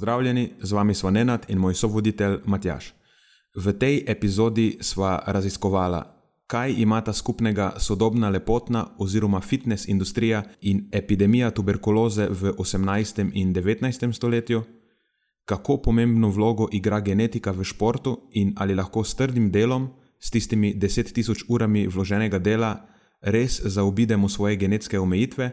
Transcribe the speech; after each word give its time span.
Pozdravljeni, 0.00 0.50
z 0.60 0.72
vami 0.72 0.94
smo 0.94 1.10
Nenad 1.10 1.44
in 1.48 1.58
moj 1.58 1.74
sovoditelj 1.74 2.38
Matjaš. 2.44 2.94
V 3.54 3.72
tej 3.72 4.04
epizodi 4.08 4.78
sva 4.80 5.18
raziskovala, 5.26 6.00
kaj 6.46 6.72
imata 6.72 7.12
skupnega 7.12 7.74
sodobna 7.76 8.30
lepotna 8.30 8.86
oziroma 8.98 9.40
fitness 9.40 9.88
industrija 9.88 10.42
in 10.60 10.88
epidemija 10.92 11.50
tuberkuloze 11.50 12.28
v 12.30 12.54
18. 12.56 13.30
in 13.34 13.52
19. 13.54 14.12
stoletju, 14.12 14.62
kako 15.44 15.76
pomembno 15.76 16.30
vlogo 16.30 16.68
igra 16.72 17.00
genetika 17.00 17.50
v 17.50 17.64
športu 17.64 18.20
in 18.32 18.54
ali 18.56 18.74
lahko 18.74 19.04
s 19.04 19.14
trdim 19.14 19.50
delom, 19.50 19.90
s 20.18 20.30
tistimi 20.30 20.74
10.000 20.74 21.44
urami 21.48 21.86
vloženega 21.86 22.38
dela, 22.38 22.86
res 23.20 23.60
zaobidemo 23.64 24.28
svoje 24.28 24.56
genetske 24.56 24.98
omejitve 24.98 25.50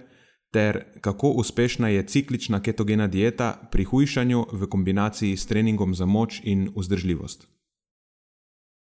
ter 0.52 0.84
kako 1.02 1.30
uspešna 1.30 1.90
je 1.90 2.04
ciklična 2.04 2.60
ketogena 2.60 3.08
dieta 3.08 3.68
pri 3.72 3.84
hujšanju 3.84 4.46
v 4.52 4.68
kombinaciji 4.68 5.38
s 5.38 5.46
treningom 5.46 5.96
za 5.96 6.06
moč 6.06 6.42
in 6.44 6.70
vzdržljivost. 6.76 7.48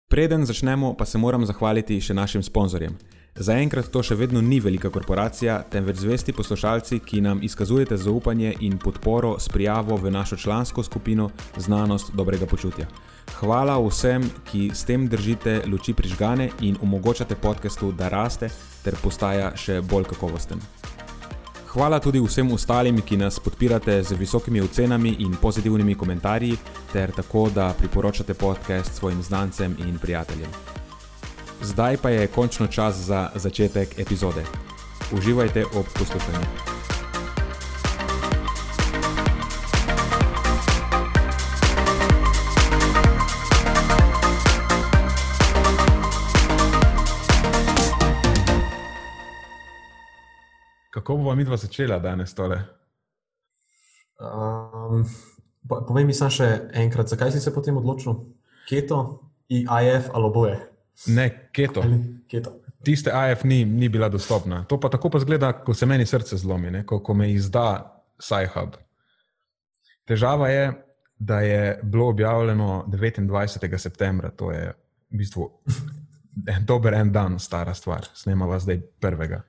Preden 0.09 0.45
začnemo, 0.45 0.93
pa 0.93 1.05
se 1.05 1.17
moram 1.17 1.45
zahvaliti 1.45 2.01
še 2.01 2.13
našim 2.13 2.43
sponzorjem. 2.43 2.95
Zaenkrat 3.35 3.91
to 3.93 4.01
še 4.01 4.15
vedno 4.15 4.41
ni 4.41 4.57
velika 4.63 4.89
korporacija, 4.89 5.59
temveč 5.69 5.99
zvesti 6.01 6.33
poslušalci, 6.33 7.01
ki 7.05 7.21
nam 7.21 7.43
izkazujete 7.43 7.97
zaupanje 7.97 8.55
in 8.65 8.79
podporo 8.79 9.35
s 9.39 9.51
prijavo 9.51 9.97
v 9.97 10.11
našo 10.11 10.39
člansko 10.39 10.83
skupino 10.83 11.29
Znanost 11.57 12.15
dobrega 12.15 12.47
počutja. 12.49 12.87
Hvala 13.37 13.77
vsem, 13.83 14.25
ki 14.47 14.69
s 14.73 14.87
tem 14.87 15.05
držite 15.11 15.61
luči 15.67 15.93
prižgane 15.93 16.49
in 16.61 16.79
omogočate 16.81 17.35
podkastu, 17.35 17.91
da 17.91 18.09
raste 18.09 18.49
ter 18.83 18.95
postaja 19.03 19.51
še 19.59 19.81
bolj 19.81 20.07
kakovosten. 20.15 20.63
Hvala 21.67 21.99
tudi 21.99 22.19
vsem 22.19 22.51
ostalim, 22.51 23.01
ki 23.01 23.17
nas 23.17 23.39
podpirate 23.39 24.03
z 24.03 24.15
visokimi 24.15 24.61
ocenami 24.61 25.15
in 25.19 25.35
pozitivnimi 25.41 25.95
komentarji, 25.95 26.57
ter 26.93 27.11
tako, 27.11 27.49
da 27.49 27.73
priporočate 27.77 28.33
podcast 28.33 28.95
svojim 28.95 29.21
znancem 29.23 29.75
in 29.87 29.99
prijateljem. 29.99 30.49
Zdaj 31.61 31.97
pa 31.97 32.09
je 32.09 32.27
končno 32.27 32.67
čas 32.67 32.95
za 32.95 33.29
začetek 33.35 33.99
epizode. 33.99 34.43
Uživajte 35.11 35.65
ob 35.65 35.85
poslušanju. 35.99 36.76
Kako 50.97 51.17
bomo 51.17 51.35
mi 51.35 51.43
dva 51.45 51.57
začela 51.57 51.99
danes 51.99 52.33
tole? 52.33 52.57
Um, 54.17 55.03
povej 55.69 56.07
mi 56.09 56.13
samo 56.13 56.33
še 56.33 56.47
enkrat, 56.73 57.11
zakaj 57.13 57.35
si 57.35 57.41
se 57.43 57.53
potem 57.53 57.77
odločil? 57.77 58.15
Keto, 58.65 59.01
IF 59.53 60.07
ali 60.09 60.25
oboje? 60.25 60.55
Ne, 61.13 61.27
keto. 61.53 61.83
keto. 62.25 62.55
Tiste 62.81 63.13
IF 63.13 63.43
ni, 63.45 63.61
ni 63.61 63.91
bila 63.93 64.09
dostopna. 64.09 64.63
To 64.65 64.79
pa 64.81 64.89
tako 64.89 65.11
pa 65.13 65.21
zgleda, 65.21 65.51
ko 65.61 65.75
se 65.77 65.85
meni 65.85 66.05
srce 66.09 66.39
zlomi, 66.41 66.81
ko, 66.81 66.97
ko 67.05 67.13
me 67.13 67.29
izda 67.29 67.67
SciHub. 68.17 68.73
Težava 70.09 70.49
je, 70.49 70.71
da 71.19 71.43
je 71.45 71.77
bilo 71.83 72.07
objavljeno 72.09 72.87
29. 72.89 73.77
septembra, 73.77 74.33
to 74.33 74.49
je 74.51 74.73
v 75.13 75.21
bistvu 75.21 75.45
dober 76.69 76.97
en 76.97 77.13
dan, 77.13 77.37
stara 77.39 77.77
stvar, 77.77 78.09
snemava 78.17 78.57
zdaj 78.65 78.81
prvega. 78.97 79.43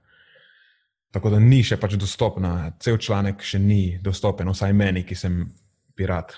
Tako 1.10 1.30
da 1.32 1.40
ni 1.40 1.62
še 1.64 1.78
pač 1.80 1.96
dostopna, 1.96 2.72
cel 2.84 2.98
članek 3.00 3.40
še 3.44 3.58
ni 3.62 3.98
dostopen, 4.04 4.50
vsaj 4.52 4.74
meni, 4.76 5.04
ki 5.08 5.16
sem 5.16 5.40
pirat. 5.96 6.34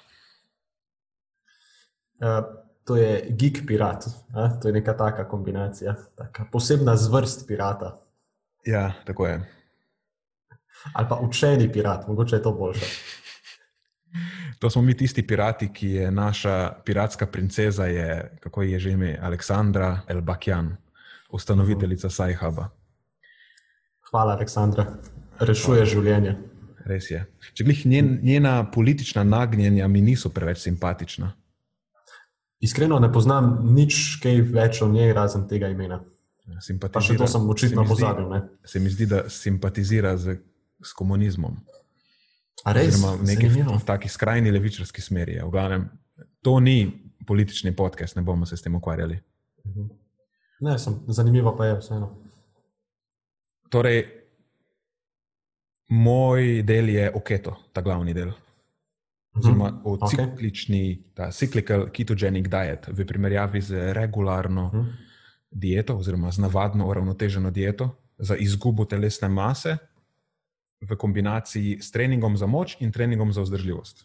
Uh, 2.20 2.44
to 2.86 2.96
je 2.96 3.32
geek 3.40 3.64
pirat, 3.66 4.06
uh, 4.34 4.52
to 4.60 4.70
je 4.70 4.76
neka 4.76 4.94
taka 4.94 5.24
kombinacija, 5.28 5.96
taka 6.18 6.46
posebna 6.52 6.94
zvrst 6.96 7.48
pirata. 7.48 7.96
Ja, 8.66 8.90
tako 9.08 9.26
je. 9.26 9.40
Ali 10.94 11.08
pa 11.08 11.18
učeni 11.24 11.66
pirat, 11.72 12.06
mogoče 12.08 12.36
je 12.36 12.42
to 12.42 12.52
boljše. 12.52 12.90
To 14.60 14.68
smo 14.70 14.82
mi 14.82 14.92
tisti 14.96 15.22
pirati, 15.26 15.70
ki 15.72 15.88
je 15.88 16.10
naša 16.10 16.82
piratska 16.84 17.26
princeza, 17.26 17.86
je, 17.86 18.36
kako 18.40 18.62
je 18.62 18.78
že 18.78 18.90
ime, 18.90 19.18
Aleksandra 19.22 20.00
Elbakjan, 20.08 20.76
ustanoviteljica 21.30 22.06
uh 22.06 22.10
-huh. 22.10 22.16
Sajhaba. 22.16 22.68
Hvala, 24.10 24.34
Aleksandra. 24.34 24.86
Rešuje 25.40 25.84
Hvala. 25.84 25.90
življenje. 25.90 26.36
Res 26.90 27.10
je. 27.10 27.20
Če 27.54 27.64
glih 27.64 27.84
njen, 27.86 28.18
njena 28.22 28.54
politična 28.72 29.22
nagnjenja 29.24 29.88
mi 29.88 30.00
niso 30.02 30.30
preveč 30.34 30.64
simpatična. 30.64 31.32
Iskreno 32.60 32.98
ne 33.00 33.08
poznam 33.12 33.52
nič 33.74 34.18
kaj 34.22 34.40
več 34.52 34.80
o 34.82 34.88
njej, 34.90 35.12
razen 35.16 35.46
tega 35.48 35.70
imena. 35.72 36.00
Pa 36.92 37.00
še 37.00 37.14
to 37.16 37.28
sem 37.30 37.46
očitno 37.48 37.84
pozabil. 37.86 38.26
Ne? 38.28 38.40
Se 38.66 38.82
mi 38.82 38.90
zdi, 38.90 39.06
da 39.06 39.22
simpatizira 39.30 40.16
z, 40.18 40.40
z 40.82 40.96
komunizmom. 40.98 41.54
A 42.66 42.74
res? 42.76 42.98
V 43.00 43.78
taki 43.86 44.10
skrajni 44.10 44.50
levičarski 44.50 45.00
smeri. 45.04 45.38
V 45.40 45.48
glavnem, 45.52 45.86
to 46.42 46.58
ni 46.60 46.90
politični 47.26 47.72
podcast, 47.76 48.18
ne 48.18 48.26
bomo 48.26 48.48
se 48.48 48.58
s 48.58 48.66
tem 48.66 48.74
ukvarjali. 48.74 49.20
Mhm. 49.68 49.88
Ne, 50.66 50.76
sem, 50.78 50.98
zanimivo 51.08 51.54
pa 51.56 51.70
je 51.70 51.78
vseeno. 51.78 52.10
Torej, 53.70 54.02
moj 55.94 56.62
del 56.66 56.90
je 56.90 57.10
oketo, 57.14 57.56
ta 57.72 57.82
glavni 57.82 58.14
del. 58.14 58.32
Oziroma, 59.34 59.70
mm 59.70 59.82
-hmm. 59.84 60.08
ciklični, 60.10 60.82
okay. 60.90 61.14
ta 61.14 61.30
cyclical 61.30 61.90
ketogenic 61.92 62.48
diet 62.48 62.88
v 62.88 63.06
primerjavi 63.06 63.60
z 63.60 63.92
regularno 63.92 64.70
mm 64.74 64.80
-hmm. 64.80 64.92
dieto, 65.50 65.96
oziroma 65.96 66.30
z 66.30 66.38
navadno 66.38 66.88
uravnoteženo 66.88 67.50
dieto 67.50 67.96
za 68.18 68.36
izgubo 68.36 68.84
telesne 68.84 69.28
mase 69.28 69.76
v 70.80 70.96
kombinaciji 70.96 71.82
s 71.82 71.90
treningom 71.90 72.36
za 72.36 72.46
moč 72.46 72.76
in 72.80 72.92
treningom 72.92 73.32
za 73.32 73.40
vzdržljivost. 73.42 74.04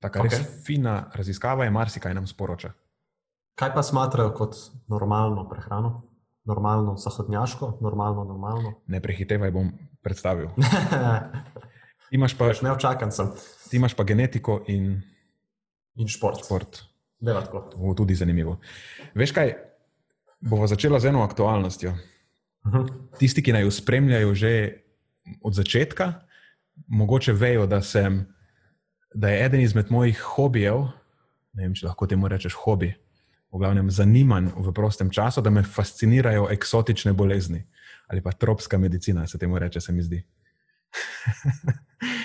Taka 0.00 0.20
okay. 0.20 0.30
res 0.30 0.64
fina 0.66 1.10
raziskava 1.14 1.64
je, 1.64 1.70
marsikaj 1.70 2.14
nam 2.14 2.26
sporoča. 2.26 2.72
Kaj 3.54 3.74
pa 3.74 3.82
smatrajo 3.82 4.32
kot 4.32 4.56
normalno 4.88 5.48
prehrano? 5.48 6.09
Normalno, 6.50 6.96
zahodnjaško, 6.98 7.78
normalno, 7.80 8.24
normalno. 8.26 8.74
Ne 8.90 9.00
prehitevaj, 9.00 9.52
bom 9.54 9.70
predstavil. 10.02 10.50
imaš 12.16 12.34
pa, 12.38 12.50
ne 12.62 12.72
očakan 12.74 13.14
sem. 13.14 13.30
Ti 13.70 13.78
imaš 13.78 13.94
pa 13.94 14.04
genetiko 14.04 14.60
in, 14.68 14.96
in 15.94 16.10
šport. 16.10 16.42
šport. 16.44 16.82
To 17.20 17.76
bo 17.76 17.94
tudi 17.94 18.16
zanimivo. 18.16 18.56
Veš 19.14 19.34
kaj, 19.36 19.52
bomo 20.40 20.66
začeli 20.66 21.00
z 21.00 21.12
eno 21.12 21.22
aktualnostjo. 21.22 21.90
Uh 21.90 22.72
mhm. 22.72 22.82
-huh. 22.82 23.18
Tisti, 23.18 23.42
ki 23.42 23.52
naj 23.52 23.62
jo 23.62 23.70
spremljajo 23.70 24.34
že 24.34 24.82
od 25.42 25.54
začetka, 25.54 26.12
mogoče 26.86 27.32
vejo, 27.32 27.66
da, 27.66 27.82
sem, 27.82 28.26
da 29.14 29.28
je 29.28 29.44
eden 29.44 29.60
izmed 29.60 29.90
mojih 29.90 30.20
hobijev, 30.20 30.76
ne 31.52 31.62
vem, 31.62 31.74
če 31.74 31.86
lahko 31.86 32.06
temu 32.06 32.28
rečeš 32.28 32.54
hobi, 32.54 32.94
v 33.52 33.58
glavnem 33.58 33.90
zanimanj 33.90 34.52
v 34.56 34.72
prostem 34.72 35.10
času, 35.10 35.42
da 35.42 35.50
me 35.50 35.62
fascinirajo 35.62 36.48
eksotične 36.50 37.12
bolezni 37.12 37.66
ali 38.10 38.22
pa 38.22 38.32
tropska 38.32 38.78
medicina, 38.78 39.26
se 39.26 39.38
temu 39.38 39.58
reče, 39.58 39.80
se 39.80 39.92
mi 39.92 40.02
zdi. 40.02 40.24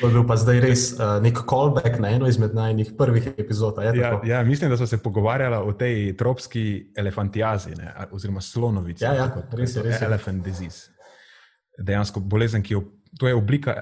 To 0.02 0.08
je 0.08 0.14
bil 0.14 0.24
pa 0.26 0.34
zdaj 0.40 0.60
res 0.64 0.86
uh, 0.96 1.20
nek 1.22 1.44
callback 1.46 2.00
na 2.02 2.10
eno 2.16 2.26
izmed 2.28 2.56
najnih 2.56 2.96
prvih 2.98 3.28
epizod. 3.38 3.78
Ja, 3.84 4.22
ja, 4.26 4.44
mislim, 4.44 4.72
da 4.72 4.78
so 4.78 4.88
se 4.88 4.98
pogovarjali 4.98 5.56
o 5.62 5.74
tej 5.78 6.16
tropski 6.18 6.92
elefantiazi, 6.98 7.76
ne, 7.78 7.94
oziroma 8.12 8.42
slonovici. 8.42 9.04
Ja, 9.04 9.14
ja, 9.14 9.30
res 9.54 9.76
je. 9.76 9.84
Res 9.84 10.02
je. 10.02 10.08
Elephant 10.08 10.42
disease. 10.44 10.90
Dejansko 11.78 12.20
bolezen, 12.20 12.64
ki 12.66 12.74
je, 12.74 12.82
to 13.20 13.28
je 13.28 13.36
oblika 13.36 13.78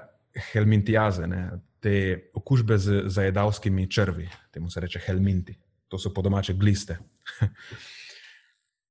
helmintiaze, 0.52 1.28
ne, 1.28 1.46
te 1.80 1.96
okužbe 2.36 2.78
z 2.78 3.06
zajedavskimi 3.08 3.88
črvi, 3.88 4.28
temu 4.52 4.70
se 4.70 4.84
reče 4.84 5.00
helminti 5.08 5.56
to 5.94 6.02
so 6.02 6.10
po 6.10 6.26
domače 6.26 6.58
gliste. 6.58 6.98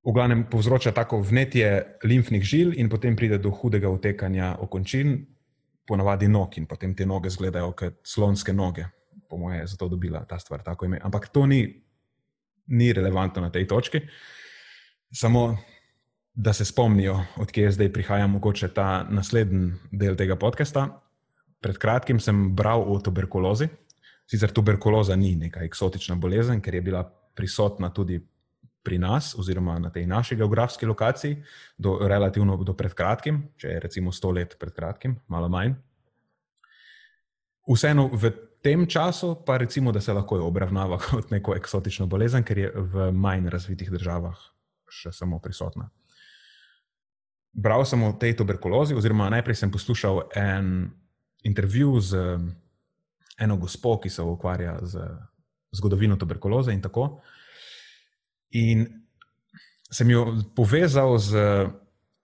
v 0.07 0.13
glavnem 0.15 0.45
povzroča 0.51 0.93
tako 0.95 1.19
vnetje 1.23 1.99
limfnih 2.07 2.43
žil, 2.43 2.73
in 2.79 2.91
potem 2.91 3.17
pride 3.19 3.39
do 3.43 3.51
hudega 3.51 3.91
utekanja 3.91 4.57
okončin, 4.63 5.19
ponavadi 5.87 6.29
nog, 6.31 6.59
in 6.59 6.67
potem 6.67 6.95
te 6.95 7.07
noge 7.07 7.31
izgledajo 7.31 7.73
kot 7.79 7.99
slonske 8.07 8.55
noge, 8.55 8.87
po 9.31 9.39
mojem, 9.39 9.67
zato 9.67 9.89
dobila 9.91 10.25
ta 10.27 10.39
stvar 10.39 10.63
tako 10.63 10.87
ime. 10.87 11.01
Ampak 11.03 11.29
to 11.35 11.47
ni, 11.47 11.63
ni 12.67 12.93
relevantno 12.93 13.43
na 13.43 13.51
tej 13.51 13.67
točki. 13.67 14.03
Samo 15.13 15.57
da 16.35 16.53
se 16.53 16.65
spomnijo, 16.65 17.19
odkje 17.37 17.73
zdaj 17.73 17.93
prihaja 17.93 18.27
mogoče 18.27 18.69
ta 18.75 19.05
naslednji 19.11 19.73
del 19.91 20.17
tega 20.17 20.37
podcasta. 20.37 20.87
Pred 21.63 21.79
kratkim 21.79 22.21
sem 22.21 22.55
bral 22.57 22.83
o 22.87 22.99
tuberkulozi. 22.99 23.69
Sicer 24.33 24.49
tuberkuloza 24.49 25.13
ni 25.17 25.35
neka 25.37 25.61
eksotična 25.67 26.15
bolezen, 26.17 26.63
ker 26.65 26.75
je 26.75 26.81
bila 26.81 27.03
prisotna 27.37 27.91
tudi 27.93 28.17
pri 28.83 28.97
nas, 28.99 29.35
oziroma 29.39 29.77
na 29.79 29.91
tej 29.93 30.07
naši 30.09 30.39
geografski 30.41 30.87
lokaciji, 30.87 31.37
do, 31.77 31.99
relativno 32.09 32.57
do 32.65 32.73
pred 32.73 32.95
kratkim, 32.97 33.43
če 33.61 33.75
je 33.75 33.83
recimo 33.85 34.13
sto 34.13 34.31
let 34.33 34.57
pred 34.59 34.73
kratkim, 34.73 35.19
malo 35.29 35.51
manj. 35.53 35.75
Vseeno 37.69 38.09
v 38.09 38.33
tem 38.65 38.87
času, 38.89 39.35
pa 39.45 39.59
recimo, 39.61 39.93
da 39.93 40.01
se 40.01 40.17
lahko 40.17 40.41
obravnava 40.47 40.97
kot 41.05 41.29
neko 41.31 41.53
eksotično 41.61 42.09
bolezen, 42.09 42.41
ker 42.41 42.59
je 42.59 42.73
v 42.73 43.11
manj 43.13 43.53
razvitih 43.53 43.93
državah 43.93 44.41
še 44.89 45.13
samo 45.13 45.43
prisotna. 45.45 45.91
Bral 47.53 47.85
sem 47.85 48.01
o 48.01 48.15
tej 48.17 48.33
tuberkulozi, 48.41 48.97
oziroma 48.97 49.29
najprej 49.37 49.61
sem 49.61 49.71
poslušal 49.71 50.25
en 50.41 50.89
intervju 51.45 52.01
z 52.01 52.25
eno 53.43 53.57
gospo, 53.59 53.97
ki 54.01 54.11
se 54.11 54.23
ukvarja 54.23 54.79
z 54.83 55.07
zgodovino 55.73 56.17
tuberkuloze 56.17 56.73
in 56.73 56.83
tako. 56.83 57.21
In 58.51 58.87
sem 59.93 60.11
jo 60.11 60.27
povezal 60.57 61.19
z 61.19 61.37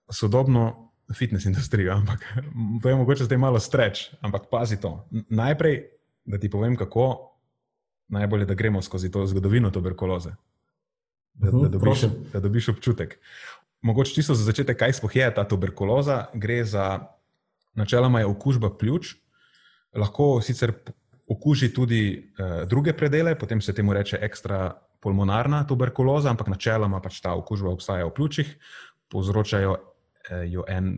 sodobno 0.09 0.91
fitness 1.13 1.45
industrijo, 1.45 1.93
ampak 1.93 2.25
to 2.81 2.89
je 2.89 2.95
mogoče 2.95 3.25
zdaj 3.25 3.37
malo 3.37 3.59
streč, 3.59 4.09
ampak 4.21 4.49
pazi 4.51 4.79
to. 4.81 5.07
Najprej, 5.29 5.83
da 6.25 6.37
ti 6.37 6.49
povem, 6.49 6.75
kako 6.75 7.29
najbolje, 8.09 8.45
da 8.45 8.53
gremo 8.53 8.81
skozi 8.81 9.11
to 9.11 9.25
zgodovino 9.25 9.71
tuberkuloze. 9.71 10.33
Da, 11.33 11.51
da, 11.51 11.67
dobiš, 11.67 12.01
da 12.33 12.39
dobiš 12.39 12.69
občutek. 12.69 13.19
Mogoče 13.81 14.13
čisto 14.13 14.35
za 14.35 14.43
začetek, 14.43 14.77
kaj 14.77 14.93
sploh 14.93 15.15
je 15.15 15.29
ta 15.35 15.47
tuberkuloza. 15.47 16.25
Gre 16.33 16.63
za, 16.65 16.99
načeloma 17.73 18.19
je 18.19 18.25
okužba 18.25 18.73
pljuč, 18.77 19.13
lahko 19.95 20.41
sicer 20.41 20.73
okuži 21.29 21.73
tudi 21.73 22.01
eh, 22.17 22.65
druge 22.65 22.93
predele, 22.93 23.35
potem 23.39 23.61
se 23.61 23.73
temu 23.73 23.93
reče 23.93 24.17
ekstra 24.21 24.73
pulmonarna 24.99 25.63
tuberkuloza, 25.67 26.29
ampak 26.29 26.47
načeloma 26.47 27.01
pač 27.01 27.21
ta 27.21 27.35
okužba 27.37 27.71
obstaja 27.71 28.07
v 28.09 28.13
pljučih, 28.17 28.51
povzročajo 29.09 29.75
eh, 29.77 30.43
jo 30.49 30.65
en, 30.67 30.97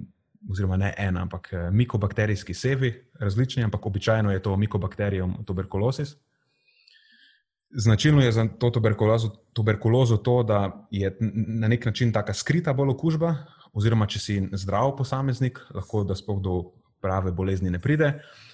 oziroma 0.50 0.78
ne 0.78 0.94
en, 0.98 1.18
ampak 1.18 1.54
eh, 1.54 1.69
mikobakterijski 1.72 2.54
sevi, 2.54 2.94
različni, 3.19 3.63
ampak 3.63 3.86
običajno 3.86 4.31
je 4.31 4.42
to 4.42 4.57
mikobakterijum 4.57 5.42
tuberkulosis. 5.45 6.16
Značilno 7.72 8.22
je 8.22 8.31
za 8.31 8.48
to 8.60 8.69
tuberkulozo, 8.69 9.30
tuberkulozo 9.54 10.18
to, 10.18 10.44
da 10.44 10.88
je 10.92 11.16
na 11.19 11.68
nek 11.68 11.86
način 11.86 12.12
tako 12.12 12.34
skrita 12.34 12.74
bolj 12.74 12.95
okužba, 12.95 13.36
oziroma 13.74 14.07
če 14.07 14.19
si 14.19 14.42
zdrav 14.51 14.95
posameznik, 14.98 15.60
lahko 15.75 16.04
da 16.04 16.16
spoh 16.16 16.42
do 16.44 16.56
prave 17.01 17.31
bolezni 17.31 17.72
ne 17.72 17.80
pride. 17.80 18.10
Mm, 18.12 18.50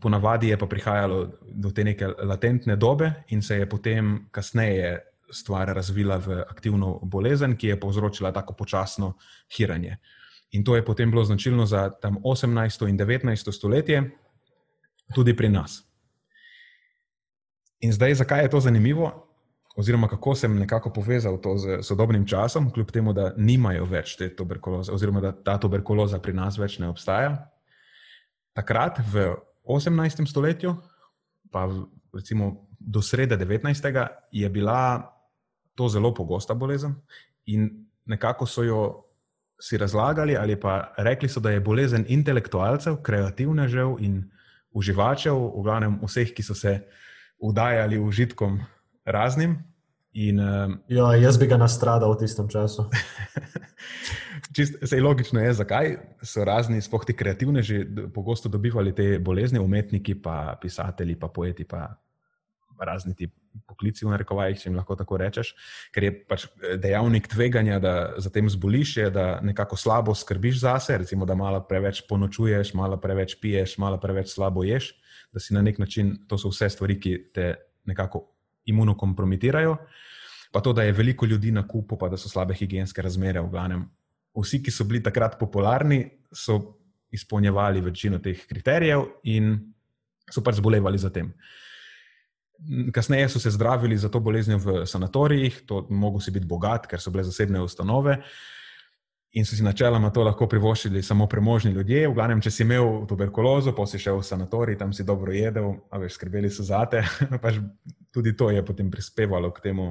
ponavadi 0.00 0.48
je 0.48 0.58
pa 0.58 0.66
prihajalo 0.66 1.28
do 1.46 1.70
te 1.70 1.84
neke 1.84 2.06
latentne 2.06 2.76
dobe 2.76 3.12
in 3.28 3.42
se 3.42 3.56
je 3.56 3.68
potem 3.68 4.28
kasneje 4.30 5.00
stvar 5.30 5.68
razvila 5.74 6.16
v 6.16 6.42
aktivno 6.50 6.98
bolezen, 7.02 7.56
ki 7.56 7.66
je 7.66 7.80
povzročila 7.80 8.32
tako 8.32 8.54
počasno 8.54 9.14
hiranje. 9.56 9.96
In 10.50 10.64
to 10.64 10.76
je 10.76 10.84
potem 10.84 11.10
bilo 11.10 11.24
značilno 11.24 11.66
za 11.66 11.90
tam 11.90 12.16
18. 12.22 12.88
in 12.88 12.98
19. 12.98 13.52
stoletje, 13.52 14.10
tudi 15.14 15.36
pri 15.36 15.48
nas. 15.48 15.82
In 17.80 17.92
zdaj, 17.92 18.14
zakaj 18.14 18.42
je 18.42 18.50
to 18.50 18.60
zanimivo, 18.60 19.10
oziroma 19.76 20.08
kako 20.08 20.34
sem 20.34 20.58
nekako 20.58 20.92
povezal 20.92 21.40
to 21.40 21.56
z 21.58 21.82
sodobnim 21.82 22.26
časom, 22.26 22.70
kljub 22.72 22.90
temu, 22.90 23.12
da 23.12 23.34
nimajo 23.36 23.84
več 23.84 24.16
te 24.16 24.30
tuberkuloze, 24.36 24.92
oziroma 24.92 25.20
da 25.20 25.32
ta 25.32 25.58
tuberkuloza 25.58 26.18
pri 26.18 26.32
nas 26.32 26.58
več 26.58 26.78
ne 26.78 26.88
obstaja. 26.88 27.50
Takrat, 28.54 29.00
v 29.12 29.34
18. 29.66 30.22
stoletju, 30.30 30.76
pa 31.50 31.66
recimo 32.14 32.70
do 32.78 33.02
srede 33.02 33.36
19. 33.36 34.06
je 34.30 34.48
bila 34.48 35.10
to 35.74 35.88
zelo 35.88 36.14
pogosta 36.14 36.54
bolezen 36.54 36.94
in 37.46 37.86
nekako 38.06 38.46
so 38.46 38.62
jo 38.62 39.04
si 39.60 39.78
razlagali 39.78 40.36
ali 40.36 40.60
pa 40.60 40.92
rekli 40.96 41.28
so, 41.28 41.40
da 41.40 41.50
je 41.50 41.60
bolezen 41.60 42.04
intelektualcev, 42.08 43.02
kreativnežev 43.02 43.96
in 44.00 44.30
uživačev, 44.74 45.34
v 45.34 45.62
glavnem 45.62 45.98
vseh, 46.02 46.34
ki 46.34 46.42
so 46.42 46.54
se 46.54 46.80
udajali 47.38 47.98
užitkom 47.98 48.58
raznim. 49.04 49.58
In, 50.12 50.40
um, 50.40 50.78
ja, 50.88 51.14
jaz 51.18 51.38
bi 51.38 51.46
ga 51.46 51.56
nastradal 51.58 52.14
v 52.14 52.22
tistem 52.22 52.48
času. 52.48 52.86
Sej 54.54 55.00
logično 55.02 55.40
je, 55.42 55.52
zakaj 55.58 55.96
so 56.22 56.44
razni, 56.46 56.82
spoh 56.82 57.02
ti 57.06 57.16
kreativni, 57.16 57.62
že 57.62 57.82
pogosto 58.14 58.48
dobivali 58.48 58.94
te 58.94 59.18
bolezni, 59.18 59.58
umetniki, 59.58 60.14
pa 60.22 60.54
pisatelji, 60.62 61.16
pa 61.18 61.28
poeti, 61.28 61.64
pa 61.64 61.88
razni 62.80 63.14
ti 63.14 63.28
poklici, 63.66 64.04
v 64.04 64.12
narekovajih, 64.12 64.58
če 64.58 64.68
jim 64.68 64.78
lahko 64.78 64.96
tako 64.98 65.18
rečeš. 65.20 65.52
Ker 65.94 66.06
je 66.06 66.12
pač 66.28 66.46
eh, 66.46 66.76
dejavnik 66.80 67.28
tveganja, 67.30 67.78
da 67.82 67.94
za 68.22 68.30
tem 68.34 68.48
zboliš, 68.50 68.96
je, 69.02 69.08
da 69.14 69.26
nekako 69.44 69.78
slabo 69.78 70.14
skrbiš 70.14 70.62
zase, 70.64 70.98
recimo, 71.02 71.26
da 71.26 71.36
malo 71.38 71.62
preveč 71.68 72.04
ponočuješ, 72.08 72.74
malo 72.78 72.98
preveč 73.00 73.36
piješ, 73.40 73.78
malo 73.82 74.00
preveč 74.02 74.32
slabo 74.34 74.64
ješ, 74.66 74.92
da 75.34 75.42
si 75.42 75.54
na 75.54 75.62
nek 75.62 75.78
način, 75.82 76.16
to 76.28 76.38
so 76.38 76.50
vse 76.52 76.70
stvari, 76.70 76.98
ki 77.00 77.16
te 77.34 77.54
nekako 77.90 78.26
imunokompromitirajo. 78.70 79.76
Pa 80.54 80.62
to, 80.62 80.72
da 80.72 80.84
je 80.86 80.94
veliko 80.94 81.26
ljudi 81.26 81.50
na 81.52 81.64
kupu, 81.66 81.98
pa 81.98 82.08
da 82.08 82.16
so 82.16 82.30
slabe 82.30 82.54
higijenske 82.54 83.02
razmere. 83.02 83.42
V 83.42 83.50
glavnem, 83.50 83.88
vsi, 84.42 84.62
ki 84.62 84.72
so 84.74 84.86
bili 84.88 85.02
takrat 85.02 85.38
popularni, 85.38 86.02
so 86.34 86.58
izpolnjevali 87.14 87.80
večino 87.80 88.18
teh 88.18 88.40
kriterijev 88.48 89.06
in 89.30 89.54
so 90.30 90.42
pač 90.42 90.58
zbolevali 90.58 90.98
za 90.98 91.12
tem. 91.14 91.30
Kasneje 92.94 93.28
so 93.28 93.40
se 93.42 93.50
zdravili 93.50 93.96
za 93.98 94.08
to 94.08 94.20
boleznjo 94.20 94.58
v 94.58 94.86
sanatorijih, 94.86 95.62
to 95.66 95.86
mogo 95.90 96.20
si 96.20 96.30
biti 96.30 96.46
bogat, 96.46 96.86
ker 96.86 97.00
so 97.00 97.10
bile 97.10 97.24
zasebne 97.24 97.60
ustanove. 97.62 98.18
In 99.34 99.44
so 99.44 99.56
si 99.58 99.66
načeloma 99.66 100.12
to 100.14 100.22
lahko 100.22 100.46
privoščili 100.46 101.02
samo 101.02 101.26
premožni 101.26 101.72
ljudje. 101.74 102.06
V 102.08 102.14
glavnem, 102.14 102.40
če 102.40 102.52
si 102.54 102.62
imel 102.62 103.02
tuberkulozo, 103.10 103.74
pa 103.74 103.86
si 103.90 103.98
šel 103.98 104.20
v 104.20 104.26
sanatorij, 104.26 104.78
tam 104.78 104.92
si 104.94 105.04
dobro 105.04 105.34
jedel, 105.34 105.74
a 105.90 105.98
veš, 105.98 106.14
skrbeli 106.14 106.50
so 106.50 106.62
za 106.62 106.84
te. 106.86 107.02
pač 107.42 107.58
tudi 108.14 108.36
to 108.38 108.52
je 108.54 108.62
potem 108.64 108.90
prispevalo 108.90 109.50
k 109.50 109.66
temu 109.70 109.90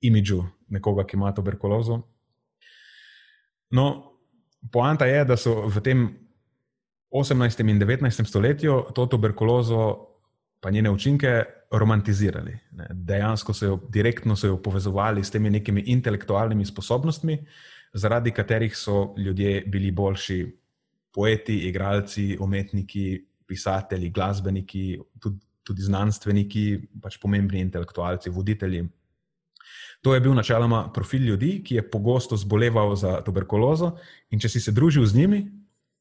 imidžu 0.00 0.40
nekoga, 0.72 1.04
ki 1.04 1.20
ima 1.20 1.34
tuberkulozo. 1.36 2.00
No, 3.72 3.86
poanta 4.72 5.06
je, 5.08 5.24
da 5.24 5.36
so 5.36 5.66
v 5.68 5.82
tem 5.82 6.06
18. 7.10 7.68
in 7.68 7.80
19. 7.80 8.24
stoletju 8.24 8.92
to 8.94 9.06
tuberkulozo, 9.06 10.08
pa 10.60 10.70
njene 10.70 10.90
učinke, 10.90 11.42
romantizirali. 11.72 12.52
Ne. 12.78 12.86
Dejansko 12.92 13.52
so 13.52 13.66
jo 13.66 13.78
direktno 13.88 14.36
so 14.36 14.46
jo 14.46 14.62
povezovali 14.62 15.24
s 15.24 15.30
temi 15.30 15.50
nekimi 15.50 15.82
intelektualnimi 15.86 16.64
sposobnostmi 16.64 17.38
zaradi 17.92 18.30
katerih 18.30 18.76
so 18.76 19.14
ljudje 19.18 19.64
bili 19.66 19.90
boljši 19.90 20.58
poeti, 21.12 21.58
igralci, 21.68 22.36
umetniki, 22.40 23.26
pisatelji, 23.46 24.10
glasbeniki, 24.10 24.98
tudi, 25.20 25.38
tudi 25.62 25.82
znanstveniki, 25.82 26.78
pač 27.02 27.18
pomembni 27.20 27.60
intelektualci, 27.60 28.30
voditelji. 28.30 28.86
To 30.02 30.14
je 30.14 30.20
bil 30.20 30.34
načeloma 30.34 30.88
profil 30.92 31.22
ljudi, 31.22 31.60
ki 31.64 31.78
je 31.78 31.90
pogosto 31.90 32.36
zboleval 32.36 32.96
za 32.98 33.20
tuberkulozo, 33.22 33.92
in 34.30 34.40
če 34.42 34.50
si 34.50 34.60
se 34.60 34.74
družil 34.74 35.06
z 35.06 35.14
njimi, 35.14 35.42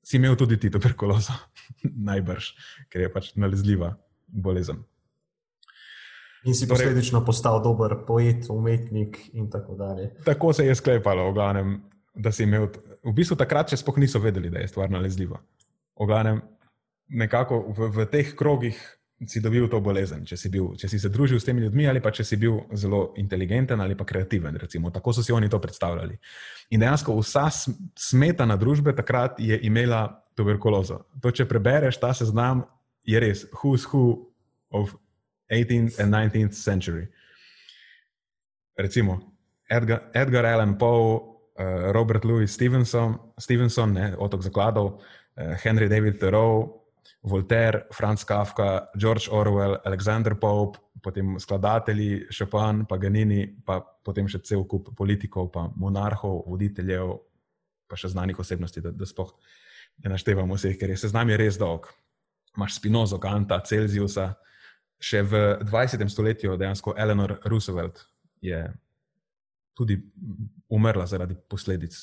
si 0.01 0.17
imel 0.17 0.35
tudi 0.35 0.57
ti 0.57 0.71
tuberkulozo, 0.73 1.35
najbrž, 2.09 2.53
ker 2.89 3.05
je 3.05 3.11
pač 3.13 3.35
nalezljiva 3.37 3.93
bolezen. 4.27 4.81
In 6.41 6.57
si 6.57 6.65
torej, 6.65 6.89
posledično 6.89 7.21
postal 7.25 7.59
dober 7.61 7.99
poet, 8.07 8.49
umetnik 8.49 9.19
in 9.37 9.49
tako 9.53 9.75
dalje. 9.77 10.09
Tako 10.25 10.53
se 10.57 10.65
je 10.65 10.75
sklepalo, 10.75 11.29
v 11.29 11.33
glavnem, 11.37 11.75
da 12.17 12.31
si 12.33 12.47
imel. 12.49 12.71
V 13.05 13.13
bistvu 13.17 13.37
takrat 13.37 13.69
še 13.69 13.77
spoh 13.77 13.97
niso 14.01 14.19
vedeli, 14.21 14.49
da 14.49 14.61
je 14.61 14.69
stvar 14.69 14.89
nalezljiva. 14.89 15.37
V 16.01 16.07
glavnem, 16.09 16.41
nekako 17.13 17.61
v, 17.69 17.91
v 17.93 18.07
teh 18.09 18.33
krogih 18.37 18.81
si 19.27 19.41
dobil 19.41 19.67
to 19.69 19.79
bolezen, 19.81 20.25
če 20.25 20.37
si, 20.37 20.49
bil, 20.49 20.71
če 20.77 20.89
si 20.89 20.99
se 20.99 21.09
družil 21.09 21.39
s 21.39 21.45
temi 21.45 21.61
ljudmi 21.61 21.87
ali 21.89 22.01
pa 22.01 22.11
če 22.13 22.23
si 22.25 22.37
bil 22.41 22.59
zelo 22.77 23.13
inteligenten 23.21 23.81
ali 23.81 23.95
pa 23.97 24.05
kreativen. 24.05 24.57
Recimo. 24.57 24.91
Tako 24.91 25.13
so 25.13 25.23
si 25.23 25.33
oni 25.33 25.49
to 25.49 25.59
predstavljali. 25.61 26.17
In 26.71 26.81
dejansko 26.81 27.15
vsa 27.19 27.47
smetana 27.51 28.57
družbe 28.57 28.95
takrat 28.97 29.39
je 29.39 29.59
imela 29.67 30.03
tuberkulozo. 30.35 31.03
To, 31.21 31.31
če 31.31 31.45
prebereš 31.45 31.99
ta 32.01 32.13
seznam, 32.17 32.65
je 33.03 33.19
res 33.19 33.45
who's 33.61 33.85
who 33.89 34.31
of 34.71 34.95
18th 35.51 35.99
and 35.99 36.13
19th 36.13 36.55
century. 36.57 37.07
Recimo 38.77 39.19
Edgar, 39.69 40.09
Edgar 40.13 40.45
Allan 40.45 40.77
Poe, 40.77 41.15
uh, 41.59 41.91
Robert 41.91 42.25
Louis 42.25 42.51
Stevenson, 42.51 43.17
Stevenson 43.37 43.93
ne, 43.93 44.11
otok 44.17 44.43
zakladov, 44.43 44.97
uh, 44.97 45.55
Henry 45.63 45.87
David 45.89 46.19
Thoreau, 46.19 46.80
Voltaire, 47.23 47.85
Franz 47.93 48.23
Kafka, 48.25 48.89
George 48.97 49.29
Orwell, 49.29 49.77
Alexander 49.85 50.35
Pope, 50.35 50.79
potem 51.01 51.39
skladatelji, 51.39 52.27
Chopin, 52.33 52.85
Paganini, 52.89 53.45
pa 53.65 53.79
potem 53.81 54.29
še 54.29 54.41
cel 54.45 54.65
kup 54.65 54.89
politikov, 54.97 55.51
pa 55.53 55.67
monarhov, 55.77 56.41
voditeljev, 56.49 57.13
pa 57.89 57.97
še 57.99 58.09
znanih 58.13 58.39
osebnosti, 58.41 58.81
da, 58.81 58.93
da 58.93 59.05
sploh 59.05 59.33
ne 60.01 60.13
naštevamo 60.15 60.57
vseh, 60.57 60.77
ker 60.79 60.93
je 60.93 60.97
seznam 61.03 61.29
je 61.29 61.37
res 61.37 61.59
dolg. 61.61 61.89
Imáš 62.57 62.79
Spinoza, 62.79 63.19
Kanta, 63.21 63.61
Celsiusa, 63.69 64.31
še 65.01 65.21
v 65.21 65.41
20. 65.65 66.05
stoletju 66.09 66.57
dejansko 66.57 66.95
Eleanor 66.97 67.37
Roosevelt 67.45 68.01
je 68.41 68.65
tudi 69.77 69.97
umrla 70.69 71.05
zaradi 71.09 71.37
posledic 71.49 71.95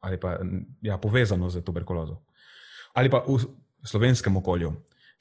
ali 0.00 0.16
pa 0.16 0.38
ja, 0.80 0.96
povezano 0.96 1.50
z 1.52 1.60
tuberkulozo. 1.60 2.22
Ali 2.96 3.10
pa 3.12 3.20
v 3.20 3.36
slovenskem 3.84 4.36
okolju. 4.36 4.72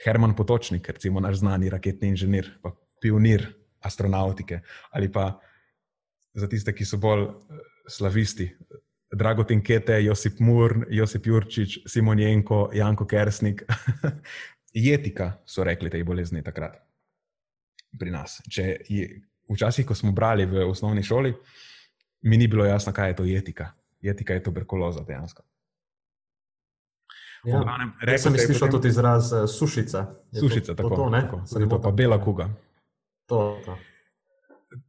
Herman 0.05 0.35
Potočnik, 0.35 0.89
recimo 0.89 1.19
naš 1.19 1.41
znani 1.41 1.69
raketni 1.69 2.07
inženir, 2.07 2.47
pa 2.63 2.71
pionir 3.01 3.45
astronautike, 3.83 4.61
ali 4.91 5.11
pa 5.11 5.39
za 6.33 6.47
tiste, 6.47 6.73
ki 6.75 6.85
so 6.85 6.97
bolj 6.97 7.25
eh, 7.27 7.65
slavisti, 7.87 8.47
Dragotin 9.11 9.63
Kete, 9.65 10.03
Josip 10.03 10.39
Mur, 10.39 10.85
Josip 10.89 11.25
Jurčič, 11.25 11.79
Simon 11.89 12.19
Jenko, 12.19 12.69
Janko 12.73 13.05
Kersnik. 13.05 13.63
Jetika 14.73 15.31
so 15.45 15.63
rekli 15.65 15.89
tej 15.89 16.03
bolezni 16.05 16.43
takrat 16.45 16.77
pri 17.99 18.11
nas. 18.13 18.37
Je, 18.53 19.21
včasih, 19.49 19.85
ko 19.85 19.95
smo 19.97 20.11
brali 20.11 20.45
v 20.45 20.61
osnovni 20.69 21.03
šoli, 21.03 21.33
mi 22.21 22.37
ni 22.37 22.47
bilo 22.47 22.65
jasno, 22.65 22.93
kaj 22.93 23.09
je 23.09 23.15
to 23.15 23.25
jetika. 23.25 23.71
Jetika 24.01 24.33
je 24.33 24.43
tuberkuloza 24.43 25.01
dejansko. 25.07 25.43
Ja, 27.47 27.63
Jaz 28.03 28.25
sem 28.25 28.35
slišal 28.35 28.67
potem... 28.67 28.71
tudi 28.75 28.87
izraz 28.91 29.31
uh, 29.31 29.45
sušica. 29.47 30.05
Je 30.31 30.41
sušica, 30.43 30.73
to, 30.73 30.83
tako. 30.83 30.95
To, 30.95 31.09
tako. 31.11 31.41
Se 31.45 31.69
to 31.69 31.81
pa 31.81 31.91
bela 31.91 32.19
kuga. 32.19 32.49
To, 33.31 33.55
to. 33.65 33.77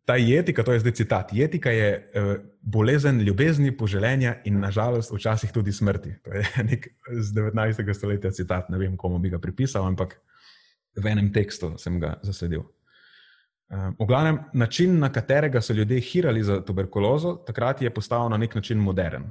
Ta 0.04 0.16
jetika, 0.16 0.64
to 0.66 0.72
je 0.72 0.80
zdaj 0.82 0.92
citat. 0.98 1.30
Jetika 1.32 1.70
je 1.70 1.90
uh, 1.94 2.32
bolezen 2.60 3.20
ljubezni, 3.20 3.70
poželenja 3.76 4.34
in 4.44 4.58
nažalost 4.60 5.12
včasih 5.14 5.52
tudi 5.52 5.72
smrti. 5.72 6.16
To 6.24 6.34
je 6.34 6.44
nek 6.70 6.90
z 7.20 7.32
19. 7.38 7.94
stoletja 7.94 8.30
citat, 8.30 8.68
ne 8.68 8.78
vem, 8.78 8.96
komu 8.96 9.18
bi 9.18 9.30
ga 9.30 9.38
pripisal, 9.38 9.86
ampak 9.86 10.18
v 10.96 11.06
enem 11.06 11.30
tekstu 11.32 11.76
sem 11.78 12.00
ga 12.00 12.16
zasledil. 12.26 12.66
Uh, 13.70 13.94
v 13.94 14.10
glavnem, 14.10 14.42
način, 14.52 14.98
na 14.98 15.12
katerega 15.12 15.62
so 15.62 15.72
ljudje 15.72 16.00
hirali 16.00 16.42
za 16.42 16.58
tuberkulozo, 16.64 17.36
takrat 17.46 17.82
je 17.82 17.94
postal 17.94 18.26
na 18.28 18.36
nek 18.36 18.54
način 18.54 18.78
modern 18.78 19.30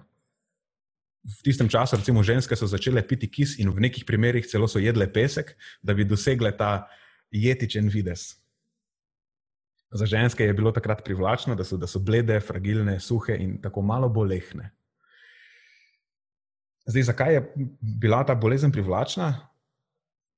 v 1.29 1.41
tistem 1.45 1.69
času, 1.69 2.00
recimo, 2.01 2.24
ženske 2.25 2.57
so 2.57 2.65
začele 2.65 3.03
piti 3.05 3.29
kis 3.29 3.59
in 3.62 3.69
v 3.69 3.86
nekih 3.86 4.05
primerjih 4.05 4.48
celo 4.50 4.67
so 4.67 4.81
jedle 4.81 5.05
pesek, 5.05 5.53
da 5.81 5.93
bi 5.93 6.07
dosegle 6.07 6.51
ta 6.57 6.89
jetičen 7.29 7.89
vides. 7.89 8.39
Za 9.91 10.05
ženske 10.05 10.45
je 10.45 10.53
bilo 10.53 10.71
takrat 10.71 11.03
privlačno, 11.05 11.55
da 11.55 11.65
so, 11.65 11.77
da 11.77 11.88
so 11.89 12.00
blede, 12.00 12.39
fragilne, 12.41 13.00
suhe 13.00 13.38
in 13.38 13.57
tako 13.62 13.81
malo 13.81 14.09
bolehne. 14.09 14.69
Zdaj, 16.89 17.03
zakaj 17.03 17.33
je 17.33 17.41
bila 17.81 18.24
ta 18.25 18.36
bolezen 18.36 18.71
privlačna? 18.74 19.33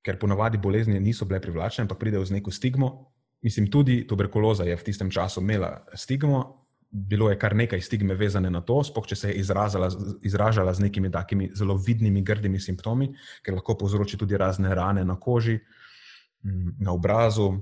Ker 0.03 0.17
ponavadi 0.19 0.57
bolezni 0.57 0.99
niso 0.99 1.25
bile 1.25 1.39
privlačne, 1.39 1.85
ampak 1.85 1.99
pridejo 1.99 2.25
z 2.25 2.39
neko 2.39 2.51
stigmo. 2.51 3.11
Mislim, 3.41 3.69
tudi 3.71 4.01
tuberkuloza 4.07 4.65
je 4.67 4.75
v 4.75 4.83
tistem 4.83 5.11
času 5.11 5.41
imela 5.41 5.85
stigmo, 5.95 6.60
bilo 6.91 7.29
je 7.29 7.39
kar 7.39 7.55
nekaj 7.55 7.81
stigme 7.81 8.15
vezane 8.15 8.49
na 8.51 8.61
to, 8.61 8.81
spoh 8.83 9.07
če 9.07 9.15
se 9.15 9.29
je 9.31 9.39
izrazala, 9.39 9.89
izražala 10.27 10.73
z 10.73 10.87
nekimi 10.87 11.11
takimi 11.11 11.49
zelo 11.55 11.77
vidnimi, 11.79 12.21
grdimi 12.21 12.59
simptomi, 12.59 13.11
ker 13.45 13.55
lahko 13.55 13.77
povzroči 13.79 14.19
tudi 14.19 14.37
razne 14.37 14.75
rane 14.75 15.05
na 15.05 15.15
koži, 15.19 15.59
mm, 16.43 16.75
na 16.83 16.91
obrazu. 16.91 17.53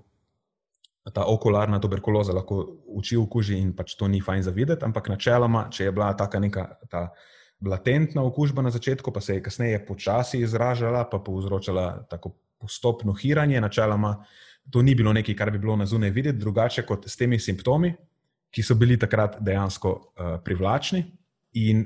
Ta 1.14 1.26
okularna 1.26 1.80
tuberkuloza 1.82 2.34
lahko 2.34 2.60
uči 3.00 3.18
v 3.18 3.28
koži 3.30 3.58
in 3.58 3.74
pač 3.74 3.96
to 3.98 4.08
ni 4.08 4.22
fajn 4.22 4.44
za 4.44 4.52
videti, 4.52 4.86
ampak 4.86 5.10
načeloma, 5.10 5.70
če 5.72 5.88
je 5.88 5.94
bila 5.94 6.12
taka 6.14 6.40
neka 6.40 6.66
ta 6.90 7.08
latentna 7.66 8.24
okužba 8.24 8.62
na 8.62 8.72
začetku, 8.72 9.12
pa 9.12 9.22
se 9.22 9.38
je 9.38 9.44
kasneje 9.44 9.86
počasi 9.86 10.42
izražala, 10.42 11.06
pa 11.10 11.20
povzročala 11.20 12.06
tako 12.10 12.36
postopno 12.60 13.14
hiranje, 13.14 13.62
načeloma 13.62 14.18
to 14.72 14.82
ni 14.82 14.96
bilo 14.96 15.14
nekaj, 15.14 15.36
kar 15.36 15.52
bi 15.52 15.60
bilo 15.60 15.76
na 15.76 15.86
zunaj 15.86 16.10
videti, 16.10 16.40
drugače 16.40 16.86
kot 16.86 17.08
s 17.08 17.18
temi 17.18 17.40
simptomi, 17.40 17.94
ki 18.52 18.64
so 18.64 18.76
bili 18.76 18.98
takrat 19.00 19.38
dejansko 19.42 19.92
uh, 19.92 20.38
privlačni, 20.44 21.04
in 21.54 21.86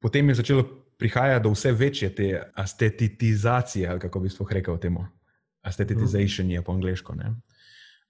potem 0.00 0.28
je 0.28 0.34
začelo 0.34 0.64
prihajati 0.98 1.42
do 1.42 1.50
vse 1.54 1.72
večje 1.72 2.14
te 2.14 2.42
estetitizacije, 2.56 3.88
ali 3.88 4.00
kako 4.00 4.20
bi 4.20 4.30
sploh 4.30 4.52
rekel 4.52 4.78
temu. 4.78 5.06
Estetization 5.64 6.50
je 6.50 6.62
po 6.62 6.72
angliško. 6.72 7.14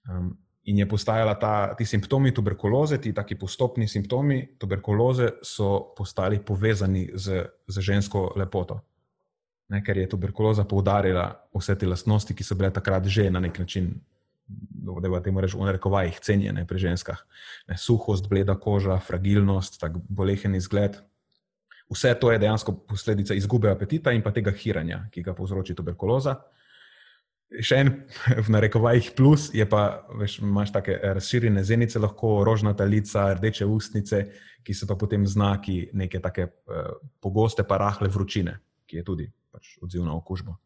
Um, 0.09 0.37
in 0.63 0.77
je 0.77 0.89
postajala 0.89 1.33
ta, 1.39 1.75
ti 1.75 1.85
simptomi 1.85 2.33
tuberkuloze, 2.33 2.97
ti 2.97 3.13
taki 3.13 3.35
postopni 3.35 3.87
simptomi 3.87 4.55
tuberkuloze, 4.57 5.29
so 5.43 5.93
postali 5.97 6.39
povezani 6.39 7.09
z, 7.13 7.45
z 7.67 7.81
žensko 7.81 8.33
lepoto. 8.35 8.79
Ne, 9.69 9.83
ker 9.85 9.97
je 9.97 10.09
tuberkuloza 10.09 10.65
poudarila 10.65 11.29
vse 11.53 11.75
te 11.77 11.87
lastnosti, 11.87 12.33
ki 12.33 12.43
so 12.43 12.55
bile 12.57 12.71
takrat 12.73 13.05
že 13.05 13.29
na 13.29 13.39
nek 13.39 13.59
način 13.59 13.91
da 14.79 15.07
je 15.07 15.23
temu 15.23 15.41
reči 15.41 15.57
v 15.57 15.71
rekovajih 15.77 16.19
cenjene 16.19 16.65
pri 16.67 16.79
ženskah. 16.79 17.19
Ne, 17.67 17.77
suhost, 17.77 18.29
bleda 18.29 18.55
koža, 18.55 18.99
fragilnost, 18.99 19.79
tak 19.81 19.97
bolehen 20.09 20.55
izgled. 20.55 20.99
Vse 21.89 22.13
to 22.21 22.31
je 22.31 22.39
dejansko 22.39 22.75
posledica 22.87 23.33
izgube 23.33 23.71
apetita 23.71 24.11
in 24.13 24.21
pa 24.21 24.31
tega 24.31 24.51
hiranja, 24.51 25.07
ki 25.11 25.23
ga 25.25 25.33
povzroči 25.33 25.75
tuberkuloza. 25.75 26.37
Še 27.49 27.79
en 27.81 27.91
v 28.45 28.53
narekovajih 28.53 29.11
plus 29.17 29.49
je 29.53 29.65
pa, 29.65 30.05
veš, 30.19 30.39
imaš 30.45 30.73
take 30.75 30.99
razširjene 31.01 31.63
zenice, 31.65 31.99
lahko 31.99 32.43
rožnata 32.45 32.85
lica, 32.85 33.31
rdeče 33.39 33.65
ustnice, 33.65 34.23
ki 34.63 34.75
so 34.75 34.85
pa 34.85 34.99
potem 34.99 35.25
znaki 35.25 35.89
neke 35.97 36.21
take 36.21 36.45
uh, 36.45 36.93
pogoste, 37.23 37.65
pa 37.65 37.79
rahle 37.81 38.09
vročine, 38.11 38.59
ki 38.85 39.01
je 39.01 39.05
tudi 39.07 39.29
pač 39.49 39.77
odziv 39.81 40.05
na 40.05 40.13
okužbo. 40.13 40.59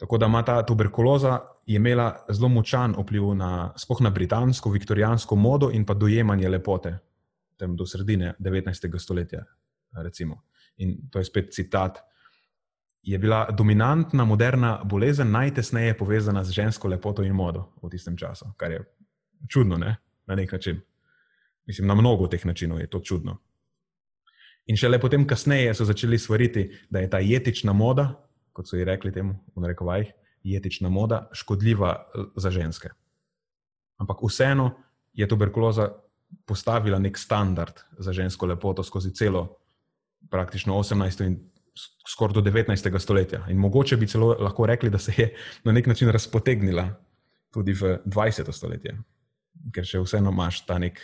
Tako 0.00 0.18
da 0.18 0.26
ima 0.26 0.42
ta 0.42 0.62
tuberkuloza 0.66 1.38
imela 1.66 2.24
zelo 2.28 2.48
močan 2.48 2.94
vpliv 2.98 3.34
na, 3.34 3.74
na 4.00 4.10
britansko, 4.10 4.70
viktorijansko 4.70 5.36
modo 5.36 5.70
in 5.70 5.84
pa 5.86 5.94
dojemanje 5.94 6.48
lepote 6.48 6.98
tem 7.60 7.76
do 7.76 7.86
sredine 7.86 8.34
19. 8.38 8.98
stoletja. 8.98 9.44
Recimo. 9.92 10.42
In 10.76 10.96
to 11.10 11.18
je 11.18 11.24
spet 11.24 11.52
citat. 11.52 11.98
Je 13.02 13.18
bila 13.18 13.50
dominantna 13.50 14.24
moderna 14.24 14.80
bolezen 14.84 15.30
najtesneje 15.30 15.96
povezana 15.98 16.44
z 16.44 16.52
žensko 16.52 16.88
lepoto 16.88 17.22
in 17.22 17.32
modo 17.32 17.72
v 17.82 17.90
tistem 17.90 18.16
času, 18.16 18.52
kar 18.56 18.72
je 18.72 18.80
čudno, 19.48 19.76
ne? 19.76 19.96
na 20.26 20.34
nek 20.34 20.52
način. 20.52 20.80
Mislim, 21.66 21.88
na 21.88 21.94
mnogo 21.94 22.26
teh 22.26 22.44
načinov 22.46 22.80
je 22.80 22.86
to 22.86 23.00
čudno. 23.00 23.36
In 24.66 24.76
šele 24.76 25.00
potem, 25.00 25.26
kasneje, 25.26 25.74
so 25.74 25.84
začeli 25.84 26.18
svariti, 26.18 26.68
da 26.90 27.00
je 27.00 27.10
ta 27.10 27.18
etična 27.20 27.72
moda, 27.72 28.29
kot 28.52 28.68
so 28.68 28.76
ji 28.76 28.84
rekli 28.84 29.12
temu, 29.12 29.36
v 29.56 29.66
rekovajih, 29.72 30.12
etična 30.56 30.88
moda, 30.88 31.28
škodljiva 31.32 31.90
eh, 31.90 32.24
za 32.36 32.50
ženske. 32.50 32.88
Ampak 34.00 34.22
vseeno 34.22 34.70
je 35.12 35.28
tuberkuloza 35.28 35.90
postavila 36.46 36.98
nek 36.98 37.18
standard 37.18 37.80
za 37.98 38.12
žensko 38.12 38.46
lepoto 38.46 38.82
skozi 38.82 39.14
celo, 39.14 39.56
praktično 40.30 40.74
18. 40.74 41.26
in 41.26 41.38
skoraj 42.08 42.34
do 42.34 42.40
19. 42.40 42.98
stoletja. 42.98 43.44
In 43.48 43.58
mogoče 43.58 43.96
bi 43.96 44.06
celo 44.06 44.36
lahko 44.38 44.66
rekli, 44.66 44.90
da 44.90 44.98
se 44.98 45.12
je 45.16 45.34
na 45.64 45.72
nek 45.72 45.86
način 45.86 46.08
razpotegnila 46.08 46.88
tudi 47.50 47.72
v 47.72 47.98
20. 48.06 48.52
stoletje, 48.52 48.96
ker 49.74 49.86
še 49.86 50.00
vseeno 50.00 50.30
imaš 50.30 50.64
ta 50.66 50.78
nek. 50.78 51.00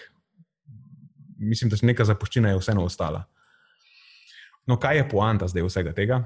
Mislim, 1.38 1.70
da 1.70 1.76
je 1.76 1.86
neka 1.86 2.04
zapuščina 2.04 2.54
vseeno 2.56 2.84
ostala. 2.84 3.24
No, 4.66 4.78
kaj 4.80 4.96
je 4.96 5.08
poanta 5.08 5.48
zdaj 5.48 5.66
vsega 5.66 5.92
tega? 5.94 6.22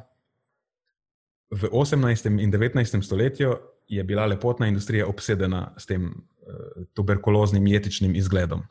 V 1.50 1.68
18. 1.72 2.26
in 2.40 2.50
19. 2.52 3.02
stoletju 3.02 3.56
je 3.88 4.04
bila 4.04 4.26
lepotna 4.26 4.66
industrija 4.66 5.06
obsedena 5.06 5.74
s 5.78 5.86
tem 5.86 6.06
uh, 6.06 6.84
tuberkuloznim 6.94 7.66
etičnim 7.66 8.14
izgledom. 8.14 8.62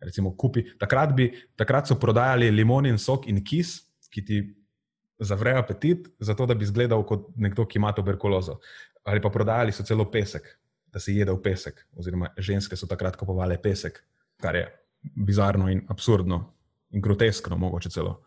Recimo, 0.00 0.34
kupi, 0.36 0.64
takrat, 0.78 1.14
bi, 1.14 1.30
takrat 1.56 1.88
so 1.88 1.94
prodajali 1.94 2.50
limonin 2.50 2.98
sok 2.98 3.28
in 3.28 3.44
kis, 3.44 3.78
ki 4.10 4.24
ti 4.24 4.40
zavrejo 5.18 5.62
apetit, 5.62 6.08
zato 6.18 6.46
da 6.46 6.54
bi 6.54 6.64
izgledal 6.64 7.04
kot 7.06 7.30
nekdo, 7.36 7.66
ki 7.66 7.78
ima 7.78 7.92
tuberkulozo. 7.94 8.58
Ali 9.04 9.22
pa 9.22 9.30
prodajali 9.30 9.72
so 9.72 9.86
celo 9.86 10.10
pesek, 10.10 10.48
da 10.92 11.00
si 11.00 11.14
jedel 11.16 11.38
pesek, 11.42 11.86
oziroma 11.96 12.32
ženske 12.38 12.76
so 12.76 12.86
takrat 12.90 13.16
kupovali 13.16 13.56
pesek, 13.62 14.02
kar 14.42 14.56
je 14.56 14.66
bizarno 15.14 15.70
in 15.70 15.84
absurdno 15.88 16.40
in 16.90 17.02
groteskno, 17.02 17.56
mogoče 17.56 17.90
celo. 17.90 18.20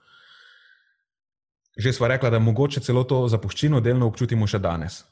Že 1.77 1.93
smo 1.93 2.07
rekli, 2.07 2.31
da 2.31 2.39
mogoče 2.39 2.81
celo 2.81 3.03
to 3.03 3.27
zapuščino 3.29 3.79
delno 3.85 4.07
občutimo 4.09 4.47
še 4.49 4.59
danes. 4.59 5.03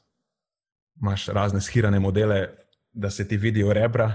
Imáš 1.02 1.28
razne 1.36 1.62
schirane 1.62 2.00
modele, 2.00 2.48
da 2.94 3.12
se 3.12 3.28
ti 3.28 3.38
vidijo 3.38 3.74
rebra, 3.74 4.08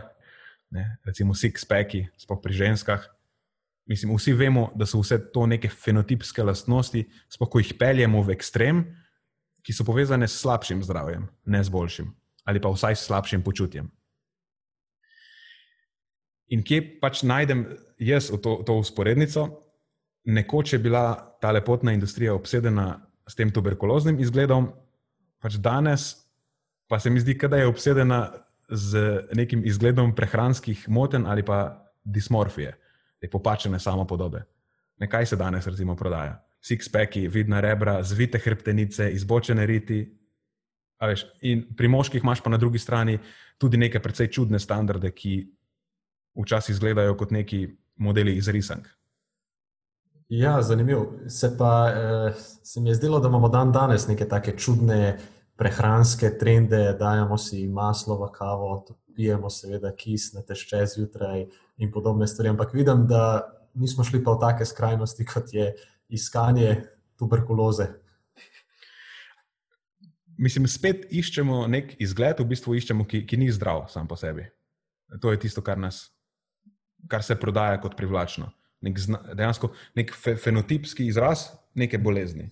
ne, 0.70 0.98
recimo 1.04 1.34
six-packi, 1.34 2.06
sploh 2.18 2.40
pri 2.42 2.56
ženskah. 2.64 3.04
Mislim, 3.90 4.14
vsi 4.16 4.32
vemo, 4.34 4.70
da 4.74 4.86
so 4.86 5.02
vse 5.02 5.18
to 5.34 5.46
neke 5.46 5.68
fenotipske 5.68 6.42
lastnosti, 6.42 7.04
sploh 7.30 7.50
ko 7.50 7.62
jih 7.62 7.74
peljemo 7.78 8.22
v 8.26 8.34
ekstrem, 8.34 8.82
ki 9.62 9.76
so 9.76 9.84
povezane 9.84 10.28
s 10.28 10.40
slabšim 10.40 10.82
zdravjem, 10.82 11.28
ne 11.44 11.62
z 11.64 11.70
boljšim, 11.70 12.10
ali 12.48 12.62
pa 12.62 12.72
vsaj 12.72 12.96
s 12.96 13.06
slabšim 13.10 13.44
počutjem. 13.44 13.90
In 16.50 16.64
kje 16.66 16.82
pač 17.02 17.22
najdem 17.22 17.66
jaz 18.00 18.30
to, 18.42 18.56
to 18.66 18.78
usporednico? 18.80 19.46
Nekoč 20.24 20.72
je 20.72 20.78
bila 20.78 21.36
ta 21.40 21.50
lepotna 21.50 21.92
industrija 21.92 22.34
obsedena 22.34 23.00
s 23.28 23.34
tem 23.34 23.50
tuberkuloznim 23.50 24.20
izgledom, 24.20 24.68
pač 25.40 25.56
danes 25.56 26.16
pa 26.90 26.98
se 27.00 27.10
mi 27.10 27.20
zdi, 27.20 27.38
da 27.48 27.56
je 27.56 27.66
obsedena 27.66 28.32
z 28.68 29.22
nekim 29.34 29.62
izgledom 29.64 30.14
prehranskih 30.14 30.88
moten 30.88 31.26
ali 31.26 31.44
pa 31.46 31.86
dismorfije, 32.04 32.74
te 33.20 33.30
popačene 33.30 33.78
samo 33.78 34.06
podobe. 34.06 34.42
Nekaj 34.98 35.26
se 35.26 35.36
danes 35.36 35.66
recimo 35.66 35.96
prodaja. 35.96 36.42
Sixpacki, 36.60 37.28
vidna 37.28 37.60
rebra, 37.60 38.02
zvite 38.02 38.38
hrbtenice, 38.38 39.10
izbočene 39.12 39.66
riti. 39.66 40.02
Veš, 41.00 41.24
in 41.40 41.62
pri 41.76 41.88
moških 41.88 42.22
imaš 42.22 42.42
pa 42.44 42.50
na 42.50 42.56
drugi 42.56 42.78
strani 42.78 43.18
tudi 43.58 43.78
neke 43.78 44.00
precej 44.00 44.28
čudne 44.28 44.58
standarde, 44.58 45.10
ki 45.10 45.46
včasih 46.36 46.74
izgledajo 46.74 47.16
kot 47.16 47.30
neki 47.30 47.68
modeli 47.96 48.36
iz 48.36 48.48
risank. 48.48 48.88
Ja, 50.30 50.62
zanimivo. 50.62 51.12
Se 51.28 51.56
pa 51.58 51.90
eh, 51.90 52.34
se 52.62 52.80
mi 52.80 52.90
je 52.90 52.94
zdelo, 52.94 53.20
da 53.20 53.28
imamo 53.28 53.48
dan 53.48 53.72
danes 53.72 54.06
neke 54.06 54.28
take 54.28 54.54
čudne 54.58 55.18
prehranske 55.56 56.30
trende, 56.38 56.92
dajemo 56.98 57.38
si 57.38 57.66
maslo 57.68 58.14
v 58.20 58.28
kavo, 58.32 58.84
pijemo 59.14 59.50
seveda 59.50 59.90
kis 59.96 60.32
na 60.32 60.42
tešče 60.46 60.84
zjutraj 60.86 61.48
in 61.76 61.90
podobne 61.92 62.28
stvari. 62.30 62.48
Ampak 62.48 62.74
vidim, 62.74 63.08
da 63.10 63.42
nismo 63.74 64.04
šli 64.04 64.22
pa 64.24 64.36
v 64.36 64.40
take 64.44 64.64
skrajnosti, 64.64 65.26
kot 65.26 65.50
je 65.52 65.72
iskanje 66.08 66.76
tuberkuloze. 67.18 67.88
Mislim, 70.38 70.70
spet 70.70 71.10
iščemo 71.10 71.66
nek 71.66 71.96
izgled, 71.98 72.38
v 72.38 72.48
bistvu 72.54 72.78
iščemo, 72.78 73.04
ki, 73.04 73.24
ki 73.26 73.36
ni 73.36 73.50
zdrav 73.50 73.88
sam 73.90 74.06
po 74.06 74.16
sebi. 74.16 74.46
To 75.20 75.34
je 75.34 75.42
tisto, 75.42 75.58
kar, 75.60 75.78
nas, 75.78 76.06
kar 77.10 77.26
se 77.26 77.34
prodaja 77.34 77.82
kot 77.82 77.98
privlačno 77.98 78.52
nek 78.84 78.98
zna, 78.98 79.20
dejansko 79.36 79.72
nek 79.98 80.12
fe, 80.16 80.34
fenotipski 80.40 81.06
izraz 81.06 81.48
neke 81.74 81.98
bolezni. 81.98 82.48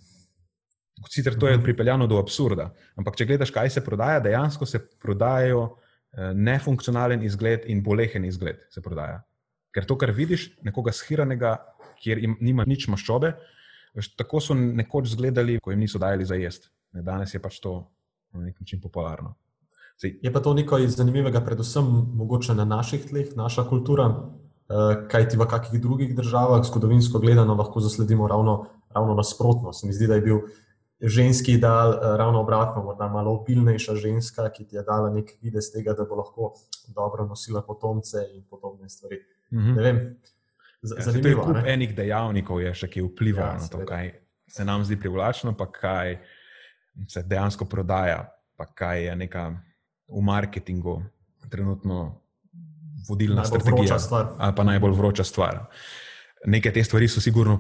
Sicer 1.09 1.37
to 1.39 1.47
je 1.47 1.57
mhm. 1.57 1.65
pripeljano 1.65 2.07
do 2.07 2.19
absurda, 2.19 2.73
ampak 2.99 3.17
če 3.19 3.27
gledaš, 3.29 3.53
kaj 3.55 3.71
se 3.71 3.85
prodaja, 3.85 4.21
dejansko 4.21 4.67
se 4.67 4.81
prodajajo 5.03 5.65
eh, 5.69 6.33
nefunkcionalen 6.35 7.23
izgled 7.25 7.69
in 7.71 7.83
bolehen 7.83 8.25
izgled. 8.25 8.65
Ker 9.75 9.87
to, 9.87 9.99
kar 10.01 10.11
vidiš, 10.17 10.49
nekoga 10.65 10.93
shiranega, 10.97 11.59
kjer 12.03 12.23
im, 12.25 12.37
nima 12.41 12.65
nič 12.67 12.89
maščobe, 12.91 13.35
veš, 13.95 14.15
tako 14.19 14.41
so 14.43 14.57
nekoč 14.57 15.13
izgledali, 15.13 15.59
ko 15.63 15.71
jim 15.71 15.85
niso 15.85 16.01
dajali 16.03 16.27
za 16.27 16.39
jesti. 16.39 16.71
Danes 17.05 17.35
je 17.35 17.41
pač 17.43 17.61
to 17.63 17.79
na 18.35 18.49
nek 18.49 18.61
način 18.61 18.81
popularno. 18.81 19.35
Sej. 19.99 20.19
Je 20.23 20.33
pa 20.33 20.41
to 20.41 20.55
nekaj 20.55 20.87
zanimivega, 20.95 21.43
predvsem 21.45 21.87
mogoče 22.19 22.55
na 22.55 22.65
naših 22.65 23.09
tleh, 23.11 23.33
naša 23.37 23.65
kultura, 23.69 24.07
kaj 25.11 25.29
ti 25.29 25.37
v 25.37 25.47
kakih 25.49 25.81
drugih 25.81 26.17
državah, 26.17 26.65
zgodovinsko 26.67 27.19
gledano, 27.19 27.55
lahko 27.55 27.81
zasledimo 27.81 28.29
ravno, 28.29 28.67
ravno 28.95 29.15
nasprotno. 29.15 29.73
Se 29.73 29.87
mi 29.87 29.93
zdi, 29.93 30.07
da 30.07 30.15
je 30.15 30.21
bil 30.21 30.41
ženski 31.01 31.53
ideal 31.53 31.93
eh, 31.93 32.17
ravno 32.17 32.41
obratno, 32.41 32.83
morda 32.85 33.09
malo 33.09 33.33
opilnejša 33.33 33.95
ženska, 33.95 34.51
ki 34.53 34.67
ti 34.69 34.77
je 34.77 34.83
dala 34.83 35.11
nek 35.11 35.31
videz 35.41 35.73
tega, 35.73 35.95
da 35.95 36.05
bo 36.05 36.19
lahko 36.21 36.53
dobro 36.95 37.27
nosila 37.27 37.63
potomce 37.63 38.27
in 38.35 38.45
podobne 38.51 38.89
stvari. 38.89 39.23
Mm 39.51 39.59
-hmm. 39.59 39.77
Ne 39.77 39.83
vem. 39.83 40.17
Ja, 40.83 41.03
zanimivo. 41.03 41.41
Ja, 41.41 41.47
kup 41.47 41.57
enih 41.67 41.97
dejavnikov 41.97 42.61
je 42.61 42.75
še, 42.75 42.89
ki 42.89 43.03
vplivajo 43.03 43.47
ja, 43.47 43.59
na 43.59 43.69
to, 43.69 43.87
kaj 43.87 44.13
se 44.47 44.65
nam 44.65 44.85
zdi 44.85 45.01
privlačno, 45.01 45.57
pa 45.57 45.73
kaj 45.73 46.19
se 47.09 47.23
dejansko 47.23 47.65
prodaja, 47.65 48.33
pa 48.57 48.67
kaj 48.67 49.05
je 49.05 49.17
neka 49.17 49.49
v 50.09 50.23
marketingu 50.23 51.03
trenutno 51.51 52.21
vodilna 53.09 53.43
najbolj 53.43 53.61
strategija. 53.61 53.99
Ali 54.39 54.55
pa 54.57 54.65
najbolj 54.65 54.93
vroča 54.93 55.25
stvar. 55.25 55.65
Neke 56.47 56.73
te 56.73 56.85
stvari 56.85 57.09
so 57.09 57.21
sigurno 57.21 57.59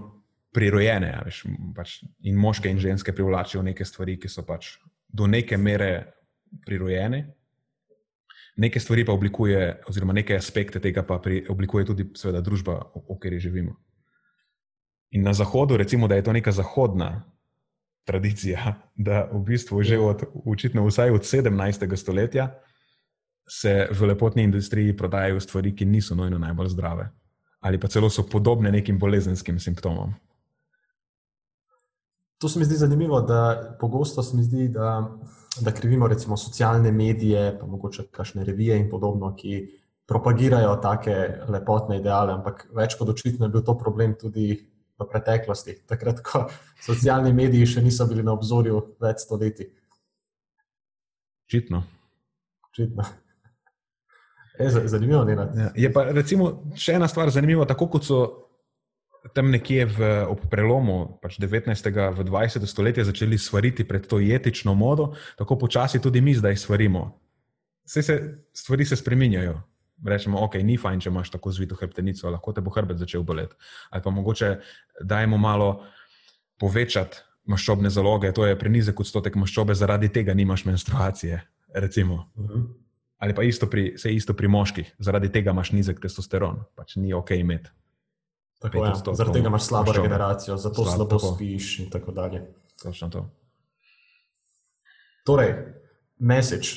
prirojene, 0.55 1.13
veš, 1.27 1.43
pač 1.77 1.99
in 2.27 2.39
moške 2.41 2.71
in 2.71 2.79
ženske 2.81 3.13
privlačijo 3.13 3.63
neke 3.63 3.85
stvari, 3.85 4.17
ki 4.21 4.31
so 4.33 4.45
pač 4.47 4.77
do 5.09 5.27
neke 5.27 5.57
mere 5.57 5.93
prirojene. 6.67 7.27
Neke 8.59 8.81
stvari 8.81 9.05
pa 9.07 9.15
oblikuje, 9.15 9.83
oziroma 9.87 10.17
neke 10.17 10.37
aspekte 10.37 10.81
tega 10.83 11.05
pa 11.07 11.21
pri, 11.23 11.45
oblikuje 11.51 11.87
tudi 11.87 12.09
seveda, 12.19 12.41
družba, 12.43 12.81
v, 12.95 13.05
v 13.07 13.19
kateri 13.19 13.43
živimo. 13.43 13.77
In 15.15 15.23
na 15.25 15.33
Zahodu, 15.33 15.77
recimo, 15.79 16.09
da 16.09 16.19
je 16.19 16.25
to 16.27 16.33
neka 16.33 16.53
zahodna 16.53 17.23
tradicija, 18.05 18.75
da 18.97 19.29
v 19.33 19.45
bistvu 19.45 19.83
že 19.83 19.99
od, 20.01 20.25
očitno 20.49 20.85
vsaj 20.87 21.11
od 21.11 21.23
17. 21.23 21.97
stoletja 21.97 22.59
se 23.49 23.89
v 23.91 24.07
lepotni 24.07 24.43
industriji 24.43 24.97
prodajajo 24.97 25.41
stvari, 25.41 25.75
ki 25.77 25.85
niso 25.85 26.15
nujno 26.15 26.39
najbolj 26.39 26.69
zdrave, 26.69 27.09
ali 27.61 27.81
pa 27.81 27.89
celo 27.89 28.11
so 28.11 28.27
podobne 28.29 28.73
nekim 28.73 28.99
bolezenskim 28.99 29.59
simptomom. 29.61 30.15
To 32.39 32.49
se 32.49 32.59
mi 32.59 32.65
zdi 32.65 32.77
zanimivo, 32.77 33.21
da 33.21 33.77
pogosto 33.81 34.23
se 34.23 34.37
mi 34.37 34.43
zdi, 34.43 34.69
da, 34.69 35.19
da 35.61 35.73
krivimo 35.75 36.09
recimo 36.09 36.37
socialne 36.37 36.93
medije, 36.93 37.59
pa 37.61 37.67
mogoče 37.67 38.07
kakšne 38.11 38.45
revije 38.45 38.79
in 38.79 38.91
podobno, 38.91 39.35
ki 39.37 39.67
propagirajo 40.07 40.77
take 40.83 41.17
lepotne 41.49 41.99
ideale, 41.99 42.33
ampak 42.33 42.69
več 42.77 42.95
kot 42.97 43.09
očitno 43.09 43.47
je 43.47 43.53
bil 43.57 43.65
to 43.65 43.75
problem 43.79 44.15
tudi 44.21 44.55
v 44.99 45.07
preteklosti, 45.11 45.81
takrat, 45.87 46.23
ko 46.23 46.47
socialni 46.83 47.33
mediji 47.33 47.75
še 47.75 47.83
niso 47.83 48.07
bili 48.07 48.23
na 48.23 48.33
obzorju 48.39 48.81
več 49.03 49.27
stoletij. 49.27 49.73
Očitno. 51.49 51.83
Očitno. 52.71 53.05
Je 54.59 54.89
zanimivo, 54.89 55.25
glede. 55.25 55.47
Ja, 55.57 55.71
je 55.75 55.93
pa 55.93 56.05
recimo, 56.11 56.51
še 56.75 56.97
ena 56.99 57.09
stvar 57.09 57.31
zanimiva, 57.31 57.67
tako 57.69 57.89
kot 57.93 58.07
so 58.07 58.21
tam 59.35 59.51
nekje 59.51 59.87
v, 59.87 60.09
ob 60.31 60.45
prelomu 60.51 61.19
pač 61.23 61.39
19. 61.43 61.69
in 61.69 62.29
20. 62.31 62.67
stoletja 62.67 63.05
začeli 63.05 63.39
svariti 63.39 63.85
pred 63.85 64.07
to 64.07 64.21
etično 64.21 64.75
modo, 64.75 65.15
tako 65.39 65.59
počasi 65.59 66.01
tudi 66.01 66.21
mi 66.21 66.35
zdaj 66.35 66.57
svarimo. 66.57 67.19
Vse 67.85 68.03
se 68.03 68.15
stvari 68.53 68.85
se 68.85 68.97
spremenjajo. 68.97 69.61
Rečemo, 70.07 70.39
ok, 70.47 70.61
ni 70.63 70.77
fajn, 70.79 71.01
če 71.03 71.11
imaš 71.11 71.33
tako 71.35 71.51
zvito 71.51 71.75
hrbtenico, 71.75 72.31
lahko 72.31 72.53
te 72.55 72.63
bo 72.63 72.71
hrbet 72.71 73.01
začel 73.03 73.25
boleti. 73.27 73.57
Ali 73.91 74.03
pa 74.03 74.11
mogoče 74.15 74.51
dajmo 75.03 75.39
malo 75.39 75.83
povečati 76.59 77.19
maščobne 77.51 77.91
zaloge, 77.91 78.31
to 78.33 78.47
je 78.47 78.59
prenizek 78.59 79.01
odstotek 79.01 79.35
maščobe, 79.35 79.75
zaradi 79.75 80.13
tega 80.13 80.35
nimaš 80.35 80.65
menstruacije. 80.69 81.41
Recimo. 81.75 82.31
Uh 82.37 82.45
mhm. 82.45 82.53
-huh. 82.53 82.88
Ali 83.19 83.35
pa 83.35 83.43
isto 83.43 83.67
pri, 83.67 83.99
se 83.99 84.13
isto 84.15 84.35
pri 84.35 84.49
moških, 84.49 84.95
zaradi 84.99 85.33
tega 85.33 85.51
imaš 85.51 85.73
nizek 85.75 86.01
testosteron, 86.01 86.61
pač 86.79 86.97
ni 86.97 87.13
ok 87.15 87.31
imeti. 87.31 87.71
Tako 88.59 88.85
je, 88.85 88.91
ja. 88.91 89.15
zaradi 89.15 89.39
tega 89.39 89.51
imaš 89.51 89.67
slabo 89.67 89.93
regeneracijo, 89.93 90.57
zato 90.57 90.85
slabo, 90.85 90.97
slabo 90.97 91.19
tako. 91.19 91.35
spiš 91.35 91.79
in 91.79 91.91
tako 91.91 92.13
dalje. 92.13 92.43
Točno 92.83 93.09
to. 93.09 93.25
Torej, 95.27 95.55
message, 96.19 96.69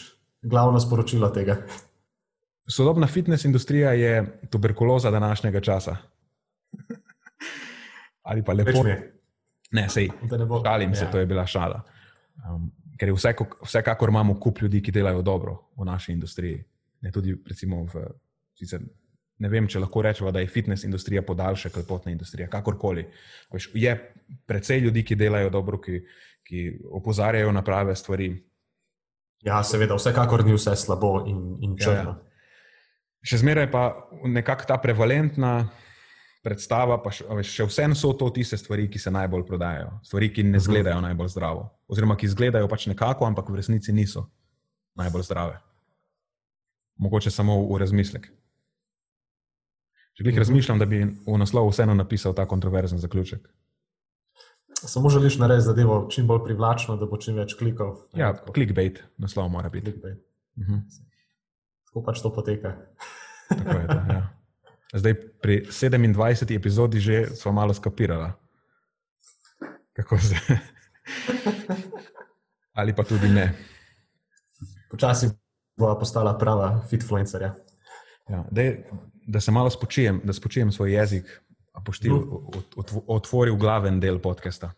glavno 0.41 0.79
sporočilo 0.79 1.29
tega. 1.29 1.57
Sodobna 2.67 3.07
fitness 3.07 3.45
industrija 3.45 3.93
je 3.93 4.39
tuberkuloza 4.49 5.11
današnjega 5.11 5.61
časa. 5.61 5.95
Ali 8.23 8.43
pa 8.43 8.53
lepo. 8.53 8.83
Ne, 9.71 9.89
sej. 9.89 10.09
Šalim 10.65 10.95
se, 10.95 11.05
ja. 11.05 11.11
to 11.11 11.19
je 11.19 11.25
bila 11.25 11.45
šala. 11.47 11.81
Um, 12.49 12.71
ker 13.01 13.09
je 13.09 13.17
vse, 13.17 13.33
vsekakor 13.65 14.11
imamo 14.13 14.35
kup 14.39 14.59
ljudi, 14.61 14.77
ki 14.85 14.93
delajo 14.93 15.23
dobro 15.25 15.55
v 15.77 15.87
naši 15.89 16.13
industriji. 16.13 16.59
Ne, 17.01 17.09
tudi, 17.11 17.33
recimo, 17.49 17.79
v, 17.89 18.03
sicer, 18.53 18.83
ne 19.41 19.49
vem, 19.49 19.65
če 19.65 19.81
lahko 19.81 20.03
rečemo, 20.05 20.29
da 20.29 20.43
je 20.43 20.51
fitness 20.53 20.85
industrija 20.85 21.23
podaljša 21.25 21.71
kot 21.73 21.87
potna 21.89 22.13
industrija. 22.13 22.45
Kakorkoli. 22.51 23.07
Veš, 23.49 23.71
je 23.73 23.95
precej 24.45 24.83
ljudi, 24.85 25.01
ki 25.01 25.17
delajo 25.17 25.49
dobro, 25.49 25.81
ki, 25.81 26.03
ki 26.45 26.67
opozarjajo 27.01 27.49
na 27.57 27.65
prave 27.65 27.95
stvari. 27.97 28.35
Ja, 29.41 29.63
seveda, 29.65 29.97
vsekakor 29.97 30.45
ni 30.45 30.53
vse 30.53 30.75
slabo 30.77 31.23
in, 31.25 31.41
in 31.65 31.73
črno. 31.81 32.13
Ja, 32.13 32.19
ja. 32.21 33.25
Še 33.25 33.41
zmeraj 33.41 33.71
pa 33.73 33.87
nekako 34.29 34.69
ta 34.69 34.77
prevalentna 34.81 35.55
predstava, 36.41 36.97
pa 37.01 37.13
še, 37.13 37.25
še 37.45 37.65
vsem 37.69 37.93
so 37.97 38.11
to 38.17 38.29
tiste 38.33 38.57
stvari, 38.57 38.87
ki 38.91 38.99
se 38.99 39.13
najbolj 39.13 39.45
prodajajo, 39.47 39.93
stvari, 40.05 40.31
ki 40.33 40.45
ne 40.45 40.55
mhm. 40.55 40.61
izgledajo 40.63 41.01
najbolj 41.05 41.33
zdravo, 41.35 41.67
oziroma 41.91 42.17
ki 42.17 42.29
izgledajo 42.29 42.69
pač 42.71 42.87
nekako, 42.89 43.27
ampak 43.29 43.49
v 43.49 43.61
resnici 43.61 43.93
niso 43.93 44.27
najbolj 44.99 45.27
zdrave. 45.29 45.59
Mogoče 47.01 47.31
samo 47.33 47.55
v 47.69 47.79
razmislek. 47.81 48.27
Če 50.17 50.25
jih 50.25 50.33
mhm. 50.33 50.41
razmišljam, 50.43 50.81
da 50.81 50.89
bi 50.89 51.05
v 51.05 51.39
naslovu 51.39 51.71
vseeno 51.71 51.95
napisal 51.97 52.35
ta 52.37 52.47
kontroverzen 52.49 53.01
zaključek. 53.01 53.47
Samo 54.81 55.11
želiš 55.13 55.37
narediti 55.37 55.67
zadevo 55.67 56.07
čim 56.09 56.25
bolj 56.27 56.41
privlačno, 56.47 56.95
da 56.97 57.05
bo 57.05 57.19
čim 57.21 57.37
več 57.37 57.53
klikov. 57.59 58.07
Ja, 58.17 58.33
clickbait, 58.33 59.03
naslov 59.21 59.49
mora 59.53 59.69
biti. 59.69 59.93
Uh 59.93 60.65
-huh. 60.65 60.81
Tako 61.85 62.03
pač 62.03 62.21
to 62.21 62.33
poteka. 62.33 62.77
Tako 63.49 63.77
je 63.77 63.87
to, 63.87 63.99
ja. 64.09 64.40
Zdaj, 64.93 65.15
pri 65.41 65.65
27. 65.71 66.55
epizodi 66.55 66.99
že 66.99 67.35
smo 67.35 67.51
malo 67.51 67.73
skapirali, 67.73 68.31
kako 69.93 70.17
se. 70.17 70.35
Ali 72.79 72.95
pa 72.95 73.03
tudi 73.03 73.29
ne. 73.29 73.55
Počasi 74.91 75.29
bo 75.79 75.95
postala 75.99 76.37
prava 76.37 76.81
fitfluencerja. 76.89 77.55
Ja, 78.29 78.45
dej, 78.51 78.83
da 79.27 79.39
se 79.39 79.51
malo 79.51 79.69
spočijem, 79.69 80.21
da 80.23 80.33
spočijem 80.33 80.71
svoj 80.71 80.93
jezik, 80.93 81.41
a 81.73 81.81
pošti 81.81 82.09
mm. 82.09 82.23
otvoril 83.07 83.55
glaven 83.55 83.99
del 83.99 84.19
podcasta. 84.19 84.71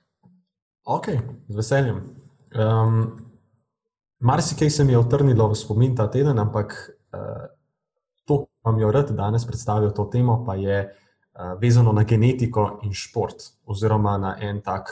Ok, 0.86 1.08
z 1.48 1.56
veseljem. 1.56 2.02
Um, 2.54 3.18
Marsikaj 4.20 4.70
se 4.70 4.84
mi 4.84 4.94
je 4.94 4.98
otrnilo 4.98 5.50
v 5.50 5.56
spomin 5.56 5.96
ta 5.96 6.12
teden, 6.12 6.40
ampak 6.40 6.92
uh, 7.14 7.50
vam 8.64 8.80
je 8.80 8.92
rad 8.92 9.12
danes 9.12 9.46
predstavil 9.46 9.92
to 9.92 10.06
temo, 10.06 10.44
pa 10.46 10.56
je 10.56 10.84
uh, 10.88 11.60
vezano 11.62 11.92
na 11.92 12.04
genetiko 12.04 12.80
in 12.84 12.94
šport, 12.94 13.44
oziroma 13.66 14.18
na 14.18 14.36
en 14.42 14.62
tak, 14.62 14.92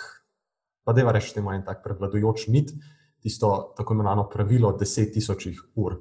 pa 0.84 0.93
da 0.93 1.12
rečemo, 1.12 1.34
temu 1.34 1.51
en 1.51 1.65
tak 1.65 1.84
prevladujoč 1.84 2.47
mit, 2.47 2.73
tisto 3.21 3.73
tako 3.77 3.93
imenovano 3.93 4.29
pravilo 4.29 4.71
10.000 4.77 5.57
ur. 5.75 5.99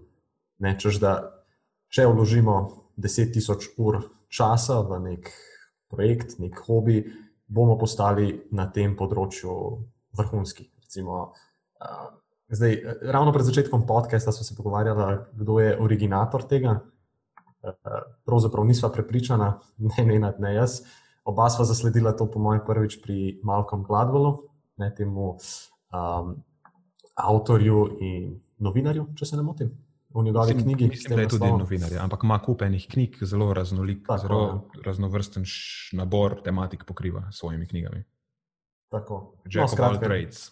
Ne, 0.58 0.76
češ, 0.78 1.00
da 1.00 1.14
če 1.88 2.06
vložimo 2.06 2.56
10.000 2.96 3.74
ur 3.78 4.02
časa 4.28 4.80
v 4.80 5.00
nek 5.00 5.30
projekt, 5.90 6.38
nek 6.38 6.58
hobi, 6.66 7.04
bomo 7.46 7.76
postali 7.78 8.32
na 8.52 8.70
tem 8.70 8.96
področju 8.96 9.52
vrhunski. 10.16 10.70
Recimo, 10.82 11.32
uh, 11.80 12.08
Zdaj, 12.50 12.72
ravno 13.14 13.30
pred 13.30 13.46
začetkom 13.46 13.84
podcasta 13.86 14.32
smo 14.34 14.42
se 14.42 14.56
pogovarjali, 14.58 15.18
kdo 15.38 15.60
je 15.60 15.76
originator 15.78 16.42
tega. 16.42 16.80
Pravzaprav 18.24 18.64
nisva 18.64 18.90
prepričana, 18.92 19.58
ne, 19.78 20.04
ne, 20.06 20.32
ne, 20.38 20.54
jaz. 20.54 20.80
Oba 21.24 21.50
sva 21.52 21.64
zasledila 21.68 22.12
to, 22.16 22.26
po 22.30 22.40
mojem, 22.40 22.62
prvič 22.66 23.00
pri 23.02 23.40
Malcolm 23.44 23.84
Gladwellu, 23.84 24.38
ne 24.80 24.88
temu 24.96 25.34
um, 25.36 26.34
avtorju 27.14 27.84
in 28.00 28.32
novinarju, 28.58 29.10
če 29.16 29.28
se 29.28 29.36
ne 29.36 29.44
motim. 29.44 29.70
V 30.10 30.24
njegovi 30.26 30.54
mislim, 30.54 30.64
knjigi. 30.64 30.88
Mislim, 30.88 31.16
da 31.16 31.22
je 31.22 31.28
tudi 31.28 31.46
novinar, 31.46 31.92
ampak 32.02 32.24
ima 32.26 32.38
kupenih 32.42 32.86
knjig, 32.90 33.18
zelo 33.22 33.52
raznolik, 33.54 34.06
Tako, 34.06 34.22
zelo 34.22 34.40
ja. 34.40 34.82
raznovrsten 34.84 35.44
nabor 35.92 36.40
tematik 36.44 36.84
pokriva 36.84 37.28
s 37.32 37.38
svojimi 37.38 37.68
knjigami. 37.68 38.04
Tako. 38.90 39.36
Jack 39.44 39.78
no, 39.78 39.84
of 39.84 39.90
all 39.90 40.00
trades. 40.00 40.50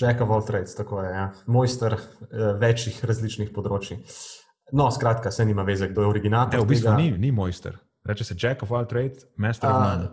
Jack 0.00 0.20
of 0.20 0.30
all 0.30 0.46
trades, 0.46 0.74
tako 0.74 1.02
je. 1.02 1.10
Ja. 1.10 1.32
Mojster 1.46 1.92
uh, 1.92 1.98
večjih 2.60 3.04
različnih 3.04 3.50
področji. 3.50 3.98
No, 4.72 4.90
skratka, 4.90 5.30
se 5.30 5.44
nima 5.44 5.62
veze, 5.62 5.88
kdo 5.88 6.02
je 6.02 6.06
originator. 6.06 6.54
Ne, 6.54 6.64
v 6.64 6.68
bistvu 6.68 6.90
tega. 6.90 6.96
ni, 6.96 7.10
ni 7.18 7.32
mojster. 7.32 7.78
Reče 8.04 8.24
se 8.24 8.34
Jack 8.38 8.62
of 8.62 8.72
all 8.72 8.86
trades, 8.86 9.26
master 9.36 9.70
of 9.70 9.76
none. 9.82 10.08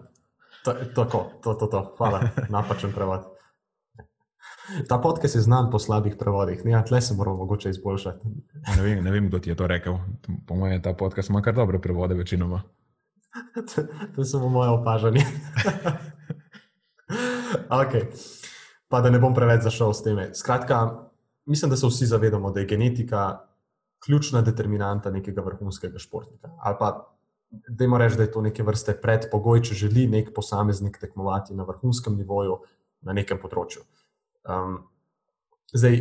Tako, 0.95 1.31
to, 1.43 1.53
to, 1.53 1.67
to. 1.67 1.93
Hvala, 1.97 2.21
napačen 2.55 2.91
prevod. 2.91 3.25
Ta 4.89 4.97
podcast 4.97 5.35
je 5.35 5.41
znan 5.41 5.69
po 5.71 5.79
slabih 5.79 6.15
prevodih, 6.19 6.61
ja, 6.65 6.83
tle 6.85 7.01
se 7.01 7.13
moramo 7.13 7.37
mogoče 7.37 7.69
izboljšati. 7.69 8.27
Ne 8.75 8.81
vem, 8.83 9.03
ne 9.03 9.11
vem, 9.11 9.27
kdo 9.27 9.39
ti 9.39 9.49
je 9.49 9.55
to 9.55 9.67
rekel. 9.67 9.97
Po 10.47 10.55
mojem, 10.55 10.81
ta 10.81 10.93
podcast 10.93 11.29
ima 11.29 11.41
kar 11.41 11.55
dobre 11.55 11.79
prevode, 11.79 12.15
večinoma. 12.15 12.61
to, 13.75 13.83
to 14.15 14.21
je 14.21 14.25
samo 14.25 14.49
moje 14.49 14.69
opažanje. 14.69 15.23
okay 17.81 18.05
pa 18.87 19.01
da 19.01 19.09
ne 19.09 19.19
bom 19.19 19.35
preveč 19.35 19.63
zašel 19.63 19.93
s 19.93 20.03
tem. 20.03 20.19
Skratka, 20.33 21.07
mislim, 21.45 21.71
da 21.71 21.77
se 21.77 21.87
vsi 21.87 22.05
zavedamo, 22.05 22.51
da 22.51 22.59
je 22.59 22.65
genetika 22.65 23.39
ključna 24.07 24.41
determinanta 24.41 25.11
nekega 25.11 25.43
vrhunskega 25.43 25.99
športnika. 25.99 26.53
Ali 26.63 26.75
pa, 26.79 26.91
da 27.51 27.83
jim 27.83 27.95
rečemo, 27.95 28.17
da 28.17 28.23
je 28.23 28.31
to 28.31 28.41
neke 28.41 28.63
vrste 28.63 28.95
predpogoj, 29.01 29.61
če 29.67 29.75
želi 29.83 30.07
nek 30.07 30.31
posameznik 30.35 30.97
tekmovati 31.01 31.55
na 31.55 31.67
vrhunskem 31.67 32.15
nivoju 32.15 32.61
na 33.03 33.13
nekem 33.13 33.39
področju. 33.41 33.83
Um, 34.47 34.79
zdaj, 35.75 35.99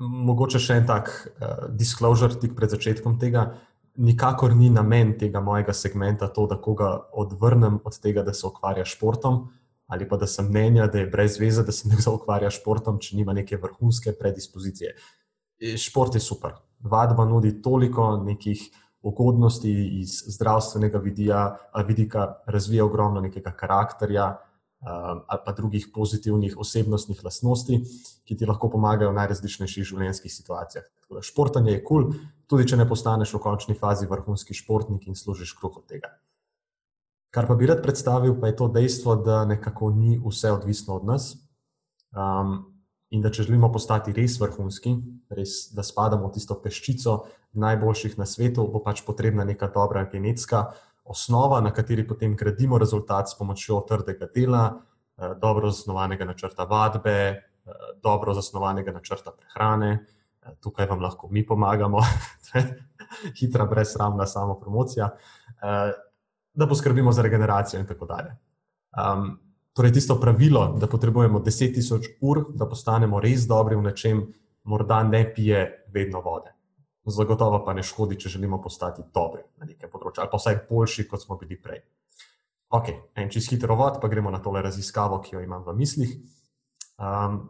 mogoče 0.00 0.60
še 0.60 0.80
en 0.80 0.88
tak 0.88 1.12
uh, 1.12 1.68
disclosure 1.76 2.40
tik 2.40 2.56
pred 2.56 2.72
začetkom 2.72 3.18
tega. 3.20 3.50
Nikakor 3.96 4.52
ni 4.56 4.68
namen 4.72 5.14
tega 5.20 5.40
mojega 5.40 5.72
segmenta 5.72 6.28
to, 6.28 6.44
da 6.50 6.58
koga 6.60 6.90
odvrnem 7.16 7.80
od 7.84 8.00
tega, 8.00 8.24
da 8.24 8.34
se 8.36 8.44
ukvarja 8.48 8.84
s 8.84 8.96
športom, 8.96 9.46
ali 9.88 10.08
pa 10.08 10.18
da 10.20 10.26
sem 10.28 10.48
mnenja, 10.50 10.88
da 10.92 11.00
je 11.00 11.08
brez 11.08 11.38
veze, 11.40 11.64
da 11.64 11.72
se 11.72 11.88
nekdo 11.88 12.16
ukvarja 12.18 12.50
s 12.50 12.60
športom, 12.60 13.00
če 13.00 13.16
nima 13.16 13.36
neke 13.36 13.56
vrhunske 13.62 14.12
predispozicije. 14.18 14.92
E, 15.60 15.76
šport 15.80 16.18
je 16.18 16.20
super. 16.20 16.58
Vadba 16.90 17.24
nudi 17.24 17.56
toliko 17.62 18.16
nekih 18.24 18.62
ugodnosti 19.06 19.70
iz 20.00 20.22
zdravstvenega 20.34 20.98
vidija, 20.98 21.56
vidika, 21.86 22.34
razvija 22.46 22.84
ogromno 22.84 23.20
nekega 23.20 23.52
karakterja 23.52 24.36
ali 25.26 25.40
pa 25.44 25.52
drugih 25.52 25.88
pozitivnih 25.94 26.54
osebnostnih 26.58 27.24
lastnosti, 27.24 27.80
ki 28.24 28.36
ti 28.36 28.46
lahko 28.46 28.68
pomagajo 28.70 29.10
v 29.10 29.16
najrazličnejših 29.16 29.86
življenjskih 29.88 30.32
situacijah. 30.32 30.84
Športanje 31.24 31.72
je 31.72 31.80
kul, 31.82 32.04
cool, 32.10 32.28
tudi 32.46 32.68
če 32.68 32.78
ne 32.78 32.86
postaneš 32.86 33.34
v 33.34 33.40
končni 33.42 33.74
fazi 33.74 34.06
vrhunski 34.06 34.54
športnik 34.54 35.08
in 35.08 35.18
služiš 35.18 35.56
kruh 35.58 35.80
od 35.80 35.86
tega. 35.90 36.12
Kar 37.34 37.48
pa 37.48 37.56
bi 37.58 37.66
rad 37.66 37.82
predstavil, 37.82 38.36
pa 38.40 38.52
je 38.52 38.56
to 38.60 38.68
dejstvo, 38.72 39.16
da 39.26 39.44
nekako 39.44 39.90
ni 39.96 40.20
vse 40.22 40.52
odvisno 40.52 41.00
od 41.00 41.08
nas. 41.08 41.34
Um, 42.14 42.75
in 43.10 43.22
da 43.22 43.30
če 43.30 43.46
želimo 43.46 43.70
postati 43.72 44.12
res 44.12 44.38
vrhunski, 44.40 44.96
res, 45.30 45.68
da 45.74 45.84
spadamo 45.86 46.28
v 46.28 46.34
tisto 46.34 46.56
peščico 46.62 47.20
najboljših 47.56 48.18
na 48.18 48.26
svetu, 48.26 48.66
bo 48.72 48.82
pač 48.84 49.04
potrebna 49.06 49.46
neka 49.46 49.68
dobra 49.74 50.04
genetska 50.10 50.64
osnova, 51.06 51.60
na 51.62 51.70
kateri 51.74 52.06
potem 52.06 52.34
gradimo 52.36 52.78
rezultat 52.82 53.30
s 53.30 53.38
pomočjo 53.38 53.80
trdega 53.88 54.28
dela, 54.34 54.64
eh, 55.18 55.34
dobro 55.40 55.70
zasnovanega 55.70 56.26
načrta 56.26 56.64
vadbe, 56.64 57.18
eh, 57.30 57.72
dobro 58.02 58.34
zasnovanega 58.34 58.92
načrta 58.92 59.30
prehrane. 59.30 59.92
Eh, 60.42 60.56
tukaj 60.60 60.86
vam 60.86 61.00
lahko 61.00 61.28
mi 61.30 61.46
pomagamo, 61.46 62.02
hitra, 63.38 63.64
brezsramna 63.66 64.26
samo 64.26 64.58
promocija 64.60 65.10
da 66.56 66.66
poskrbimo 66.68 67.12
za 67.12 67.22
regeneracijo 67.22 67.80
in 67.80 67.86
tako 67.86 68.06
dalje. 68.06 68.36
Um, 68.96 69.38
torej, 69.76 69.92
tisto 69.96 70.16
pravilo, 70.20 70.64
da 70.80 70.88
potrebujemo 70.88 71.42
10.000 71.44 72.16
ur, 72.24 72.46
da 72.54 72.68
postanemo 72.68 73.20
res 73.20 73.44
dobri 73.48 73.76
v 73.76 73.84
nečem, 73.84 74.22
morda 74.64 75.02
ne 75.04 75.22
pije 75.34 75.84
vedno 75.92 76.22
vode. 76.24 76.54
Zagotovo 77.06 77.60
pa 77.64 77.74
ne 77.76 77.84
škodi, 77.86 78.16
če 78.18 78.32
želimo 78.34 78.58
postati 78.62 79.04
dobri 79.14 79.44
na 79.60 79.68
nekem 79.68 79.90
področju, 79.90 80.24
ali 80.24 80.32
pa 80.32 80.40
vsaj 80.40 80.62
boljši, 80.70 81.04
kot 81.06 81.22
smo 81.22 81.36
bili 81.38 81.60
prej. 81.60 81.84
Ok, 82.74 82.88
en 83.14 83.30
čist 83.30 83.52
hitro 83.52 83.76
vod, 83.78 84.00
pa 84.02 84.10
gremo 84.10 84.32
na 84.34 84.40
tole 84.42 84.64
raziskavo, 84.64 85.20
ki 85.22 85.36
jo 85.36 85.44
imam 85.44 85.62
v 85.66 85.76
mislih. 85.76 86.16
Um, 86.98 87.44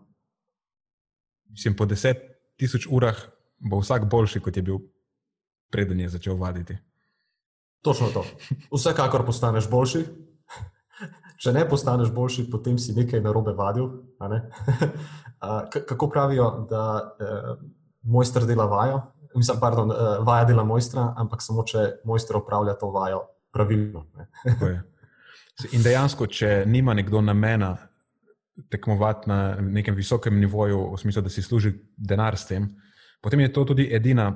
Mislim, 1.47 1.77
po 1.79 1.87
10.000 1.87 2.91
urah 2.91 3.17
bo 3.63 3.79
vsak 3.81 4.11
boljši, 4.11 4.43
kot 4.45 4.57
je 4.59 4.63
bil 4.67 4.83
preden 5.71 6.01
je 6.01 6.09
začel 6.09 6.37
vaditi. 6.37 6.77
Točno 7.83 8.09
to. 8.09 8.25
Vsekakor 8.73 9.27
postaneš 9.27 9.71
boljši. 9.71 10.05
Če 11.37 11.53
ne 11.53 11.67
postaneš 11.69 12.11
boljši, 12.17 12.47
potem 12.51 12.79
si 12.81 12.95
nekaj 12.97 13.21
narobe 13.21 13.53
vadil. 13.57 13.91
Ne? 14.21 14.43
Kako 15.91 16.09
pravijo, 16.09 16.49
da 16.71 16.85
eh, 17.21 17.51
mojster 18.03 18.47
dela 18.49 18.65
vajo, 18.71 19.03
mislim, 19.35 19.61
pardon, 19.61 19.93
eh, 19.93 20.19
vaja 20.25 20.45
dela 20.45 20.65
mojstra, 20.65 21.11
ampak 21.17 21.43
samo 21.45 21.65
če 21.67 22.01
mojster 22.05 22.41
opravlja 22.41 22.77
to 22.81 22.91
vajo 22.91 23.21
pravilno. 23.53 24.07
In 25.73 25.85
dejansko, 25.85 26.27
če 26.27 26.65
nima 26.69 26.95
nekdo 26.95 27.21
namena 27.25 27.77
tekmovati 28.73 29.29
na 29.29 29.39
nekem 29.61 29.95
visokem 29.95 30.41
nivoju, 30.41 30.93
v 30.95 31.01
smislu, 31.01 31.23
da 31.23 31.33
si 31.33 31.45
služi 31.45 31.73
denar 31.97 32.37
s 32.37 32.49
tem, 32.49 32.69
potem 33.21 33.41
je 33.45 33.53
to 33.53 33.65
tudi 33.73 33.89
edina 33.93 34.31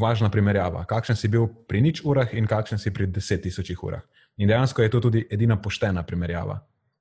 važna 0.00 0.30
primerjava, 0.32 0.86
kakšen 0.88 1.16
si 1.16 1.28
bil 1.28 1.46
pri 1.68 1.82
nič 1.84 2.00
urah 2.08 2.32
in 2.32 2.48
kakšen 2.48 2.80
si 2.80 2.92
pri 2.92 3.06
deset 3.12 3.42
tisočih 3.44 3.82
urah. 3.84 4.04
In 4.36 4.48
dejansko 4.48 4.82
je 4.82 4.90
to 4.90 5.00
tudi 5.00 5.26
edina 5.30 5.58
poštena 5.60 6.02
primerjava, 6.02 6.58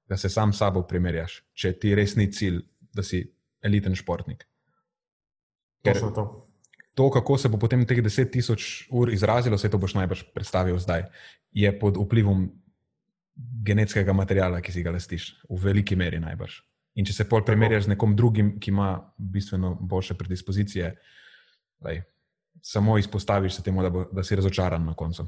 da 0.07 0.17
se 0.17 0.29
sam 0.29 0.53
s 0.53 0.59
sabo 0.59 0.83
primerjaš, 0.87 1.41
če 1.53 1.73
ti 1.79 1.95
res 1.95 2.15
ni 2.15 2.27
cilj, 2.31 2.59
da 2.93 3.03
si 3.03 3.23
eliten 3.63 3.95
športnik. 3.95 4.43
Ker 5.85 5.99
to. 6.13 6.25
to, 6.93 7.09
kako 7.09 7.37
se 7.37 7.49
bo 7.49 7.57
potem 7.57 7.85
teh 7.87 8.01
deset 8.03 8.31
tisoč 8.31 8.87
ur 8.91 9.09
izrazilo, 9.13 9.57
se 9.57 9.69
to 9.69 9.79
boš 9.81 9.95
najbrž 9.97 10.25
predstavil 10.35 10.77
zdaj, 10.79 11.07
je 11.51 11.71
pod 11.79 11.97
vplivom 11.97 12.49
genetskega 13.63 14.13
materiala, 14.13 14.61
ki 14.61 14.73
si 14.73 14.83
ga 14.83 14.91
lastiš, 14.91 15.31
v 15.49 15.61
veliki 15.63 15.95
meri 15.95 16.19
najbrž. 16.19 16.59
In 16.99 17.07
če 17.07 17.15
se 17.15 17.25
pol 17.29 17.45
primerjaš 17.47 17.87
z 17.87 17.93
nekom 17.93 18.15
drugim, 18.19 18.57
ki 18.59 18.73
ima 18.73 18.91
bistveno 19.17 19.77
boljše 19.79 20.17
predispozicije, 20.19 20.91
lej, 21.87 22.01
samo 22.61 22.97
izpostaviš 22.99 23.55
se 23.55 23.63
temu, 23.63 23.81
da, 23.81 23.89
bo, 23.89 24.03
da 24.11 24.23
si 24.23 24.35
razočaran 24.35 24.85
na 24.85 24.93
koncu. 24.93 25.27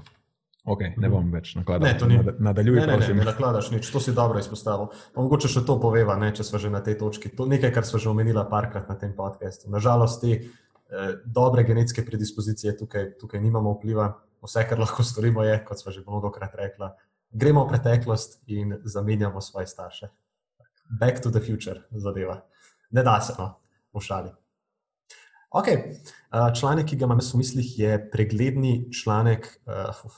Okay, 0.63 0.93
ne 0.95 1.10
bom 1.12 1.28
več 1.28 1.58
nakladal. 1.58 1.84
Ne, 1.89 1.97
to 1.99 2.08
ni. 2.08 2.17
Nadaljuj, 2.39 2.78
ne, 2.80 2.86
ne, 2.88 2.97
ne, 3.02 3.15
ne 3.19 3.26
nakladaš 3.28 3.67
nič, 3.73 3.89
to 3.91 3.99
si 3.99 4.13
dobro 4.15 4.39
izpostavil. 4.39 4.93
Pa 5.12 5.23
mogoče 5.26 5.52
še 5.52 5.65
to 5.67 5.76
poveva, 5.84 6.15
ne, 6.19 6.30
če 6.36 6.45
smo 6.47 6.62
že 6.62 6.71
na 6.71 6.80
tej 6.86 6.95
točki. 7.02 7.34
To 7.36 7.47
je 7.47 7.58
nekaj, 7.58 7.73
kar 7.76 7.88
smo 7.88 7.99
že 7.99 8.08
omenili 8.12 8.45
parkrat 8.52 8.88
na 8.88 8.95
tem 8.99 9.12
podkastu. 9.17 9.67
Nažalost, 9.73 10.23
te 10.23 10.39
eh, 10.39 11.17
dobre 11.26 11.65
genetske 11.67 12.06
predispozicije 12.08 12.78
tukaj, 12.80 13.10
tukaj 13.19 13.43
nimamo 13.43 13.76
vpliva. 13.76 14.13
Vse, 14.43 14.63
kar 14.69 14.80
lahko 14.80 15.04
storimo, 15.04 15.43
je, 15.43 15.58
kot 15.67 15.84
smo 15.84 15.91
že 15.91 16.04
mnogokrat 16.08 16.56
rekli, 16.60 16.91
gremo 17.32 17.65
v 17.67 17.76
preteklost 17.76 18.39
in 18.47 18.78
zamenjamo 18.88 19.43
svoje 19.43 19.67
starše. 19.67 20.12
Back 20.99 21.19
to 21.23 21.32
the 21.32 21.43
future 21.43 21.84
zadeva. 21.91 22.39
Ne 22.91 23.04
da 23.04 23.19
se. 23.19 23.36
No. 23.39 23.63
v 23.93 24.02
šali. 24.02 24.32
Okay. 25.54 26.02
Članek, 26.60 26.88
ki 26.89 26.98
ga 26.98 27.06
imam 27.06 27.20
v 27.22 27.38
mislih, 27.38 27.68
je 27.80 27.98
pregledni 28.12 28.88
članek, 28.89 29.46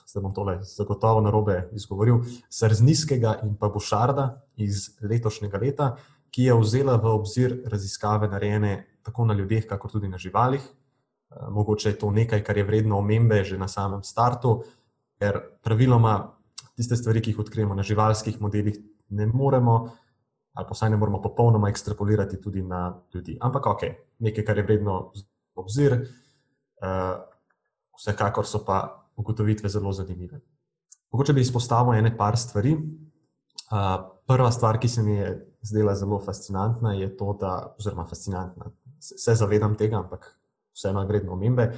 zdaj 0.07 0.21
bom 0.23 0.31
tole 0.33 0.61
zagotovo 0.63 1.19
na 1.21 1.31
robe 1.31 1.57
izgovoril, 1.75 2.21
Srzniskega 2.49 3.41
in 3.43 3.57
pa 3.59 3.67
Bušarda 3.67 4.29
iz 4.55 4.93
letošnjega 5.03 5.59
leta, 5.59 5.89
ki 6.31 6.47
je 6.47 6.55
vzela 6.55 6.95
v 6.95 7.11
obzir 7.11 7.57
raziskave 7.67 8.29
narejene 8.31 8.85
tako 9.03 9.25
na 9.27 9.35
ljudeh, 9.35 9.67
kakor 9.67 9.91
tudi 9.91 10.07
na 10.07 10.17
živalih. 10.17 10.63
Mogoče 11.51 11.89
je 11.89 11.99
to 11.99 12.11
nekaj, 12.15 12.39
kar 12.43 12.57
je 12.57 12.63
vredno 12.63 12.97
omembe 13.03 13.43
že 13.43 13.57
na 13.59 13.67
samem 13.67 14.03
startu, 14.03 14.61
ker 15.19 15.41
praviloma 15.63 16.31
tiste 16.79 16.95
stvari, 16.95 17.19
ki 17.19 17.35
jih 17.35 17.43
odkrijemo 17.43 17.75
na 17.75 17.83
živalskih 17.83 18.39
modelih, 18.41 18.79
ne 19.09 19.27
moremo 19.27 19.91
ali 20.55 20.67
pa 20.67 20.73
vsaj 20.73 20.89
ne 20.89 20.97
moremo 20.97 21.21
popolnoma 21.21 21.69
ekstrapolirati 21.69 22.41
tudi 22.41 22.63
na 22.63 23.01
ljudi. 23.13 23.37
Ampak 23.41 23.65
ok, 23.67 23.81
nekaj, 24.19 24.45
kar 24.45 24.57
je 24.57 24.63
vredno 24.63 25.11
obzir, 25.55 25.97
uh, 25.99 27.19
vsekakor 27.99 28.47
so 28.47 28.63
pa 28.65 29.07
ugotovitve 29.15 29.69
zelo 29.69 29.91
zanimive. 29.91 30.39
Mogoče 31.11 31.33
bi 31.33 31.43
izpostavil 31.43 31.99
ene 31.99 32.17
par 32.17 32.37
stvari. 32.37 32.75
Uh, 32.75 34.15
prva 34.27 34.51
stvar, 34.51 34.79
ki 34.79 34.87
se 34.87 35.03
mi 35.03 35.15
je 35.15 35.35
zdela 35.61 35.95
zelo 35.95 36.19
fascinantna, 36.23 36.93
je 36.93 37.09
to, 37.17 37.33
da, 37.39 37.75
oziroma 37.79 38.05
fascinantna, 38.05 38.71
se, 38.99 39.17
se 39.17 39.35
zavedam 39.35 39.75
tega, 39.75 39.99
ampak 39.99 40.29
vseeno 40.73 41.01
je 41.01 41.07
vredno 41.07 41.33
omembe. 41.33 41.73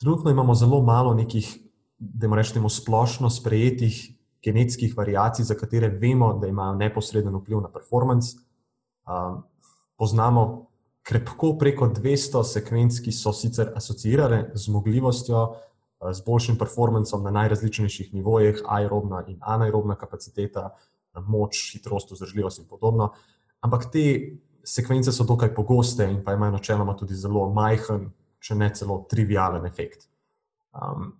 Trenutno 0.00 0.30
imamo 0.30 0.54
zelo 0.54 0.82
malo 0.82 1.14
nekih, 1.14 1.58
da 1.98 2.34
rečemo, 2.34 2.68
splošno 2.68 3.30
sprejetih 3.30 4.19
genetskih 4.44 4.96
variacij, 4.96 5.44
za 5.44 5.54
katere 5.54 5.88
vemo, 5.88 6.32
da 6.40 6.48
imajo 6.48 6.74
neposreden 6.74 7.36
vpliv 7.36 7.60
na 7.60 7.68
performance. 7.68 8.36
Um, 9.06 9.42
poznamo 9.98 10.66
krepko 11.02 11.54
preko 11.58 11.88
200 11.88 12.44
sekvenc, 12.44 13.00
ki 13.04 13.12
so 13.12 13.32
sicer 13.32 13.72
asociirane 13.76 14.50
z 14.54 14.64
zmogljivostjo, 14.64 15.42
uh, 15.42 16.12
z 16.12 16.24
boljšim 16.26 16.58
performancem 16.58 17.22
na 17.22 17.30
najrazličnejših 17.30 18.14
nivojih, 18.14 18.62
aerobna 18.68 19.24
in 19.28 19.38
anaerobna 19.40 19.96
kapaciteta, 20.00 20.70
moč, 21.26 21.72
hitrost, 21.74 22.12
vzdržljivost 22.12 22.58
in 22.58 22.68
podobno. 22.68 23.12
Ampak 23.60 23.90
te 23.92 24.04
sekvence 24.64 25.12
so 25.12 25.24
dokaj 25.24 25.54
pogoste 25.54 26.06
in 26.08 26.22
pa 26.24 26.34
imajo 26.34 26.52
načeloma 26.52 26.94
tudi 26.96 27.14
zelo 27.14 27.48
majhen, 27.52 28.10
če 28.40 28.54
ne 28.56 28.70
celo 28.74 29.02
trivialen 29.10 29.66
efekt. 29.66 30.06
Um, 30.72 31.12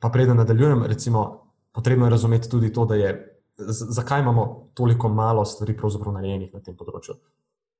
pa 0.00 0.10
preden 0.12 0.36
nadaljujem, 0.36 0.84
recimo, 0.86 1.43
potrebno 1.74 2.06
je 2.06 2.10
razumeti 2.10 2.50
tudi 2.50 2.72
to, 2.72 2.84
da 2.86 2.94
je, 2.94 3.12
zakaj 3.56 4.20
imamo 4.20 4.70
toliko 4.74 5.08
malo 5.08 5.44
stvari 5.44 5.76
narejenih 6.12 6.54
na 6.54 6.60
tem 6.60 6.76
področju. 6.76 7.14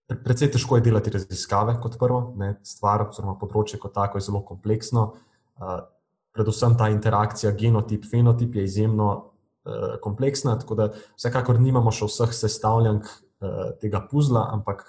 Predvsej 0.09 0.51
težko 0.53 0.77
je 0.77 0.85
delati 0.85 1.11
raziskave, 1.11 1.79
kot 1.81 1.97
prvo, 1.99 2.35
ne, 2.37 2.59
stvar, 2.63 3.09
oziroma 3.09 3.39
področje 3.41 3.79
kot 3.81 3.95
tako 3.95 4.19
je 4.19 4.27
zelo 4.27 4.43
kompleksno. 4.45 5.15
Uh, 5.57 5.87
predvsem 6.35 6.77
ta 6.77 6.91
interakcija 6.93 7.55
genotip-fenotip 7.57 8.59
je 8.59 8.65
izjemno 8.65 9.09
uh, 9.15 9.97
kompleksna, 10.03 10.59
tako 10.61 10.75
da 10.75 10.91
vsekakor 11.17 11.61
nimamo 11.61 11.95
še 11.95 12.11
vseh 12.11 12.35
sestavljank 12.37 13.07
uh, 13.07 13.73
tega 13.81 14.03
puzla, 14.11 14.49
ampak 14.53 14.85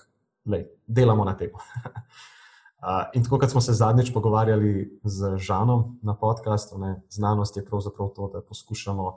lej, 0.52 0.68
delamo 0.88 1.24
na 1.24 1.38
tem. 1.38 1.54
In 3.14 3.24
tako 3.24 3.40
kot 3.40 3.50
smo 3.50 3.62
se 3.62 3.74
zadnjič 3.74 4.14
pogovarjali 4.14 5.00
z 5.04 5.38
Žanom 5.38 6.00
na 6.02 6.16
podkastu, 6.16 6.76
znanost 7.10 7.58
je 7.58 7.66
pravzaprav 7.66 8.10
to, 8.10 8.28
da 8.34 8.42
poskušamo 8.42 9.08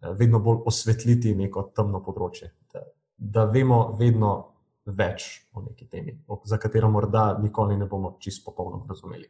eh, 0.00 0.10
vedno 0.12 0.38
bolj 0.38 0.58
osvetliti 0.66 1.34
neko 1.34 1.70
temno 1.74 2.02
področje, 2.04 2.52
da, 2.72 2.84
da 3.16 3.44
vemo 3.50 3.96
vedno 3.98 4.52
več 4.86 5.48
o 5.52 5.64
neki 5.64 5.88
temi, 5.90 6.14
za 6.44 6.58
katero 6.62 6.90
morda 6.90 7.32
nikoli 7.42 7.76
ne 7.76 7.86
bomo 7.90 8.14
čisto 8.20 8.46
popolnoma 8.50 8.86
razumeli. 8.88 9.26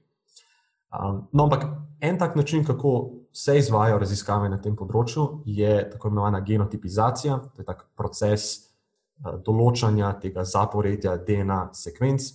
Um, 0.93 1.27
no, 1.33 1.45
ampak 1.45 1.65
en 2.01 2.19
tak 2.19 2.37
način, 2.37 2.65
kako 2.65 3.11
se 3.33 3.57
izvajo 3.59 3.99
raziskave 3.99 4.49
na 4.49 4.61
tem 4.61 4.77
področju, 4.77 5.43
je 5.47 5.91
tako 5.91 6.13
imenovana 6.13 6.41
genotipizacija, 6.41 7.39
to 7.55 7.65
je 7.65 7.67
tak 7.67 7.87
proces 7.97 8.51
uh, 9.25 9.39
določanja 9.41 10.13
tega 10.21 10.45
zaporedja 10.45 11.17
DNA 11.17 11.71
sekvenc 11.73 12.29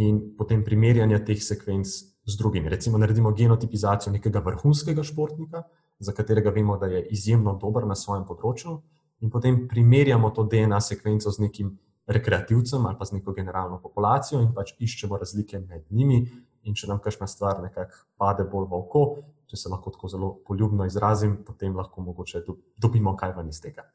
in 0.00 0.20
potem 0.36 0.64
primerjanja 0.64 1.20
teh 1.24 1.42
sekvenc 1.42 1.86
z 2.24 2.38
drugimi. 2.38 2.68
Recimo, 2.68 2.98
naredimo 2.98 3.32
genotipizacijo 3.36 4.12
nekega 4.12 4.40
vrhunskega 4.44 5.04
športnika, 5.04 5.62
za 6.00 6.12
katerega 6.16 6.50
vemo, 6.50 6.78
da 6.80 6.86
je 6.86 7.02
izjemno 7.12 7.58
dober 7.60 7.84
na 7.86 7.94
svojem 7.94 8.24
področju, 8.24 8.78
in 9.20 9.30
potem 9.30 9.66
primerjamo 9.68 10.30
to 10.32 10.46
DNA 10.48 10.80
sekvenco 10.80 11.30
z 11.30 11.44
nekim 11.44 11.74
rekreativcem 12.10 12.86
ali 12.86 12.96
pa 12.98 13.04
z 13.04 13.18
neko 13.18 13.34
generalno 13.36 13.76
populacijo 13.82 14.40
in 14.40 14.54
pač 14.56 14.72
iščemo 14.80 15.18
razlike 15.20 15.60
med 15.60 15.84
njimi. 15.90 16.22
In 16.68 16.74
če 16.76 16.88
nam 16.88 16.98
kakšna 17.00 17.28
stvar 17.28 17.60
nekako 17.62 18.02
pade 18.20 18.44
bolj 18.44 18.66
v 18.68 18.78
oko, 18.80 19.02
če 19.48 19.56
se 19.56 19.70
lahko 19.72 19.92
tako 19.92 20.08
zelo 20.12 20.32
poljubno 20.46 20.84
izrazim, 20.88 21.38
potem 21.44 21.76
lahko 21.76 22.02
mogoče 22.04 22.42
dobimo 22.76 23.14
kaj 23.16 23.32
ven 23.36 23.48
iz 23.48 23.60
tega. 23.64 23.86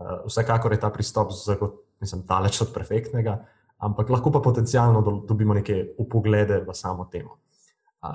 Uh, 0.00 0.20
vsekakor 0.26 0.72
je 0.72 0.80
ta 0.80 0.90
pristop 0.94 1.32
zelo, 1.34 1.72
mislim, 2.00 2.22
daleč 2.28 2.60
od 2.62 2.70
perfektnega, 2.74 3.34
uh, 3.40 3.59
ampak 3.80 4.10
lahko 4.12 4.32
pa 4.32 4.40
potencialno 4.44 5.24
dobimo 5.28 5.54
neke 5.54 5.94
upoglede 5.98 6.60
v 6.66 6.74
samo 6.74 7.08
temo. 7.12 7.38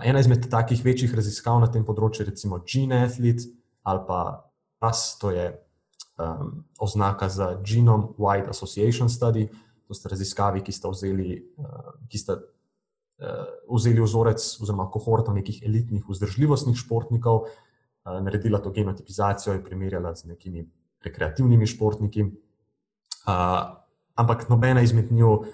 Ena 0.04 0.19
izmed 0.19 0.47
takih 0.49 0.82
večjih 0.86 1.13
raziskav 1.13 1.60
na 1.62 1.69
tem 1.69 1.86
področju 1.86 2.23
je 2.23 2.32
recimo 2.32 2.62
Gene 2.65 3.04
Athlete 3.06 3.51
ali 3.86 4.01
pa 4.08 4.49
PAS, 4.82 5.17
to 5.21 5.30
je 5.30 5.45
um, 6.17 6.63
oznaka 6.82 7.30
za 7.30 7.51
Genome 7.62 8.15
Wide 8.17 8.49
Association 8.49 9.10
Study. 9.10 9.45
To 9.86 9.93
sta 9.93 10.10
raziskavi, 10.10 10.63
ki 10.65 10.73
sta 10.73 10.89
vzeli, 10.89 11.38
uh, 11.62 11.91
ki 12.10 12.17
sta, 12.17 12.39
uh, 12.41 13.45
vzeli 13.69 14.01
vzorec 14.01 14.41
oziroma 14.41 14.88
kohorto 14.89 15.34
nekih 15.38 15.62
elitnih 15.69 16.10
vzdržljivostnih 16.10 16.82
športnikov, 16.82 17.45
uh, 17.45 18.17
naredila 18.25 18.58
to 18.58 18.73
genotipizacijo 18.73 19.54
in 19.54 19.62
primerjala 19.65 20.15
z 20.17 20.34
nekimi 20.34 20.65
rekreativnimi 21.06 21.69
športniki. 21.69 22.25
Uh, 23.30 23.84
ampak 24.15 24.49
nobena 24.49 24.82
izmed 24.82 25.12
njih 25.12 25.54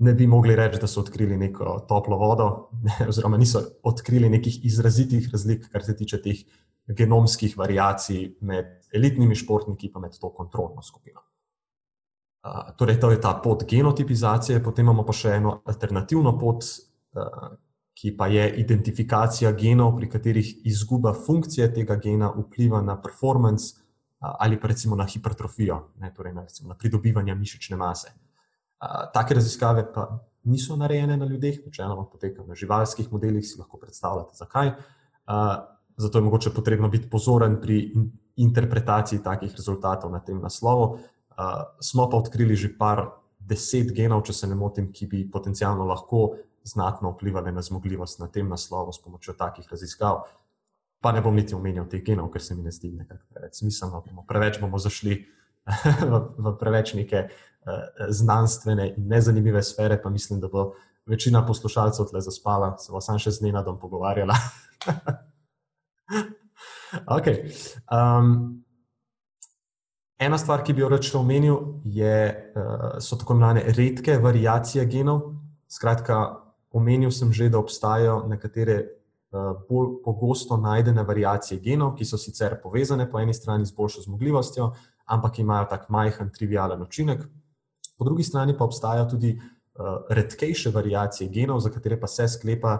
ne 0.00 0.14
bi 0.14 0.26
mogli 0.26 0.56
reči, 0.56 0.78
da 0.80 0.88
so 0.88 1.00
odkrili 1.00 1.36
neko 1.36 1.84
toplo 1.88 2.16
vodo, 2.16 2.70
oziroma 3.08 3.36
niso 3.36 3.60
odkrili 3.82 4.28
nekih 4.28 4.64
izrazitih 4.64 5.28
razlik, 5.32 5.68
kar 5.72 5.84
se 5.84 5.96
tiče 5.96 6.22
teh 6.22 6.44
genomskih 6.96 7.56
variacij 7.58 8.36
med 8.40 8.70
elitnimi 8.96 9.36
športniki 9.36 9.90
in 9.94 10.00
med 10.00 10.16
to 10.20 10.32
kontrolno 10.34 10.82
skupino. 10.82 11.20
Uh, 12.40 12.72
torej, 12.76 12.96
to 13.00 13.10
je 13.10 13.20
ta 13.20 13.34
pot 13.44 13.66
genotipizacije, 13.68 14.62
potem 14.64 14.86
imamo 14.86 15.04
pa 15.04 15.12
še 15.12 15.34
eno 15.36 15.58
alternativno 15.68 16.32
pot, 16.40 16.64
uh, 16.64 17.50
ki 17.92 18.14
pa 18.16 18.30
je 18.32 18.46
identifikacija 18.62 19.52
genov, 19.52 19.98
pri 19.98 20.08
katerih 20.08 20.48
izguba 20.64 21.12
funkcije 21.12 21.68
tega 21.74 21.98
gena 22.00 22.30
vpliva 22.32 22.80
na 22.80 22.96
performance 22.96 23.79
ali 24.20 24.60
pa 24.60 24.68
recimo 24.68 24.96
na 24.96 25.06
hipertrofijo, 25.06 25.80
ne, 26.00 26.12
torej 26.14 26.34
na, 26.34 26.42
recimo, 26.42 26.68
na 26.68 26.74
pridobivanje 26.74 27.34
mišične 27.34 27.76
mase. 27.76 28.12
Take 29.14 29.34
raziskave 29.34 29.86
pa 29.92 30.06
niso 30.44 30.76
narejene 30.76 31.16
na 31.16 31.26
ljudeh, 31.26 31.60
načeloma 31.66 32.06
potekajo 32.08 32.46
na 32.46 32.54
živalskih 32.54 33.12
modelih, 33.12 33.44
si 33.46 33.58
lahko 33.58 33.78
predstavljate, 33.78 34.36
zakaj. 34.36 34.72
Zato 35.96 36.18
je 36.18 36.24
mogoče 36.24 36.52
potrebno 36.54 36.88
biti 36.88 37.10
pozoren 37.10 37.58
pri 37.60 37.92
interpretaciji 38.36 39.22
takih 39.22 39.52
rezultatov 39.56 40.12
na 40.12 40.20
tem 40.20 40.40
naslovu. 40.40 40.98
Smo 41.80 42.08
pa 42.10 42.16
odkrili 42.16 42.56
že 42.56 42.72
par 42.78 43.06
deset 43.38 43.92
genov, 43.96 44.22
če 44.24 44.32
se 44.32 44.46
ne 44.46 44.54
motim, 44.54 44.92
ki 44.92 45.06
bi 45.06 45.24
potencialno 45.30 45.84
lahko 45.84 46.36
znatno 46.64 47.10
vplivali 47.10 47.52
na 47.52 47.62
zmogljivost 47.62 48.20
na 48.20 48.28
tem 48.28 48.48
naslovu 48.48 48.92
s 48.92 49.00
pomočjo 49.02 49.34
takih 49.34 49.68
raziskav 49.70 50.22
pa 51.00 51.12
ne 51.12 51.22
bom 51.24 51.34
niti 51.34 51.56
omenjal 51.56 51.88
teh 51.88 52.02
genov, 52.04 52.28
ker 52.32 52.42
se 52.44 52.54
mi 52.54 52.62
ne 52.62 52.72
zdi 52.72 52.92
nekako 52.92 53.24
preveč 53.32 53.62
smiselno. 53.62 54.02
Preveč 54.28 54.60
bomo 54.60 54.78
zašli 54.78 55.16
v, 56.12 56.20
v 56.36 56.54
preveč 56.60 56.92
neke 56.98 57.24
uh, 57.26 58.08
znanstvene 58.12 58.90
in 58.96 59.08
nezanimive 59.08 59.62
sfere, 59.64 60.00
pa 60.02 60.12
mislim, 60.12 60.40
da 60.40 60.52
bo 60.52 60.72
večina 61.08 61.42
poslušalcev 61.46 62.10
tle 62.10 62.20
zaspala, 62.20 62.74
se 62.78 62.92
bo 62.92 63.00
sam 63.00 63.18
še 63.18 63.32
z 63.32 63.48
Nenadom 63.48 63.80
pogovarjala. 63.80 64.36
okay. 67.16 67.48
um, 67.88 68.60
ena 70.20 70.38
stvar, 70.38 70.64
ki 70.64 70.76
bi 70.76 70.84
jo 70.84 70.92
rečel 70.92 71.22
omenil, 71.22 71.80
je, 71.84 72.16
uh, 72.52 73.00
so 73.00 73.16
tako 73.16 73.38
imenovane 73.38 73.64
redke 73.72 74.20
variacije 74.20 74.84
genov. 74.84 75.30
Skratka, 75.70 76.20
omenil 76.76 77.12
sem 77.14 77.32
že, 77.32 77.48
da 77.48 77.58
obstajajo 77.58 78.26
nekatere 78.28 78.99
bolj 79.68 80.00
pogosto 80.04 80.56
najdene 80.56 81.02
variacije 81.06 81.60
genov, 81.60 81.94
ki 81.96 82.04
so 82.04 82.18
sicer 82.18 82.56
povezane 82.62 83.06
po 83.10 83.20
eni 83.20 83.34
strani 83.34 83.66
z 83.66 83.74
boljšo 83.76 84.02
zmogljivostjo, 84.02 84.72
ampak 85.06 85.38
imajo 85.38 85.66
tak 85.70 85.88
majhen, 85.88 86.30
trivialen 86.34 86.82
učinek. 86.82 87.22
Po 87.98 88.04
drugi 88.04 88.24
strani 88.24 88.56
pa 88.58 88.64
obstajajo 88.64 89.04
tudi 89.10 89.34
uh, 89.36 90.02
redkejše 90.10 90.70
variacije 90.70 91.30
genov, 91.30 91.60
za 91.60 91.70
katere 91.70 92.00
pa 92.00 92.06
se 92.06 92.28
sklepa, 92.28 92.78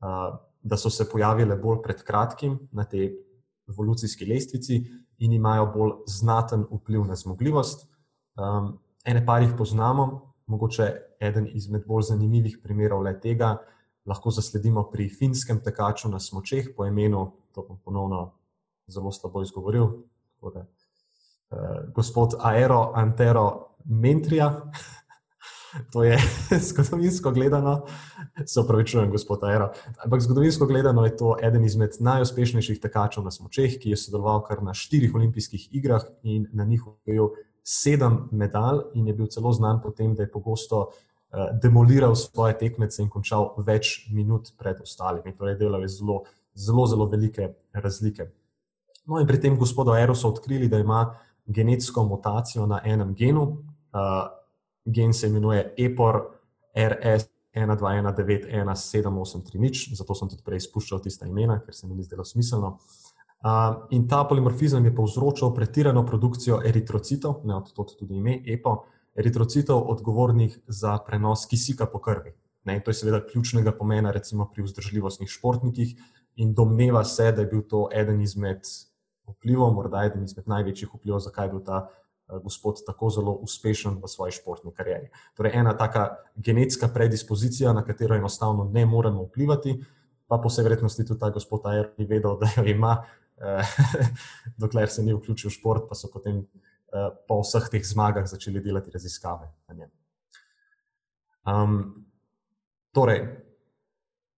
uh, 0.00 0.38
da 0.62 0.76
so 0.76 0.90
se 0.90 1.08
pojavile 1.08 1.56
bolj 1.56 1.82
pred 1.82 2.02
kratkim 2.04 2.58
na 2.72 2.84
tej 2.84 3.12
evolucijski 3.68 4.26
lestvici 4.26 4.84
in 5.18 5.32
imajo 5.32 5.66
bolj 5.74 5.92
znaten 6.06 6.64
vpliv 6.70 7.04
na 7.04 7.16
zmogljivost. 7.16 7.86
Um, 8.36 8.78
ene 9.04 9.26
par 9.26 9.42
jih 9.42 9.52
poznamo, 9.58 10.34
mogoče 10.46 10.92
eden 11.20 11.48
izmed 11.52 11.84
bolj 11.86 12.02
zanimivih 12.12 12.58
primerov 12.62 13.02
le 13.02 13.14
tega 13.20 13.58
lahko 14.06 14.30
zasledimo 14.30 14.90
pri 14.90 15.08
finskem 15.08 15.60
tekaču 15.64 16.08
na 16.08 16.20
smočeh 16.20 16.72
po 16.76 16.86
imenu, 16.86 17.32
to 17.54 17.64
bom 17.68 17.78
ponovno 17.84 18.32
zelo 18.86 19.12
slabo 19.12 19.42
izgovoril, 19.42 19.88
da, 20.54 20.66
eh, 21.50 21.90
gospod 21.94 22.34
Aero 22.40 22.92
Antero 22.94 23.76
Mentrija. 23.84 24.54
To 25.92 26.02
je 26.04 26.18
zgodovinsko 26.68 27.30
gledano, 27.30 27.84
se 28.46 28.60
upravičujem, 28.60 29.10
gospod 29.10 29.44
Aero. 29.44 29.68
Ampak 30.04 30.20
zgodovinsko 30.20 30.66
gledano 30.66 31.04
je 31.04 31.16
to 31.16 31.36
eden 31.42 31.64
izmed 31.64 31.94
najuspešnejših 32.00 32.80
tekačev 32.82 33.22
na 33.24 33.30
smočeh, 33.30 33.76
ki 33.78 33.92
je 33.94 33.96
sodeloval 33.96 34.42
kar 34.48 34.64
na 34.66 34.74
štirih 34.74 35.14
olimpijskih 35.14 35.68
igrah 35.70 36.02
in 36.22 36.48
na 36.52 36.64
njih 36.64 36.82
ujel 37.06 37.30
sedem 37.62 38.18
medalj, 38.32 38.82
in 38.94 39.06
je 39.06 39.14
bil 39.14 39.30
celo 39.30 39.52
znan 39.52 39.78
po 39.82 39.94
tem, 39.94 40.14
da 40.18 40.26
je 40.26 40.32
pogosto 40.32 40.80
uh, 40.80 41.09
demoliral 41.62 42.16
svoje 42.18 42.56
tekmece 42.58 43.02
in 43.02 43.08
končal 43.08 43.52
več 43.62 44.08
minut 44.10 44.50
pred 44.58 44.80
ostalimi. 44.82 45.30
Torej, 45.38 45.54
delal 45.60 45.86
je 45.86 45.92
zelo, 45.94 46.24
zelo, 46.54 46.86
zelo 46.90 47.06
velike 47.06 47.52
razlike. 47.72 48.26
No, 49.06 49.20
in 49.20 49.26
pri 49.26 49.40
tem 49.40 49.58
gospodu 49.58 49.90
Aero 49.94 50.14
so 50.14 50.28
odkrili, 50.28 50.68
da 50.68 50.78
ima 50.78 51.16
genetsko 51.46 52.04
mutacijo 52.04 52.66
na 52.66 52.80
enem 52.84 53.14
genu. 53.14 53.42
Uh, 53.90 54.28
gen 54.84 55.12
se 55.12 55.26
imenuje 55.26 55.74
EPOR 55.78 56.22
RS 56.74 57.28
12191783, 57.54 59.94
zato 59.94 60.14
sem 60.14 60.28
tudi 60.30 60.42
prej 60.46 60.56
izpuščal 60.62 61.00
tiste 61.02 61.26
imena, 61.28 61.60
ker 61.64 61.74
se 61.74 61.86
mi 61.86 61.94
ni 61.94 62.02
zdelo 62.06 62.24
smiselno. 62.24 62.78
Uh, 63.40 63.74
in 63.96 64.08
ta 64.08 64.24
polimorfizem 64.28 64.84
je 64.84 64.94
povzročal 64.94 65.54
pretirano 65.54 66.06
produkcijo 66.06 66.62
eritrocitov, 66.66 67.34
od 67.56 67.72
tod 67.74 67.96
tudi 67.98 68.16
ime 68.16 68.42
EPO, 68.46 68.84
eritrocitov, 69.16 69.82
odgovornih 69.90 70.58
za 70.66 70.98
prenos 71.06 71.46
kisika 71.46 71.86
po 71.86 72.00
krvi. 72.00 72.34
Ne, 72.64 72.80
to 72.84 72.90
je 72.90 72.94
seveda 72.94 73.22
ključnega 73.26 73.72
pomena, 73.72 74.10
recimo 74.10 74.50
pri 74.52 74.62
vzdržljivostnih 74.62 75.28
športnikih, 75.28 75.94
in 76.36 76.54
domneva 76.54 77.04
se, 77.04 77.32
da 77.32 77.42
je 77.42 77.46
bil 77.46 77.62
to 77.68 77.88
eden 77.92 78.20
izmed 78.20 78.68
vplivov, 79.26 79.72
morda 79.74 80.04
eden 80.04 80.24
izmed 80.24 80.46
največjih 80.48 80.94
vplivov, 80.94 81.20
zakaj 81.24 81.46
je 81.46 81.50
bil 81.50 81.64
ta 81.64 81.88
Eh, 82.30 82.38
gospod 82.42 82.84
tako 82.86 83.10
zelo 83.10 83.32
uspešen 83.32 83.98
v 84.02 84.08
svoji 84.08 84.32
športni 84.32 84.72
karieri. 84.74 85.10
Torej, 85.34 85.52
ena 85.54 85.74
taka 85.76 86.16
genetska 86.36 86.88
predispozicija, 86.88 87.72
na 87.72 87.84
katero 87.84 88.16
enostavno 88.16 88.64
ne 88.64 88.86
moremo 88.86 89.24
vplivati, 89.24 89.80
pa 90.26 90.38
po 90.38 90.48
vsej 90.48 90.64
verjetnosti 90.64 91.06
tudi 91.06 91.20
ta 91.20 91.30
gospod 91.30 91.66
Ajer 91.66 91.90
ni 91.98 92.06
vedel, 92.06 92.38
da 92.38 92.50
jo 92.56 92.64
ima, 92.64 93.04
eh, 93.38 93.62
dokler 94.62 94.88
se 94.88 95.02
ni 95.02 95.14
vključil 95.14 95.50
v 95.50 95.54
šport, 95.54 95.88
pa 95.88 95.98
so 95.98 96.10
potem 96.12 96.44
po 97.28 97.40
vseh 97.42 97.68
teh 97.70 97.84
zmagah 97.86 98.26
začeli 98.26 98.60
delati 98.60 98.90
raziskave 98.90 99.48
na 99.68 99.74
njem. 99.74 99.90
Um, 101.46 101.76
torej, 102.94 103.22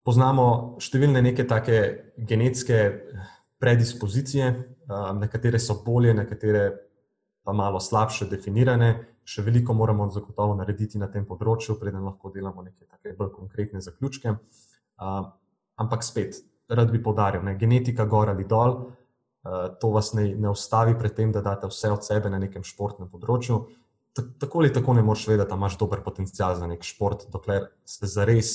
poznamo 0.07 0.77
številne 0.83 1.23
neke 1.25 1.47
take 1.49 1.79
genetske 2.17 2.79
predispozicije, 3.63 4.51
um, 4.89 5.23
nekatere 5.23 5.61
so 5.63 5.81
bolje, 5.85 6.15
nekatere 6.15 6.67
pa 7.43 7.55
malo 7.57 7.81
slabše 7.81 8.29
definirane. 8.31 8.93
Še 9.23 9.45
veliko 9.47 9.75
moramo 9.75 10.09
zagotovo 10.11 10.57
narediti 10.59 10.99
na 10.99 11.07
tem 11.11 11.25
področju, 11.27 11.79
preden 11.79 12.03
lahko 12.03 12.33
delamo 12.35 12.63
neke 12.63 12.89
take 12.91 13.15
bolj 13.19 13.31
konkretne 13.37 13.83
zaključke. 13.83 14.35
Uh, 15.03 15.23
ampak 15.83 16.03
spet, 16.07 16.39
rad 16.71 16.91
bi 16.91 17.01
podaril, 17.03 17.43
ne, 17.47 17.55
genetika 17.59 18.07
gor 18.07 18.31
ali 18.33 18.45
dol, 18.49 18.93
to 19.81 19.91
vas 19.91 20.13
ne, 20.15 20.29
ne 20.39 20.51
ustavi 20.51 20.95
pred 20.99 21.15
tem, 21.15 21.33
da 21.33 21.43
date 21.43 21.67
vse 21.67 21.91
od 21.91 22.05
sebe 22.07 22.31
na 22.31 22.39
nekem 22.39 22.63
športnem 22.63 23.11
področju. 23.11 23.63
Tako 24.13 24.61
ali 24.61 24.73
tako 24.73 24.95
ne 24.95 25.03
moreš 25.03 25.27
vedeti, 25.31 25.49
da 25.51 25.57
imaš 25.57 25.79
dober 25.81 26.03
potencial 26.05 26.55
za 26.59 26.69
nek 26.69 26.85
šport, 26.85 27.27
dokler 27.33 27.71
se 27.85 28.07
zares 28.07 28.53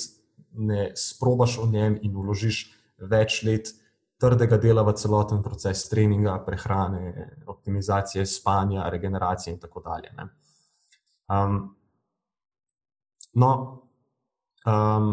ne 0.54 0.92
sprobaš 0.96 1.58
o 1.60 1.68
njem 1.68 1.98
in 2.02 2.16
uložiš 2.16 2.62
več 2.98 3.42
let 3.44 3.74
trdega 4.18 4.58
dela 4.58 4.84
v 4.86 4.94
celoten 4.98 5.44
proces 5.46 5.84
treninga, 5.90 6.40
prehrane, 6.46 7.14
optimizacije 7.46 8.26
spanja, 8.26 8.90
regeneracije 8.90 9.54
in 9.54 9.60
tako 9.60 9.84
dalje. 9.86 10.14
Um, 11.30 11.60
no, 13.34 13.52
um, 14.66 15.12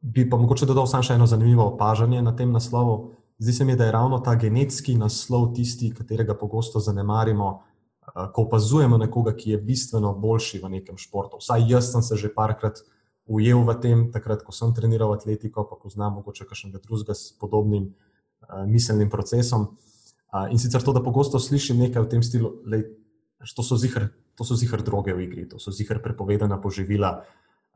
bi 0.00 0.24
pa 0.30 0.36
mogoče 0.36 0.66
dodal 0.66 0.86
samo 0.86 1.04
še 1.04 1.18
eno 1.18 1.26
zanimivo 1.26 1.66
opažanje 1.74 2.22
na 2.22 2.32
tem 2.36 2.52
naslovu. 2.52 3.16
Zdi 3.38 3.52
se 3.52 3.64
mi, 3.64 3.76
da 3.76 3.84
je 3.84 3.92
ravno 3.92 4.18
ta 4.18 4.34
genetski 4.34 4.94
naslov 4.96 5.52
tisti, 5.54 5.90
katerega 5.94 6.34
pogosto 6.34 6.80
zanemarimo, 6.80 7.48
uh, 7.52 8.26
ko 8.32 8.46
opazujemo 8.48 8.98
nekoga, 8.98 9.34
ki 9.36 9.50
je 9.50 9.58
bistveno 9.62 10.14
boljši 10.14 10.62
v 10.64 10.72
nekem 10.78 10.96
športu. 10.96 11.40
Vsaj 11.42 11.68
jaz 11.68 11.92
sem 11.92 12.02
se 12.02 12.16
že 12.16 12.32
parkrat 12.34 12.80
ujel 13.26 13.64
v 13.66 13.74
tem, 13.82 14.08
takrat, 14.12 14.42
ko 14.46 14.52
sem 14.52 14.72
treniral 14.74 15.12
atletiko, 15.12 15.66
pa 15.68 15.76
poznam 15.82 16.14
mogoče 16.20 16.46
kakšnega 16.46 16.80
drugega 16.80 17.14
s 17.14 17.34
podobnim 17.36 17.90
uh, 17.90 17.94
uh, 18.40 18.66
miselnim 18.66 19.10
procesom. 19.10 19.76
Uh, 20.32 20.52
in 20.52 20.58
sicer 20.58 20.82
to, 20.82 20.92
da 20.92 21.02
pogosto 21.02 21.38
slišim 21.38 21.78
nekaj 21.78 22.02
v 22.02 22.10
tem 22.10 22.22
stilu, 22.22 22.56
da 22.66 22.82
to 23.46 23.64
so 23.64 23.78
zihar 24.58 24.82
droge 24.84 25.14
v 25.14 25.24
igri, 25.24 25.48
to 25.48 25.58
so 25.62 25.72
zihar 25.72 26.02
prepovedana 26.04 26.58
poživila, 26.60 27.22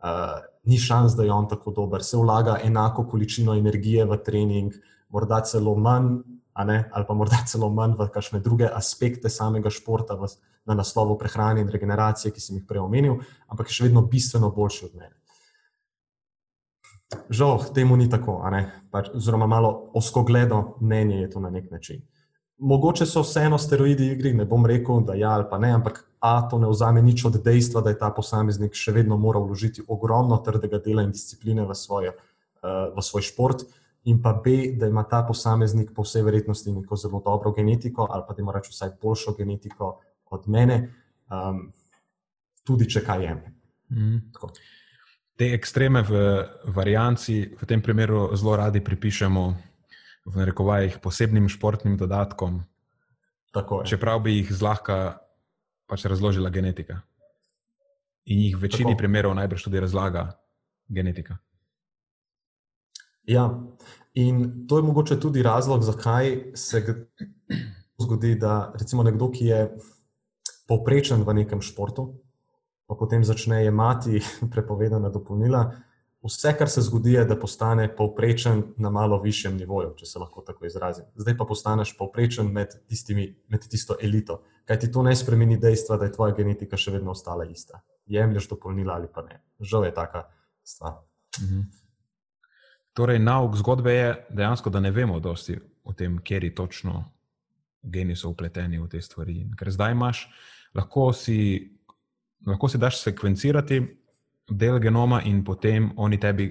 uh, 0.02 0.40
ni 0.68 0.78
šans, 0.78 1.16
da 1.16 1.24
je 1.24 1.32
on 1.32 1.48
tako 1.48 1.72
dober, 1.72 2.04
se 2.04 2.18
vlaga 2.20 2.58
enako 2.64 3.06
količino 3.08 3.56
energije 3.56 4.04
v 4.04 4.18
trening, 4.24 4.74
morda 5.10 5.40
celo 5.46 5.74
manj. 5.76 6.20
Ne, 6.66 6.90
ali 6.92 7.06
pa 7.08 7.14
morda 7.16 7.38
celo 7.50 7.70
manj 7.72 7.96
v 7.98 8.08
kakšne 8.12 8.40
druge 8.44 8.68
aspekte 8.68 9.30
samega 9.32 9.70
športa, 9.72 10.16
v, 10.18 10.28
na 10.68 10.76
naslovu 10.76 11.16
prehrane 11.18 11.62
in 11.64 11.70
regeneracije, 11.72 12.34
ki 12.34 12.40
sem 12.40 12.58
jih 12.58 12.66
prej 12.68 12.82
omenil, 12.84 13.16
ampak 13.48 13.70
je 13.70 13.78
še 13.78 13.86
vedno 13.88 14.02
bistveno 14.04 14.50
boljši 14.52 14.84
od 14.90 14.98
mene. 14.98 15.16
Žal, 17.32 17.64
temu 17.74 17.96
ni 17.96 18.10
tako, 18.10 18.36
pač, 18.92 19.08
oziroma 19.16 19.48
malo 19.50 19.90
oskogledo 19.98 20.76
mnenje 20.80 21.22
je 21.22 21.30
to 21.30 21.40
na 21.40 21.50
nek 21.50 21.70
način. 21.70 22.04
Mogoče 22.58 23.06
so 23.06 23.24
vseeno 23.24 23.58
steroidi 23.58 24.12
igri, 24.12 24.34
ne 24.36 24.44
bom 24.44 24.66
rekel, 24.66 25.00
da 25.02 25.16
ja 25.16 25.32
ali 25.32 25.48
pa 25.50 25.58
ne, 25.58 25.72
ampak 25.74 26.04
A 26.20 26.44
to 26.44 26.60
ne 26.60 26.68
vzame 26.68 27.00
nič 27.00 27.24
od 27.24 27.40
dejstva, 27.40 27.80
da 27.80 27.90
je 27.90 27.98
ta 27.98 28.12
posameznik 28.12 28.76
še 28.76 28.92
vedno 28.92 29.16
moral 29.16 29.48
vložiti 29.48 29.80
ogromno 29.88 30.36
trdega 30.44 30.76
dela 30.76 31.00
in 31.00 31.14
discipline 31.16 31.64
v, 31.64 31.72
svoje, 31.72 32.12
uh, 32.12 32.92
v 32.92 33.00
svoj 33.00 33.24
šport, 33.24 33.64
in 34.04 34.22
pa 34.22 34.32
B, 34.44 34.72
da 34.78 34.86
ima 34.86 35.02
ta 35.04 35.22
posameznik 35.28 35.90
po 35.94 36.02
vsej 36.02 36.22
verjetnosti 36.22 36.72
neko 36.72 36.96
zelo 36.96 37.22
dobro 37.24 37.52
genetiko 37.52 38.06
ali 38.10 38.24
pa 38.28 38.34
da 38.34 38.42
ima 38.42 38.52
reči 38.52 38.72
vsaj 38.72 38.96
boljšo 39.02 39.34
genetiko 39.38 40.00
od 40.30 40.48
mene, 40.48 40.82
um, 41.30 41.72
tudi 42.64 42.88
če 42.90 43.04
kaj 43.04 43.24
jemlje. 43.24 43.52
Mm 43.90 44.18
te 45.40 45.56
ekstreme 45.56 46.04
v 46.04 46.12
varianci, 46.68 47.48
v 47.56 47.64
tem 47.64 47.80
primeru 47.80 48.28
zelo 48.36 48.60
radi 48.60 48.84
pripišemo 48.84 49.42
v 50.28 50.32
narekovajih 50.36 51.00
posebnim 51.00 51.48
športnim 51.48 51.96
dodatkom. 51.96 52.60
Čeprav 53.88 54.20
bi 54.20 54.36
jih 54.36 54.52
zlahka 54.52 55.24
pač 55.88 56.04
razložila 56.04 56.52
genetika. 56.52 57.00
In 58.28 58.44
jih 58.44 58.52
v 58.60 58.68
večini 58.68 58.92
Tako. 58.92 59.00
primerov 59.00 59.32
najbrž 59.32 59.64
tudi 59.64 59.80
razlaga 59.80 60.36
genetika. 60.92 61.40
Ja, 63.28 63.60
in 64.14 64.66
to 64.68 64.78
je 64.78 64.82
mogoče 64.82 65.20
tudi 65.20 65.42
razlog, 65.42 65.82
zakaj 65.82 66.52
se 66.54 67.06
zgodi, 68.00 68.34
da 68.34 68.72
recimo 68.78 69.02
nekdo, 69.02 69.30
ki 69.30 69.46
je 69.46 69.60
povprečen 70.68 71.22
v 71.26 71.34
nekem 71.42 71.62
športu, 71.62 72.14
pa 72.86 72.94
potem 72.94 73.24
začne 73.24 73.64
jemati 73.64 74.22
prepovedana 74.52 75.10
dopolnila. 75.10 75.70
Vse, 76.20 76.52
kar 76.52 76.68
se 76.68 76.82
zgodi, 76.84 77.14
je, 77.14 77.24
da 77.24 77.36
postane 77.40 77.86
povprečen 77.96 78.62
na 78.76 78.90
malo 78.92 79.16
višjem 79.22 79.56
nivoju, 79.56 79.94
če 79.96 80.06
se 80.06 80.20
lahko 80.20 80.42
tako 80.44 80.66
izrazim. 80.68 81.06
Zdaj 81.16 81.36
pa 81.38 81.46
postaneš 81.48 81.94
povprečen 81.96 82.50
med, 82.52 82.74
tistimi, 82.92 83.24
med 83.48 83.64
tisto 83.64 83.96
elito. 83.96 84.42
Kaj 84.68 84.82
ti 84.82 84.90
to 84.92 85.02
ne 85.02 85.14
spremeni 85.16 85.56
dejstva, 85.56 85.96
da 85.96 86.10
je 86.10 86.12
tvoja 86.18 86.36
genetika 86.36 86.76
še 86.76 86.92
vedno 86.98 87.16
ostala 87.16 87.48
ista. 87.48 87.80
Jemliš 88.04 88.50
dopolnila 88.52 88.98
ali 89.00 89.08
pa 89.08 89.24
ne. 89.24 89.40
Žal 89.64 89.88
je 89.88 89.94
taka 89.96 90.26
stvar. 90.60 91.00
Mhm. 91.40 91.79
Torej, 92.94 93.18
nauk 93.18 93.56
zgodbe 93.56 93.92
je 93.92 94.14
dejansko, 94.30 94.70
da 94.70 94.80
ne 94.80 94.90
vemo 94.90 95.20
dosti 95.20 95.58
o 95.84 95.92
tem, 95.92 96.18
kje 96.18 96.54
točno 96.54 97.04
geni 97.82 98.16
so 98.16 98.28
upleteni 98.28 98.78
v 98.78 98.88
te 98.88 99.00
stvari. 99.00 99.46
Ker 99.56 99.70
zdaj 99.70 99.92
imaš, 99.92 100.26
lahko 100.74 101.12
si 101.12 101.80
lahko 102.46 102.68
si 102.68 102.78
daš 102.78 103.02
sekvencirati 103.02 103.80
del 104.50 104.78
genoma 104.80 105.22
in 105.22 105.44
potem 105.44 105.92
oni 105.96 106.20
tebi 106.20 106.48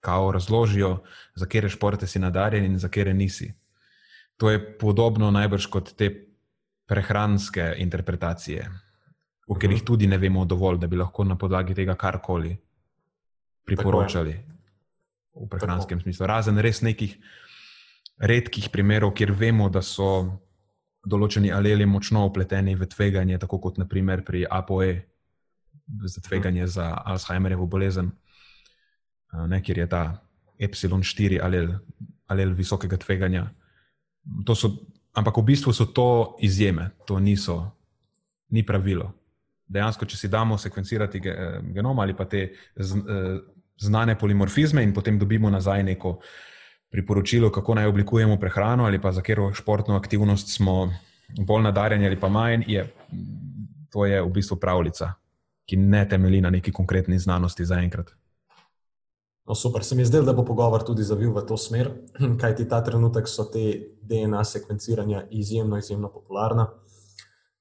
kao 0.00 0.32
razložijo, 0.32 1.02
za 1.34 1.46
kere 1.46 1.68
športe 1.68 2.06
si 2.06 2.18
nadarjen 2.18 2.64
in 2.64 2.78
za 2.78 2.88
kere 2.88 3.14
nisi. 3.14 3.52
To 4.36 4.50
je 4.50 4.78
podobno 4.78 5.30
najbrž 5.30 5.66
kot 5.66 5.92
te 5.96 6.10
prehranske 6.86 7.74
interpretacije, 7.78 8.68
v 9.48 9.54
katerih 9.54 9.82
mhm. 9.82 9.86
tudi 9.86 10.06
ne 10.06 10.18
vemo 10.18 10.44
dovolj, 10.44 10.78
da 10.78 10.86
bi 10.86 10.96
lahko 10.96 11.24
na 11.24 11.36
podlagi 11.36 11.74
tega 11.74 11.94
karkoli 11.94 12.56
priporočali 13.64 14.38
v 15.34 15.48
prehranskem 15.50 15.98
Tako. 15.98 16.06
smislu. 16.06 16.26
Razen 16.26 16.58
res 16.58 16.82
nekih 16.82 17.16
redkih 18.18 18.68
primerov, 18.72 19.14
kjer 19.14 19.32
vemo, 19.32 19.68
da 19.70 19.82
so 19.82 20.40
določeni 21.08 21.52
aleli 21.54 21.86
močno 21.86 22.24
upleteni 22.26 22.74
v 22.76 22.88
tveganje, 22.90 23.38
tako 23.38 23.60
kot 23.62 23.78
naprimer 23.78 24.24
pri 24.26 24.44
APOE 24.50 24.90
za 26.04 26.20
tveganje 26.20 26.66
za 26.66 26.90
Alzheimerjevo 27.06 27.66
bolezen, 27.66 28.10
ne, 29.32 29.60
kjer 29.62 29.84
je 29.84 29.86
ta 29.88 30.02
epsilon 30.58 31.02
4 31.06 31.38
alel, 31.40 31.70
alel 32.28 32.52
visokega 32.52 32.98
tveganja. 33.00 33.46
So, 34.52 34.74
ampak 35.16 35.38
v 35.38 35.46
bistvu 35.54 35.72
so 35.72 35.86
to 35.86 36.36
izjeme, 36.44 36.90
to 37.06 37.20
niso, 37.22 37.72
ni 38.50 38.66
pravilo. 38.66 39.12
Dejansko, 39.68 40.08
če 40.08 40.16
si 40.16 40.28
damo 40.32 40.58
sekvencirati 40.58 41.20
genom 41.72 41.98
ali 42.00 42.16
pa 42.16 42.24
te 42.24 42.48
znane 43.80 44.18
polimorfizme 44.18 44.82
in 44.82 44.94
potem 44.94 45.18
dobimo 45.18 45.50
nazaj 45.50 45.82
neko 45.82 46.18
priporočilo, 46.90 47.50
kako 47.50 47.74
naj 47.74 47.86
oblikujemo 47.86 48.36
prehrano 48.36 48.84
ali 48.84 49.00
pa 49.00 49.12
za 49.12 49.20
katero 49.20 49.54
športno 49.54 49.96
aktivnost 49.96 50.56
smo 50.56 50.92
bolj 51.38 51.62
nadarjeni 51.62 52.06
ali 52.06 52.20
pa 52.20 52.28
manj, 52.28 52.64
je 52.66 52.94
to 53.90 54.06
je 54.06 54.22
v 54.22 54.30
bistvu 54.30 54.56
pravljica, 54.56 55.12
ki 55.66 55.76
ne 55.76 56.08
temelji 56.08 56.40
na 56.40 56.50
neki 56.50 56.72
konkretni 56.72 57.18
znanosti 57.18 57.64
zaenkrat. 57.64 58.10
No, 59.48 59.54
super, 59.54 59.84
se 59.84 59.94
mi 59.94 60.04
zdelo, 60.04 60.26
da 60.26 60.32
bo 60.32 60.44
pogovor 60.44 60.84
tudi 60.84 61.02
zavil 61.02 61.32
v 61.32 61.40
to 61.48 61.56
smer, 61.56 61.88
kajti 62.40 62.68
ta 62.68 62.82
trenutek 62.84 63.28
so 63.28 63.46
te 63.48 63.94
DNA 64.02 64.44
sekvenciranja 64.44 65.24
izjemno, 65.30 65.78
izjemno 65.78 66.10
popularna. 66.12 66.68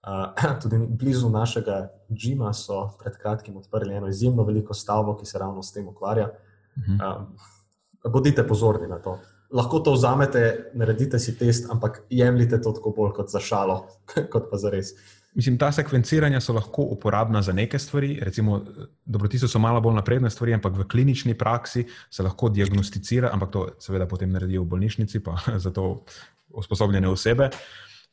Uh, 0.07 0.31
tudi 0.63 0.77
blizu 0.79 1.29
našega 1.29 1.89
Džima 2.13 2.53
so 2.53 2.93
pred 3.03 3.17
kratkim 3.17 3.57
odprli 3.57 3.95
eno 3.95 4.07
izjemno 4.07 4.43
veliko 4.43 4.73
stavbo, 4.73 5.17
ki 5.17 5.25
se 5.25 5.39
ravno 5.39 5.63
s 5.63 5.73
tem 5.73 5.87
ukvarja. 5.87 6.29
Uh 6.77 6.93
uh, 6.93 8.11
bodite 8.11 8.47
pozorni 8.47 8.87
na 8.87 8.99
to. 9.01 9.19
Lahko 9.51 9.79
to 9.79 9.93
vzamete, 9.93 10.71
naredite 10.73 11.19
si 11.19 11.37
test, 11.37 11.69
ampak 11.71 12.01
jemljite 12.09 12.61
to 12.61 12.71
tako 12.71 12.91
bolj 12.91 13.11
kot 13.11 13.29
za 13.31 13.39
šalo, 13.39 13.87
kot 14.31 14.51
pa 14.51 14.57
za 14.57 14.69
res. 14.69 14.91
Uh, 14.91 15.17
Mislim, 15.37 15.57
ta 15.57 15.67
sekvenciranja 15.71 16.39
so 16.41 16.53
lahko 16.53 16.81
uporabna 16.81 17.41
za 17.41 17.53
neke 17.53 17.79
stvari, 17.79 18.19
recimo, 18.25 18.61
dobrotice 19.05 19.47
so 19.47 19.59
malo 19.59 19.81
bolj 19.81 19.93
napredne 19.99 20.29
stvari, 20.33 20.55
ampak 20.57 20.73
v 20.79 20.87
klinični 20.89 21.35
praksi 21.37 21.83
se 22.09 22.23
lahko 22.23 22.49
diagnosticira, 22.49 23.29
ampak 23.33 23.51
to 23.53 23.67
seveda 23.79 24.07
potem 24.09 24.31
naredijo 24.33 24.63
v 24.63 24.71
bolnišnici, 24.71 25.21
pa 25.21 25.35
za 25.63 25.69
to 25.71 26.01
usposobljene 26.49 27.09
osebe, 27.09 27.51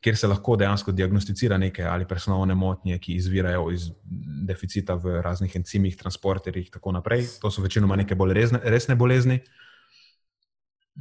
kjer 0.05 0.17
se 0.21 0.29
lahko 0.29 0.57
dejansko 0.61 0.93
diagnosticira 0.93 1.57
neke 1.59 1.85
ali 1.89 2.05
presnovne 2.09 2.55
motnje, 2.55 2.99
ki 3.01 3.17
izvirajo 3.17 3.71
iz 3.73 3.89
deficita 4.49 4.99
v 5.01 5.21
raznih 5.25 5.55
encimih, 5.57 5.97
transporterjih 5.97 6.67
in 6.69 6.73
tako 6.73 6.93
naprej. 6.93 7.25
To 7.41 7.51
so 7.51 7.63
večinoma 7.65 7.97
neke 7.97 8.15
bolj 8.15 8.35
resne, 8.37 8.61
resne 8.65 8.97
bolezni. 9.01 9.39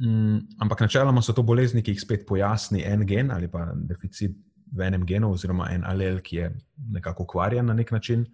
Mm, 0.00 0.38
ampak 0.64 0.80
načeloma 0.86 1.22
so 1.22 1.34
to 1.36 1.44
bolezni, 1.44 1.82
ki 1.84 1.92
jih 1.92 2.00
spet 2.00 2.24
pojasni 2.26 2.82
en 2.88 3.04
gen 3.06 3.30
ali 3.30 3.48
pa 3.48 3.66
deficit 3.76 4.32
v 4.74 4.86
enem 4.86 5.04
genu, 5.06 5.30
oziroma 5.36 5.68
en 5.74 5.84
alel, 5.86 6.22
ki 6.24 6.36
je 6.36 6.48
nekako 6.96 7.28
ukvarjen 7.28 7.66
na 7.66 7.76
nek 7.76 7.92
način. 7.92 8.24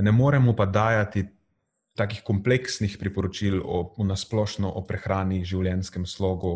Ne 0.00 0.12
moremo 0.12 0.56
pa 0.56 0.66
dajati 0.66 1.26
takih 1.94 2.22
kompleksnih 2.24 2.96
priporočil 2.98 3.60
o, 3.60 3.82
o 3.96 4.06
nasplošno 4.06 4.70
o 4.70 4.82
prehrani, 4.86 5.42
življenjskem 5.44 6.06
slogu, 6.08 6.54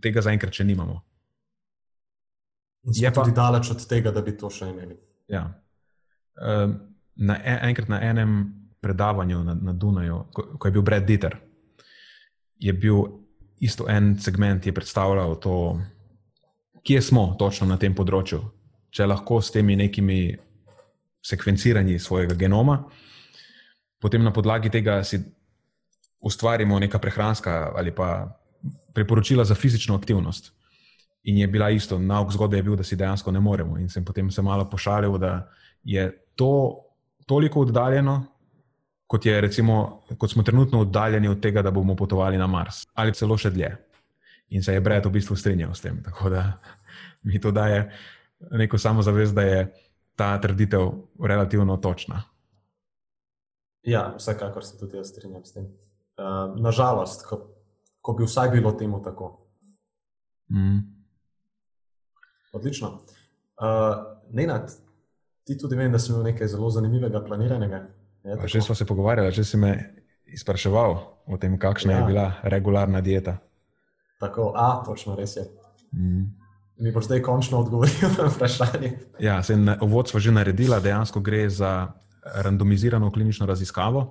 tega 0.00 0.22
zaenkrat 0.22 0.54
še 0.54 0.68
nimamo. 0.68 1.00
Je 2.84 3.10
pa 3.10 3.22
tudi 3.22 3.34
daleč 3.36 3.70
od 3.70 3.86
tega, 3.88 4.12
da 4.12 4.22
bi 4.22 4.36
to 4.36 4.50
še 4.52 4.68
imeli. 4.68 4.98
Ja. 5.32 5.46
Na, 7.16 7.36
e, 7.38 7.58
enkrat 7.70 7.88
na 7.88 8.02
enem 8.04 8.36
predavanju 8.84 9.40
na, 9.44 9.54
na 9.54 9.72
Dunaju, 9.72 10.24
ko, 10.34 10.46
ko 10.58 10.68
je 10.68 10.72
bil 10.72 10.84
Brad 10.84 11.06
Dieter, 11.08 11.38
je 12.60 12.72
bil 12.72 13.06
isto 13.64 13.86
en 13.88 14.14
segment, 14.20 14.60
ki 14.60 14.68
je 14.72 14.76
predstavljal 14.76 15.38
to 15.40 15.54
kje 16.84 17.02
smo 17.02 17.32
točno 17.38 17.66
na 17.66 17.78
tem 17.80 17.94
področju. 17.96 18.42
Če 18.94 19.08
lahko 19.08 19.40
s 19.42 19.50
temi 19.54 19.76
nekimi 19.76 20.36
sekvenciranji 21.24 21.96
svojega 21.98 22.36
genoma, 22.38 22.82
potem 23.98 24.22
na 24.22 24.32
podlagi 24.36 24.70
tega 24.70 25.00
si 25.04 25.22
ustvarimo 26.24 26.78
neka 26.78 27.00
prehranska 27.00 27.72
ali 27.76 27.92
pa 27.92 28.28
priporočila 28.94 29.44
za 29.44 29.56
fizično 29.56 29.96
aktivnost. 29.96 30.52
In 31.24 31.38
je 31.38 31.46
bila 31.48 31.70
isto, 31.70 31.98
nauk 31.98 32.32
zgodbe 32.32 32.56
je 32.56 32.62
bil, 32.62 32.76
da 32.76 32.84
si 32.84 32.96
dejansko 32.96 33.32
ne 33.32 33.40
moremo. 33.40 33.78
In 33.78 33.88
sem 33.88 34.04
potem 34.04 34.30
se 34.30 34.42
malo 34.42 34.66
pošalil, 34.70 35.18
da 35.18 35.48
je 35.84 36.10
to 36.36 36.80
toliko 37.26 37.60
oddaljeno, 37.60 38.26
kot, 39.06 39.26
je, 39.26 39.40
recimo, 39.40 40.02
kot 40.18 40.30
smo 40.30 40.42
trenutno 40.42 40.80
oddaljeni 40.80 41.28
od 41.28 41.40
tega, 41.40 41.62
da 41.62 41.70
bomo 41.70 41.96
potovali 41.96 42.38
na 42.38 42.46
Mars 42.46 42.84
ali 42.94 43.14
celo 43.14 43.38
še 43.38 43.50
dlje. 43.50 43.72
In 44.48 44.62
se 44.62 44.74
je 44.74 44.80
Brad 44.80 45.06
v 45.06 45.14
bistvu 45.16 45.36
strinjal 45.36 45.72
s 45.74 45.80
tem. 45.80 46.02
Tako 46.04 46.28
da 46.30 46.44
mi 47.28 47.40
to 47.40 47.50
daje 47.50 47.88
neko 48.50 48.78
samozavest, 48.78 49.34
da 49.34 49.42
je 49.42 49.72
ta 50.16 50.36
trditev 50.40 50.90
relativno 51.20 51.76
točna. 51.76 52.22
Ja, 53.82 54.14
vsekakor 54.16 54.64
se 54.64 54.78
tudi 54.78 54.96
jaz 54.96 55.08
strinjam 55.08 55.44
s 55.44 55.52
tem. 55.52 55.64
Uh, 56.16 56.54
Nažalost, 56.60 57.26
ko, 57.26 57.40
ko 58.00 58.12
bi 58.12 58.28
vsaj 58.28 58.52
bilo 58.52 58.72
temu 58.72 59.02
tako. 59.02 59.40
Mm. 60.52 60.93
Odlično. 62.54 62.88
Uh, 63.58 63.98
Nenad, 64.32 64.70
ti 65.44 65.58
tudi 65.58 65.76
vem, 65.76 65.92
da 65.92 65.98
si 65.98 66.12
imel 66.12 66.30
nekaj 66.30 66.48
zelo 66.48 66.70
zanimivega 66.70 67.20
planiranega. 67.26 67.82
Že 68.44 68.62
smo 68.64 68.74
se 68.74 68.86
pogovarjali, 68.86 69.34
če 69.34 69.44
si 69.44 69.60
me 69.60 69.74
izpraševal 70.32 70.94
o 71.26 71.36
tem, 71.40 71.58
kakšna 71.60 71.92
ja. 71.92 71.98
je 71.98 72.06
bila 72.08 72.26
regularna 72.42 73.02
dieta. 73.04 73.36
Tako, 74.20 74.52
a, 74.56 74.80
točno 74.86 75.16
res 75.18 75.36
je. 75.36 75.44
Mm. 75.92 76.24
Mi 76.80 76.92
boš 76.92 77.10
zdaj 77.10 77.22
končno 77.22 77.60
odgovoril 77.60 78.16
na 78.18 78.30
vprašanje. 78.30 78.92
Ja, 79.22 79.42
se 79.42 79.54
je 79.54 79.76
vodstvo 79.82 80.20
že 80.20 80.32
naredila, 80.32 80.80
dejansko 80.80 81.20
gre 81.20 81.48
za 81.50 81.92
randomizirano 82.24 83.12
klinično 83.12 83.46
raziskavo, 83.46 84.06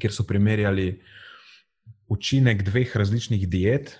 kjer 0.00 0.12
so 0.12 0.24
primerjali 0.26 1.02
učinek 2.08 2.62
dveh 2.62 2.96
različnih 2.96 3.48
diet 3.48 3.98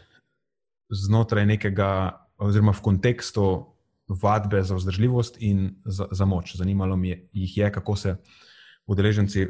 znotraj 0.90 1.46
nekega, 1.46 1.90
oziroma 2.38 2.72
v 2.72 2.84
kontekstu 2.84 3.44
vadbe 4.08 4.62
za 4.62 4.76
vzdržljivost 4.76 5.42
in 5.42 5.76
za, 5.84 6.06
za 6.10 6.24
moč. 6.24 6.56
Zanimalo 6.56 6.96
mi 6.96 7.08
je, 7.08 7.28
jih 7.32 7.56
je, 7.58 7.72
kako 7.72 7.96
se 7.96 8.16
udeleženci 8.86 9.46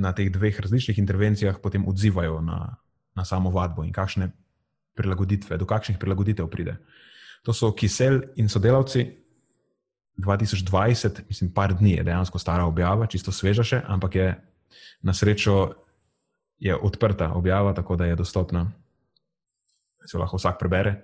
na 0.00 0.12
teh 0.12 0.30
dveh 0.32 0.60
različnih 0.60 0.98
intervencijah 0.98 1.58
potem 1.62 1.88
odzivajo 1.88 2.40
na, 2.40 2.76
na 3.14 3.24
samo 3.24 3.50
vadbo 3.50 3.84
in 3.84 3.92
kakšne 3.92 4.30
prilagoditve, 4.96 5.58
do 5.58 5.66
kakšnih 5.66 5.98
prilagoditev 5.98 6.48
pride. 6.48 6.78
To 7.44 7.52
so 7.52 7.72
Kisel 7.72 8.22
in 8.36 8.48
sodelavci 8.48 9.06
2020, 10.20 11.24
mislim, 11.28 11.52
par 11.52 11.74
dni 11.74 11.96
je 11.96 12.04
dejansko 12.04 12.38
stara 12.38 12.64
objava, 12.64 13.06
čisto 13.06 13.32
sveža 13.32 13.64
še, 13.64 13.82
ampak 13.88 14.14
je 14.14 14.28
na 15.02 15.14
srečo 15.16 15.72
je 16.60 16.76
odprta 16.76 17.32
objava, 17.32 17.72
tako 17.74 17.96
da 17.96 18.04
je 18.04 18.16
dostopna. 18.16 18.66
Se 20.06 20.18
lahko 20.18 20.36
vsak 20.36 20.58
prebere. 20.60 21.00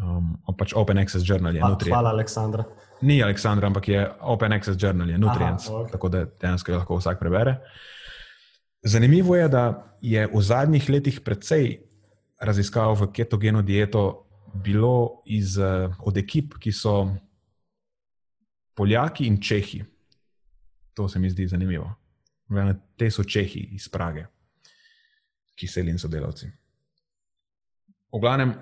Um, 0.00 0.38
pač 0.56 0.72
Open 0.72 0.98
Access 0.98 1.24
Journal 1.28 1.56
je 1.56 1.60
Nutrient. 1.60 1.92
Hvala, 1.92 2.10
Aleksandra. 2.16 2.64
Ni 3.02 3.22
Aleksandra, 3.22 3.66
ampak 3.66 3.88
je 3.88 4.00
Open 4.20 4.52
Access 4.52 4.78
Journal 4.82 5.10
je 5.10 5.18
Nutrients, 5.18 5.68
Aha, 5.68 5.76
okay. 5.76 5.92
tako 5.92 6.08
da 6.08 6.24
dejansko 6.24 6.72
lahko 6.72 6.96
vsak 6.96 7.18
prebere. 7.20 7.58
Zanimivo 8.82 9.36
je, 9.36 9.48
da 9.48 9.64
je 10.00 10.26
v 10.26 10.42
zadnjih 10.42 10.88
letih 10.88 11.20
precej 11.20 11.82
raziskav 12.40 12.94
v 12.98 13.12
ketogeno 13.12 13.62
dieto 13.62 14.26
bilo 14.54 15.22
iz, 15.26 15.58
eh, 15.58 15.90
od 15.98 16.16
ekip, 16.16 16.58
ki 16.58 16.72
so 16.72 17.14
Poljaki 18.74 19.26
in 19.26 19.40
Čehi. 19.40 19.84
To 20.94 21.08
se 21.08 21.18
mi 21.18 21.30
zdi 21.30 21.46
zanimivo. 21.46 21.94
Te 22.96 23.10
so 23.10 23.24
Čehi 23.24 23.68
iz 23.72 23.88
Prage, 23.88 24.26
ki 25.54 25.66
so 25.66 25.80
in 25.80 25.98
sodelavci. 25.98 26.46
V 28.12 28.20
glavnem, 28.20 28.54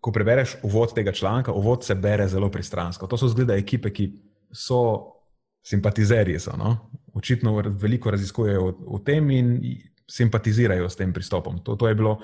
ko 0.00 0.12
prebereš 0.12 0.56
uvod 0.62 0.94
tega 0.94 1.12
članka, 1.12 1.52
uvod 1.52 1.84
se 1.84 1.94
bere 1.94 2.28
zelo 2.28 2.50
pristransko. 2.50 3.06
To 3.06 3.18
so 3.18 3.28
zgleda 3.28 3.56
ekipe, 3.58 3.90
ki 3.92 4.12
so 4.52 4.80
simpatizerji. 5.62 6.38
So, 6.40 6.56
no? 6.56 6.76
Očitno 7.14 7.56
veliko 7.58 8.10
raziskujejo 8.10 8.74
o 8.86 9.00
tem 9.04 9.30
in 9.30 9.56
simpatizirajo 10.08 10.88
s 10.88 10.96
tem 10.96 11.12
pristopom. 11.12 11.58
To, 11.64 11.76
to 11.76 11.88
je 11.88 11.94
bilo 11.94 12.18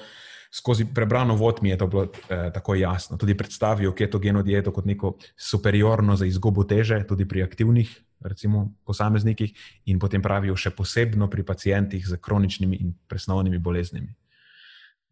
skozi 0.55 0.87
prebrano 0.95 1.35
vod 1.35 1.59
mi 1.63 1.69
je 1.69 1.79
to 1.79 1.87
bilo 1.87 2.05
eh, 2.05 2.51
tako 2.55 2.75
jasno. 2.75 3.17
Tudi 3.17 3.37
predstavijo 3.37 3.93
ketogeno 3.93 4.43
dieto 4.43 4.73
kot 4.73 4.85
neko 4.85 5.17
superiorno 5.37 6.17
za 6.17 6.27
izgubo 6.27 6.65
teže, 6.65 7.03
tudi 7.07 7.29
pri 7.29 7.43
aktivnih, 7.43 7.91
recimo, 8.21 8.73
posameznikih, 8.85 9.53
in 9.85 9.99
potem 9.99 10.23
pravijo 10.23 10.57
še 10.57 10.71
posebno 10.71 11.29
pri 11.31 11.43
pacijentih 11.43 12.07
z 12.07 12.17
kroničnimi 12.17 12.77
in 12.77 12.95
presnovnimi 13.09 13.59
boleznimi. 13.59 14.15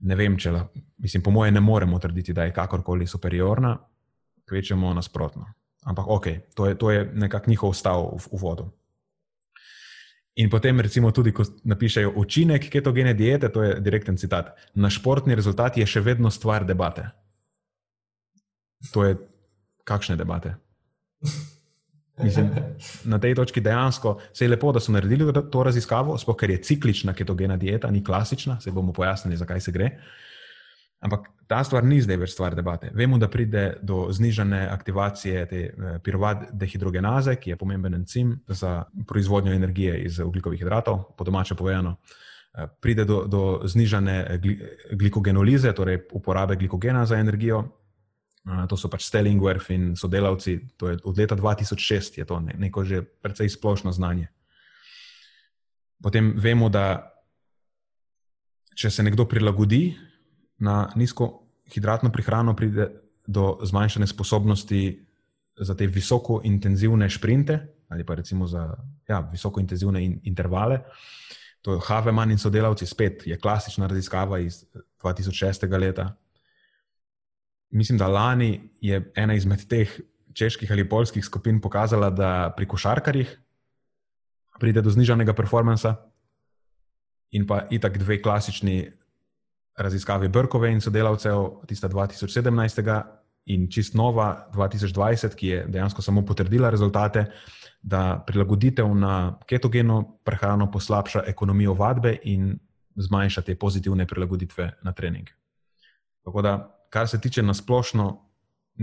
Ne 0.03 0.19
vem, 0.19 0.37
če 0.39 0.51
lahko, 0.51 0.83
mislim, 1.03 1.23
po 1.23 1.31
mojem, 1.31 1.55
ne 1.55 1.63
moremo 1.63 1.99
trditi, 2.03 2.35
da 2.35 2.45
je 2.49 2.55
kakorkoli 2.55 3.07
superiorna, 3.07 3.77
kvečemo 4.49 4.91
nasprotno. 4.95 5.47
Ampak 5.87 6.09
ok, 6.09 6.27
to 6.55 6.67
je, 6.67 6.79
to 6.79 6.91
je 6.91 7.05
nekako 7.15 7.51
njihov 7.51 7.75
stav 7.75 8.07
v, 8.11 8.23
v 8.33 8.41
vodu. 8.43 8.69
In 10.41 10.49
potem, 10.51 10.81
recimo, 10.81 11.11
tudi 11.13 11.33
ko 11.33 11.45
napišejo 11.45 12.15
učinek 12.17 12.71
ketogene 12.73 13.13
diete, 13.15 13.51
to 13.53 13.63
je 13.63 13.81
direkten 13.85 14.17
citat. 14.17 14.55
Na 14.75 14.89
športni 14.91 15.37
rezultat 15.37 15.77
je 15.77 15.87
še 15.87 16.01
vedno 16.01 16.31
stvar 16.33 16.65
debate. 16.65 17.11
To 18.95 19.05
je 19.05 19.19
kakšne 19.85 20.17
debate? 20.17 20.57
Mislim, 22.23 22.51
na 23.05 23.19
tej 23.19 23.35
točki 23.35 23.61
dejansko 23.61 24.19
se 24.33 24.45
je 24.45 24.49
lepo, 24.49 24.73
da 24.73 24.81
so 24.81 24.93
naredili 24.93 25.33
to 25.51 25.63
raziskavo, 25.63 26.19
sploh 26.19 26.37
ker 26.37 26.51
je 26.51 26.63
ciklična 26.63 27.15
ketogena 27.15 27.57
dieta, 27.57 27.91
ni 27.91 28.05
klasična, 28.05 28.61
se 28.61 28.71
bomo 28.71 28.93
pojasnili, 28.93 29.37
zakaj 29.37 29.61
se 29.61 29.73
gre. 29.73 29.91
Ampak 31.03 31.29
ta 31.47 31.65
stvar 31.67 31.85
ni 31.85 31.99
zdaj 32.01 32.17
več 32.17 32.31
stvar 32.37 32.55
debate. 32.55 32.93
Vemo, 32.95 33.19
da 33.19 33.27
pride 33.29 33.65
do 33.83 34.07
znižane 34.15 34.61
aktivacije 34.71 35.47
te 35.51 35.63
eh, 35.67 35.97
pirovat 36.05 36.53
dehidrogenaze, 36.55 37.35
ki 37.43 37.51
je 37.51 37.57
pomemben 37.59 37.95
encim 37.99 38.37
za 38.47 38.85
proizvodnjo 39.09 39.53
energije 39.53 39.99
iz 40.05 40.21
ugljikovih 40.23 40.63
hidratov, 40.63 41.03
po 41.19 41.25
domače 41.27 41.59
povedano. 41.59 41.97
Eh, 42.55 42.69
pride 42.81 43.05
do, 43.05 43.25
do 43.27 43.43
znižane 43.67 44.39
glikogenolize, 44.93 45.73
torej 45.75 46.05
uporabe 46.13 46.57
glikogena 46.57 47.07
za 47.07 47.19
energijo. 47.19 47.65
To 48.43 48.77
so 48.77 48.91
pač 48.91 49.07
Stellingwerf 49.07 49.71
in 49.71 49.93
sodelavci. 49.97 50.59
Od 50.83 51.19
leta 51.19 51.37
2006 51.39 52.19
je 52.19 52.25
to 52.27 52.41
neko 52.41 52.85
že 52.85 53.03
precej 53.03 53.49
splošno 53.49 53.93
znanje. 53.95 54.29
Potem 56.03 56.35
vemo, 56.35 56.67
da 56.67 57.07
če 58.75 58.91
se 58.91 59.03
nekdo 59.07 59.29
prilagodi 59.31 59.95
na 60.59 60.91
nizko 60.99 61.47
hidratno 61.71 62.11
prehrano, 62.11 62.57
pride 62.59 62.91
do 63.27 63.63
zmanjšane 63.63 64.07
sposobnosti 64.11 64.83
za 65.55 65.75
te 65.79 65.87
visoko 65.87 66.41
intenzivne 66.45 67.07
sprinte 67.11 67.61
ali 67.93 68.05
pa 68.05 68.15
recimo 68.15 68.47
za 68.47 68.75
ja, 69.09 69.21
visoko 69.21 69.61
intenzivne 69.61 70.05
in, 70.05 70.21
intervale. 70.25 70.81
To 71.63 71.75
je 71.75 71.81
Haveman 71.85 72.31
in 72.31 72.39
sodelavci, 72.39 72.87
spet 72.87 73.27
je 73.27 73.39
klasična 73.39 73.87
raziskava 73.87 74.39
iz 74.39 74.65
2006. 75.03 75.79
leta. 75.79 76.17
Mislim, 77.73 77.99
da 77.99 78.07
lani 78.07 78.71
je 78.81 79.13
ena 79.17 79.35
izmed 79.35 79.65
teh 79.69 79.91
čeških 80.35 80.71
ali 80.71 80.89
polskih 80.89 81.25
skupin 81.25 81.61
pokazala, 81.61 82.11
da 82.11 82.53
pri 82.57 82.69
košarkarjih 82.69 83.39
pride 84.61 84.81
do 84.81 84.91
znižanega 84.91 85.33
performansa, 85.33 85.97
in 87.33 87.47
pa 87.47 87.65
itak 87.71 87.99
dve 87.99 88.21
klasični 88.23 88.93
raziskavi 89.79 90.29
Brkove 90.29 90.71
in 90.73 90.81
sodelavcev, 90.81 91.65
tista 91.67 91.89
2017 91.89 93.03
in 93.47 93.67
čist 93.71 93.95
nova 93.95 94.49
2020, 94.55 95.35
ki 95.35 95.47
je 95.47 95.65
dejansko 95.69 96.03
samo 96.03 96.23
potrdila 96.27 96.71
rezultate, 96.71 97.25
da 97.83 98.23
prilagoditev 98.27 98.95
na 98.95 99.39
ketogeno 99.49 100.19
prehrano 100.25 100.71
poslabša 100.71 101.25
ekonomijo 101.27 101.75
vadbe 101.75 102.19
in 102.23 102.59
zmanjša 102.97 103.43
te 103.43 103.57
pozitivne 103.59 104.07
prilagoditve 104.07 104.71
na 104.83 104.93
trening. 104.93 105.27
Tako 106.25 106.43
da, 106.43 106.53
kar 106.93 107.09
se 107.09 107.21
tiče 107.21 107.43
na 107.43 107.55
splošno 107.55 108.09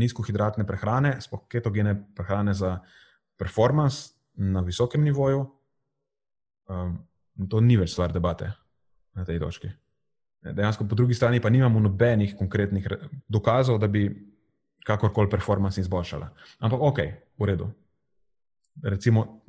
nizkohidratne 0.01 0.66
prehrane, 0.68 1.18
sploh 1.22 1.45
ketogene 1.49 1.93
prehrane 2.16 2.53
za 2.53 2.80
performance 3.38 4.14
na 4.34 4.62
visokem 4.66 5.03
nivoju, 5.03 5.45
um, 6.70 6.97
to 7.49 7.62
ni 7.62 7.78
več 7.78 7.93
stvar 7.93 8.14
debate 8.14 8.51
na 9.14 9.26
tej 9.26 9.39
točki. 9.39 9.70
Dejansko, 10.41 10.88
po 10.88 10.95
drugi 10.95 11.14
strani, 11.14 11.41
pa 11.41 11.49
nimamo 11.49 11.80
nobenih 11.84 12.34
konkretnih 12.39 12.88
dokazov, 13.28 13.78
da 13.80 13.88
bi 13.88 14.07
kakorkoli 14.88 15.30
performance 15.30 15.82
izboljšala. 15.82 16.30
Ampak, 16.60 16.82
ok, 16.82 16.99
v 17.38 17.45
redu. 17.45 17.70
Recimo, 18.84 19.41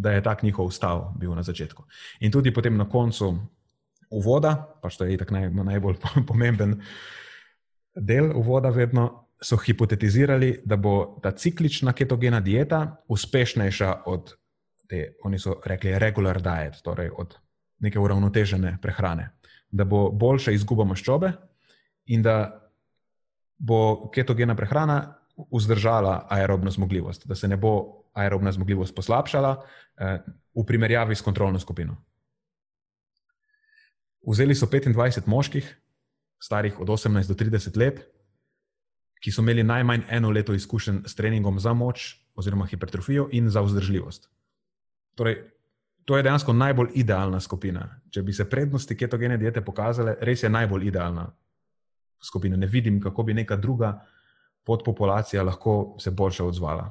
da 0.00 0.12
je 0.14 0.22
tak 0.22 0.42
njihov 0.42 0.70
stav 0.70 1.10
bil 1.18 1.34
na 1.34 1.42
začetku. 1.42 1.84
In 2.20 2.32
tudi 2.32 2.54
potem 2.54 2.76
na 2.76 2.88
koncu 2.88 3.34
uvoda, 4.10 4.54
pač 4.82 4.96
to 4.96 5.04
je 5.04 5.18
itak 5.18 5.34
naj, 5.34 5.50
najbolj 5.50 5.98
pomemben 6.30 6.78
del 7.94 8.32
uvoda, 8.36 8.70
vedno 8.70 9.26
so 9.42 9.56
hipotetizirali, 9.56 10.60
da 10.64 10.76
bo 10.76 11.18
ta 11.22 11.30
ciklična 11.32 11.92
ketogena 11.92 12.40
dieta 12.40 13.02
uspešnejša 13.08 14.02
od 14.06 14.34
te, 14.88 15.14
oni 15.24 15.38
so 15.38 15.60
rekli, 15.64 15.98
regular 15.98 16.42
diet, 16.42 16.82
torej 16.84 17.10
od 17.16 17.36
neke 17.80 17.98
uravnotežene 17.98 18.78
prehrane 18.82 19.30
da 19.70 19.84
bo 19.84 20.10
boljša 20.10 20.54
izguba 20.54 20.84
maščobe 20.84 21.32
in 22.10 22.22
da 22.22 22.36
bo 23.58 24.10
ketogena 24.14 24.56
prehrana 24.56 25.00
vzdržala 25.52 26.26
aerobno 26.30 26.70
zmogljivost, 26.70 27.26
da 27.26 27.34
se 27.34 27.48
ne 27.48 27.56
bo 27.56 28.02
aerobna 28.12 28.52
zmogljivost 28.52 28.94
poslabšala 28.94 29.52
eh, 29.56 30.18
v 30.54 30.64
primerjavi 30.66 31.14
s 31.14 31.22
kontrolno 31.22 31.58
skupino. 31.58 31.96
Vzeli 34.26 34.54
so 34.54 34.66
25 34.66 35.26
moških, 35.26 35.68
starih 36.40 36.80
od 36.80 36.88
18 36.88 37.28
do 37.28 37.34
30 37.34 37.76
let, 37.76 38.02
ki 39.20 39.32
so 39.32 39.44
imeli 39.44 39.62
najmanj 39.62 40.06
eno 40.08 40.30
leto 40.30 40.54
izkušenj 40.56 41.02
s 41.06 41.14
treningom 41.14 41.60
za 41.60 41.72
moč 41.76 42.16
oziroma 42.34 42.66
hipertrofijo 42.66 43.28
in 43.32 43.50
za 43.50 43.60
vzdržljivost. 43.60 44.30
Torej, 45.14 45.36
to 46.04 46.16
je 46.16 46.22
dejansko 46.22 46.52
najbolj 46.52 46.88
idealna 46.94 47.40
skupina. 47.40 47.84
Če 48.10 48.22
bi 48.22 48.32
se 48.32 48.48
prednosti 48.50 48.96
ketogene 48.96 49.36
diete 49.36 49.60
pokazale, 49.60 50.16
res 50.20 50.42
je 50.42 50.48
najbolj 50.48 50.86
idealna 50.88 51.26
skupina. 52.24 52.56
Ne 52.56 52.66
vidim, 52.66 53.00
kako 53.00 53.22
bi 53.22 53.34
neka 53.34 53.56
druga 53.56 53.92
podpopulacija 54.64 55.42
lahko 55.42 55.96
se 55.98 56.10
boljše 56.10 56.44
odzvala. 56.44 56.90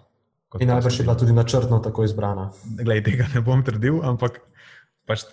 In 0.60 0.68
najbrž 0.68 1.00
je 1.00 1.04
bila 1.04 1.18
tudi 1.18 1.34
načrtno 1.34 1.80
tako 1.80 2.04
izbrana. 2.04 2.52
Glej, 2.84 3.04
tega 3.04 3.28
ne 3.34 3.42
bom 3.42 3.62
trdil, 3.66 4.00
ampak 4.06 4.40
pač, 5.06 5.26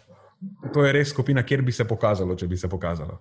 to 0.73 0.85
je 0.85 0.93
res 0.93 1.13
skupina, 1.13 1.43
kjer 1.43 1.63
bi 1.63 1.73
se 1.73 1.85
pokazalo, 1.89 2.37
če 2.37 2.49
bi 2.49 2.57
se 2.57 2.69
pokazalo. 2.69 3.21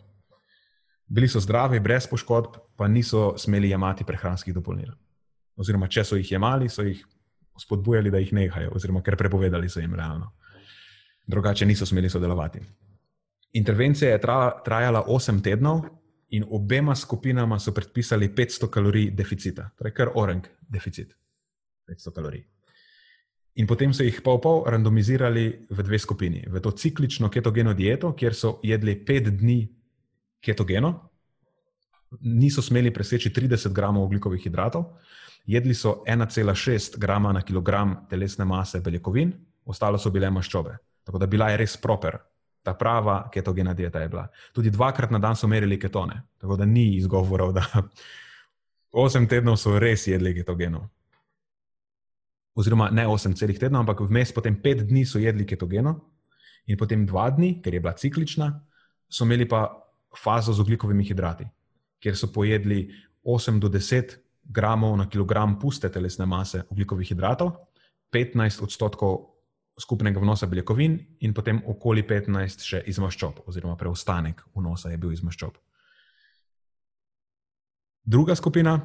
Bili 1.08 1.28
so 1.30 1.40
zdravi, 1.40 1.80
brez 1.80 2.08
poškodb, 2.10 2.58
pa 2.76 2.88
niso 2.88 3.36
smeli 3.38 3.70
jemati 3.70 4.04
prehranskih 4.04 4.54
dopolnil. 4.54 4.90
Oziroma, 5.56 5.88
če 5.88 6.04
so 6.04 6.18
jih 6.18 6.32
jemali, 6.32 6.70
so 6.70 6.84
jih 6.84 7.04
spodbujali, 7.62 8.12
da 8.12 8.20
jih 8.20 8.34
nehajo, 8.34 8.74
oziroma 8.76 9.04
ker 9.06 9.16
prepovedali 9.16 9.70
so 9.70 9.80
jim 9.80 9.94
realno 9.96 10.34
drugače 11.28 11.66
niso 11.66 11.86
smeli 11.86 12.10
sodelovati. 12.10 12.60
Intervencija 13.54 14.12
je 14.12 14.22
trajala 14.66 15.04
8 15.08 15.44
tednov 15.44 15.82
in 16.30 16.46
obema 16.50 16.96
skupinama 16.96 17.60
so 17.60 17.72
predpisali 17.72 18.30
500 18.30 18.70
kalorij 18.70 19.12
deficita, 19.12 19.70
torej 19.78 19.94
kar 19.94 20.10
orang 20.16 20.48
deficit. 20.70 21.16
500 21.88 22.14
kalorij. 22.16 22.44
In 23.56 23.68
potem 23.68 23.94
so 23.94 24.04
jih 24.04 24.22
pol 24.24 24.42
pol 24.42 24.64
randomizirali 24.68 25.68
v 25.70 25.84
dve 25.84 26.00
skupini. 26.00 26.44
V 26.48 26.60
to 26.60 26.72
ciklično 26.72 27.30
ketogeno 27.30 27.74
dieto, 27.74 28.14
kjer 28.14 28.34
so 28.34 28.60
jedli 28.64 28.96
5 29.06 29.30
dni 29.30 29.75
ketogeno, 30.46 30.94
niso 32.22 32.62
smeli 32.62 32.94
preseči 32.94 33.30
30 33.34 33.74
gramov 33.74 34.06
ugljikovih 34.06 34.44
hidratov, 34.44 34.86
jedli 35.46 35.74
so 35.74 36.04
1,6 36.08 36.98
grama 36.98 37.34
na 37.34 37.42
kilogram 37.42 38.06
telesne 38.10 38.46
mase 38.46 38.80
beljakovin, 38.82 39.34
ostalo 39.66 39.98
so 39.98 40.10
bile 40.10 40.30
maščobe. 40.30 40.78
Tako 41.06 41.22
da 41.22 41.28
bila 41.30 41.50
je 41.50 41.58
res 41.58 41.78
proper, 41.78 42.18
ta 42.64 42.74
prava 42.74 43.30
ketogena 43.34 43.74
dieta 43.74 44.02
je 44.02 44.10
bila. 44.10 44.28
Tudi 44.54 44.70
dvakrat 44.74 45.12
na 45.12 45.20
dan 45.20 45.36
so 45.36 45.48
merili 45.48 45.80
ketone, 45.80 46.22
tako 46.42 46.58
da 46.58 46.66
ni 46.66 46.96
izgovorov, 46.96 47.54
da 47.54 47.66
osem 49.06 49.28
tednov 49.28 49.58
so 49.62 49.80
res 49.80 50.08
jedli 50.08 50.34
ketogeno. 50.34 50.88
Oziroma 52.56 52.90
ne 52.90 53.08
osem 53.08 53.36
celih 53.36 53.60
tednov, 53.60 53.84
ampak 53.84 54.02
vmes 54.08 54.32
potem 54.34 54.56
pet 54.62 54.86
dni 54.88 55.06
so 55.06 55.20
jedli 55.20 55.46
ketogeno, 55.46 56.00
in 56.66 56.78
potem 56.78 57.06
dva 57.06 57.30
dni, 57.30 57.60
ker 57.62 57.74
je 57.74 57.82
bila 57.84 57.94
ciklična, 57.94 58.50
so 59.10 59.26
imeli 59.28 59.46
pa 59.46 59.68
fazo 60.24 60.54
z 60.54 60.60
ugljikovimi 60.60 61.04
hidrati, 61.04 61.46
kjer 62.00 62.18
so 62.18 62.32
pojedli 62.34 62.90
8 63.24 63.60
do 63.60 63.70
10 63.70 64.18
gramov 64.44 64.98
na 64.98 65.10
kilogram 65.10 65.60
puste 65.60 65.90
telesne 65.90 66.26
mase 66.26 66.64
ugljikovih 66.70 67.08
hidratov, 67.08 67.52
15 68.14 68.64
odstotkov 68.64 69.18
skupnega 69.82 70.20
vnosa 70.20 70.48
beljakovin 70.48 71.00
in 71.20 71.34
potem 71.34 71.60
okoli 71.68 72.04
15 72.08 72.64
še 72.64 72.84
iz 72.88 73.00
maščob, 73.02 73.42
oziroma 73.48 73.76
preostanek 73.76 74.46
vnosa 74.56 74.92
je 74.92 74.98
bil 74.98 75.12
iz 75.12 75.24
maščob. 75.24 75.58
Druga 78.06 78.36
skupina, 78.36 78.78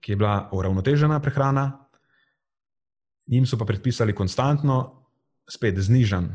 ki 0.00 0.12
je 0.12 0.16
bila 0.16 0.48
uravnotežena 0.52 1.20
prehrana, 1.20 1.68
jim 3.26 3.46
so 3.46 3.58
pa 3.60 3.68
predpisali 3.68 4.14
konstantno, 4.16 4.78
spet 5.48 5.78
znižen 5.78 6.30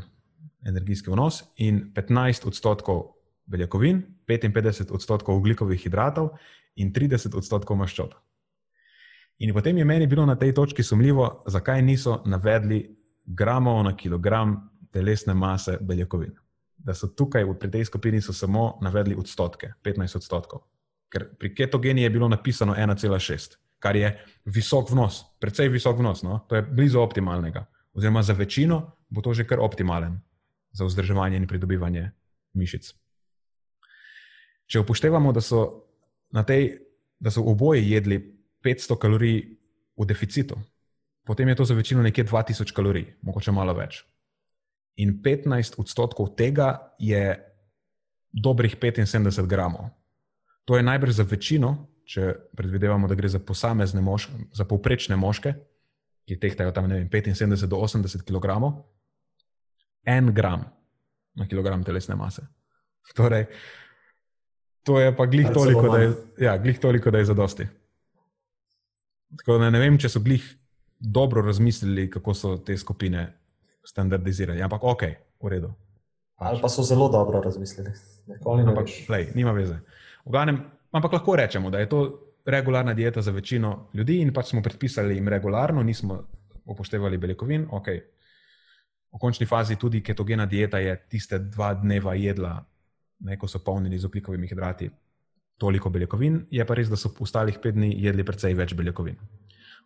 energijski 0.66 1.10
vnos 1.10 1.42
in 1.58 1.88
15 1.94 2.46
odstotkov 2.46 3.02
beljakovin, 3.50 4.02
55 4.30 4.92
odstotkov 4.94 5.36
ugljikovih 5.36 5.80
hidratov 5.82 6.30
in 6.76 6.92
30 6.92 7.36
odstotkov 7.36 7.76
maščob. 7.76 8.14
In 9.40 9.54
potem 9.56 9.78
je 9.78 9.84
meni 9.84 10.06
bilo 10.06 10.26
na 10.26 10.36
tej 10.36 10.52
točki 10.54 10.82
sumljivo, 10.82 11.42
zakaj 11.46 11.82
niso 11.82 12.22
navedli 12.26 12.82
gramov 13.26 13.82
na 13.84 13.96
kilogram 13.96 14.56
telesne 14.92 15.34
mase 15.34 15.78
beljakovin. 15.80 16.34
Da 16.76 16.94
so 16.94 17.08
tukaj 17.08 17.44
v 17.44 17.70
tej 17.70 17.84
skupini 17.84 18.20
samo 18.20 18.78
navedli 18.82 19.14
odstotke, 19.14 19.72
15 19.84 20.16
odstotkov. 20.16 20.60
Ker 21.10 21.26
pri 21.38 21.54
ketogeni 21.54 22.02
je 22.02 22.10
bilo 22.10 22.28
napisano 22.28 22.74
1,6, 22.74 23.56
kar 23.78 23.96
je 23.96 24.12
visok 24.44 24.90
vnos, 24.90 25.24
precej 25.40 25.68
visok 25.68 25.98
vnos, 25.98 26.22
no? 26.22 26.44
to 26.48 26.56
je 26.56 26.62
blizu 26.62 27.00
optimalnega. 27.00 27.66
Oziroma 27.94 28.22
za 28.22 28.32
večino 28.32 29.00
bo 29.10 29.20
to 29.20 29.34
že 29.34 29.44
kar 29.44 29.58
optimalen 29.60 30.22
za 30.72 30.86
vzdrževanje 30.86 31.36
in 31.36 31.46
pridobivanje 31.50 32.10
mišic. 32.54 32.94
Če 34.70 34.84
upoštevamo, 34.84 35.32
da 35.34 35.42
so, 35.42 35.64
tej, 36.46 36.68
da 37.18 37.32
so 37.34 37.42
oboje 37.50 37.82
jedli 37.82 38.20
500 38.62 38.98
kalorij 39.02 39.40
v 39.98 40.06
deficitu, 40.06 40.58
potem 41.26 41.48
je 41.50 41.58
to 41.58 41.66
za 41.66 41.74
večino 41.74 42.02
nekje 42.02 42.24
2000 42.24 42.74
kalorij, 42.76 43.08
mogoče 43.26 43.52
malo 43.52 43.74
več. 43.74 44.04
In 45.02 45.18
15 45.24 45.80
odstotkov 45.82 46.34
tega 46.38 46.94
je 46.98 47.34
dobrih 48.30 48.76
75 48.78 49.46
gramov. 49.50 49.90
To 50.64 50.76
je 50.76 50.86
najbrž 50.86 51.18
za 51.18 51.26
večino, 51.26 51.88
če 52.06 52.34
predvidevamo, 52.54 53.08
da 53.10 53.14
gre 53.18 53.28
za 53.30 53.38
posamezne 53.42 54.02
moške, 54.02 54.50
za 54.54 54.66
povprečne 54.66 55.18
moške, 55.18 55.54
ki 56.26 56.38
tehtajo 56.38 56.70
tam 56.74 56.86
vem, 56.90 57.08
75 57.10 57.66
do 57.66 57.78
80 57.82 58.22
kg, 58.26 58.54
en 60.06 60.30
gram 60.34 60.64
na 61.34 61.46
kilogram 61.46 61.82
telesne 61.84 62.14
mase. 62.14 62.46
Torej, 63.16 63.48
to 64.84 65.00
je 65.00 65.16
pa 65.16 65.26
glih 65.26 65.50
toliko, 65.54 65.88
da 65.88 65.98
je, 65.98 66.12
ja, 66.38 66.56
glih 66.58 66.78
toliko, 66.80 67.10
da 67.10 67.18
je 67.18 67.24
zadosti. 67.24 67.66
Tako 69.38 69.58
da 69.58 69.70
ne 69.70 69.78
vem, 69.78 69.98
če 69.98 70.08
so 70.08 70.20
glih 70.20 70.44
dobro 71.00 71.42
razmislili, 71.42 72.08
kako 72.10 72.34
so 72.34 72.56
te 72.56 72.76
skupine 72.76 73.26
standardizirane. 73.84 74.62
Ampak 74.62 74.84
ok, 74.84 75.02
v 75.42 75.52
redu. 75.52 75.70
Ali 76.40 76.60
pa 76.60 76.68
so 76.68 76.82
zelo 76.82 77.08
dobro 77.08 77.40
razmislili. 77.40 77.92
Ampak, 78.40 78.88
lej, 79.08 79.30
nima 79.34 79.52
veze. 79.52 79.78
Ganem, 80.24 80.62
ampak 80.92 81.12
lahko 81.12 81.36
rečemo, 81.36 81.70
da 81.70 81.78
je 81.78 81.88
to 81.88 82.00
regularna 82.46 82.94
dieta 82.94 83.22
za 83.22 83.30
večino 83.30 83.90
ljudi 83.94 84.20
in 84.20 84.32
pač 84.32 84.50
smo 84.50 84.62
predpisali 84.62 85.14
jim 85.14 85.28
regularno, 85.28 85.82
nismo 85.82 86.22
upoštevali 86.64 87.18
beljakovin. 87.18 87.66
Okay. 87.70 88.00
V 89.12 89.18
končni 89.18 89.46
fazi 89.46 89.76
tudi 89.76 90.02
ketogena 90.02 90.46
dieta 90.46 90.78
je 90.78 90.96
tiste 91.08 91.38
dva 91.38 91.74
dneva 91.74 92.14
jedla, 92.14 92.64
ne, 93.20 93.36
ko 93.36 93.48
so 93.48 93.60
polnili 93.64 93.98
z 93.98 94.08
oglikovimi 94.08 94.48
hidrati, 94.48 94.90
toliko 95.60 95.90
beljakovin, 95.92 96.46
je 96.50 96.64
pa 96.64 96.74
res, 96.74 96.88
da 96.88 96.96
so 96.96 97.12
v 97.12 97.26
ostalih 97.26 97.58
pet 97.60 97.76
dni 97.76 97.92
jedli 98.00 98.24
precej 98.24 98.56
več 98.56 98.72
beljakovin. 98.74 99.18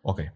Okay. 0.05 0.31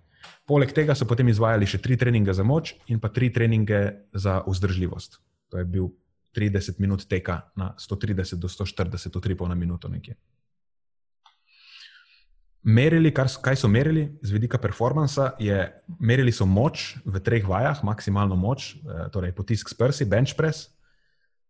Poleg 0.49 0.73
tega 0.75 0.95
so 0.97 1.07
potem 1.07 1.29
izvajali 1.31 1.67
še 1.69 1.79
tri 1.79 1.95
treninge 1.97 2.33
za 2.35 2.43
moč 2.43 2.73
in 2.91 2.99
pa 2.99 3.11
tri 3.13 3.29
treninge 3.31 3.79
za 4.11 4.41
vzdržljivost. 4.47 5.19
To 5.53 5.61
je 5.61 5.65
bil 5.65 5.87
30 6.35 6.81
minut 6.83 7.05
teka 7.09 7.49
na 7.57 7.71
130 7.79 8.41
do 8.41 8.51
140, 8.51 9.13
to 9.13 9.21
3,5 9.23 9.47
na 9.49 9.55
minuto 9.55 9.87
nekje. 9.89 10.17
Merili, 12.59 13.13
kar, 13.15 13.29
kaj 13.31 13.55
so 13.55 13.69
merili 13.71 14.09
z 14.21 14.35
vidika 14.35 14.59
performansa, 14.59 15.31
je 15.39 15.55
merili 16.03 16.33
so 16.35 16.43
moč 16.45 16.99
v 17.07 17.21
treh 17.23 17.45
vajah, 17.47 17.79
maksimalno 17.87 18.35
moč, 18.35 18.75
eh, 18.75 19.07
torej 19.13 19.31
potisk 19.31 19.71
s 19.71 19.77
prsi, 19.79 20.05
bench 20.05 20.35
press, 20.35 20.67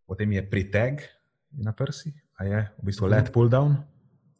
potem 0.05 0.37
je 0.37 0.45
priteg 0.45 1.01
na 1.51 1.73
prsi, 1.73 2.13
a 2.37 2.45
je 2.45 2.59
v 2.77 2.85
bistvu 2.85 3.09
let 3.09 3.31
pull 3.33 3.49
down. 3.49 3.77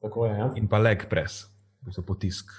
Tako 0.02 0.26
je. 0.26 0.36
Ja. 0.38 0.52
In 0.56 0.70
pa 0.72 0.78
leg 0.78 1.10
press, 1.10 1.50
v 1.82 1.90
bistvu 1.90 2.06
potisk 2.06 2.54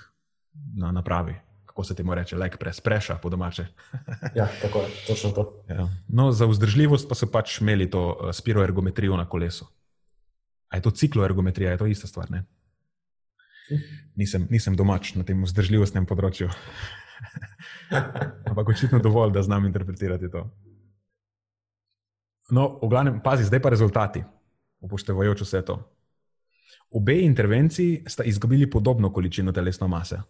na 0.77 0.93
napravi 0.93 1.39
kako 1.71 1.85
se 1.85 1.95
temu 1.95 2.15
reče, 2.15 2.37
like 2.37 2.57
press, 2.57 2.81
preša 2.81 3.15
po 3.23 3.29
domače. 3.29 3.67
ja, 4.39 4.49
tako 4.63 4.79
je, 4.79 4.89
točno 5.07 5.31
to. 5.31 5.63
Ja. 5.69 5.89
No, 6.09 6.33
za 6.33 6.47
vzdržljivost 6.47 7.09
pa 7.09 7.15
so 7.15 7.31
pač 7.31 7.61
imeli 7.61 7.87
to 7.91 8.03
uh, 8.11 8.33
spiroergometrijo 8.35 9.17
na 9.17 9.29
kolesu. 9.29 9.69
A 10.69 10.77
je 10.77 10.83
to 10.83 10.91
cikloergometrija, 10.91 11.71
je 11.71 11.79
to 11.79 11.87
ista 11.87 12.07
stvar? 12.07 12.29
Nisem, 14.17 14.49
nisem 14.51 14.77
domač 14.77 15.15
na 15.15 15.25
tem 15.25 15.41
vzdržljivostnem 15.41 16.05
področju. 16.07 16.51
Ampak 18.51 18.75
očitno 18.75 18.99
dovolj, 18.99 19.33
da 19.33 19.43
znam 19.43 19.65
interpretirati 19.71 20.31
to. 20.31 20.45
No, 22.51 22.77
v 22.83 22.91
glavnem, 22.91 23.23
pazi, 23.23 23.47
zdaj 23.47 23.63
pa 23.63 23.71
rezultati, 23.71 24.25
upoštevajoč 24.81 25.45
vse 25.45 25.63
to. 25.65 25.79
Obe 26.91 27.21
intervenciji 27.23 28.05
sta 28.07 28.25
izgubili 28.25 28.71
podobno 28.71 29.13
količino 29.13 29.53
telesne 29.53 29.89
mase 29.89 30.21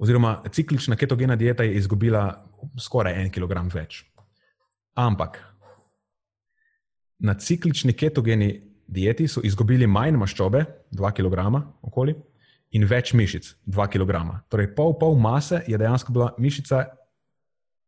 oziroma 0.00 0.42
ciklična 0.52 0.96
ketogena 0.96 1.36
dieta 1.36 1.62
je 1.62 1.74
izgubila 1.76 2.46
skoraj 2.80 3.22
en 3.22 3.30
kilogram 3.30 3.68
več. 3.68 4.04
Ampak 4.96 5.36
na 7.18 7.34
ciklični 7.34 7.92
ketogeni 7.92 8.48
dieti 8.88 9.28
so 9.28 9.42
izgubili 9.44 9.86
manj 9.86 10.16
maščobe, 10.16 10.64
2 10.96 11.12
kg, 11.18 11.44
okoli, 11.84 12.14
in 12.72 12.86
več 12.88 13.12
mišic, 13.14 13.52
2 13.66 13.86
kg. 13.92 14.40
Torej, 14.48 14.70
pol, 14.74 14.96
pol 14.98 15.18
mase 15.20 15.60
je 15.68 15.78
dejansko 15.78 16.16
bila 16.16 16.32
mišica 16.38 16.86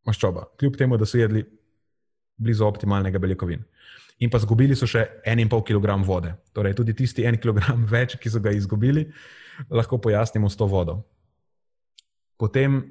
maščoba, 0.05 0.45
kljub 0.59 0.77
temu, 0.77 1.01
da 1.01 1.09
so 1.09 1.17
jedli 1.17 1.43
blizu 2.37 2.67
optimalnega 2.67 3.19
beljakovin. 3.19 3.65
In 4.19 4.29
pa 4.29 4.37
izgubili 4.37 4.75
so 4.75 4.87
še 4.87 5.05
1,5 5.25 5.63
kg 5.67 5.97
vode. 6.05 6.35
Torej, 6.53 6.75
tudi 6.77 6.93
tisti 6.93 7.25
1 7.25 7.41
kg 7.41 7.73
več, 7.95 8.17
ki 8.21 8.29
so 8.29 8.39
ga 8.43 8.53
izgubili, 8.53 9.07
lahko 9.69 9.97
pojasnimo 9.97 10.49
s 10.49 10.59
to 10.59 10.67
vodo. 10.69 11.01
Potem, 12.37 12.81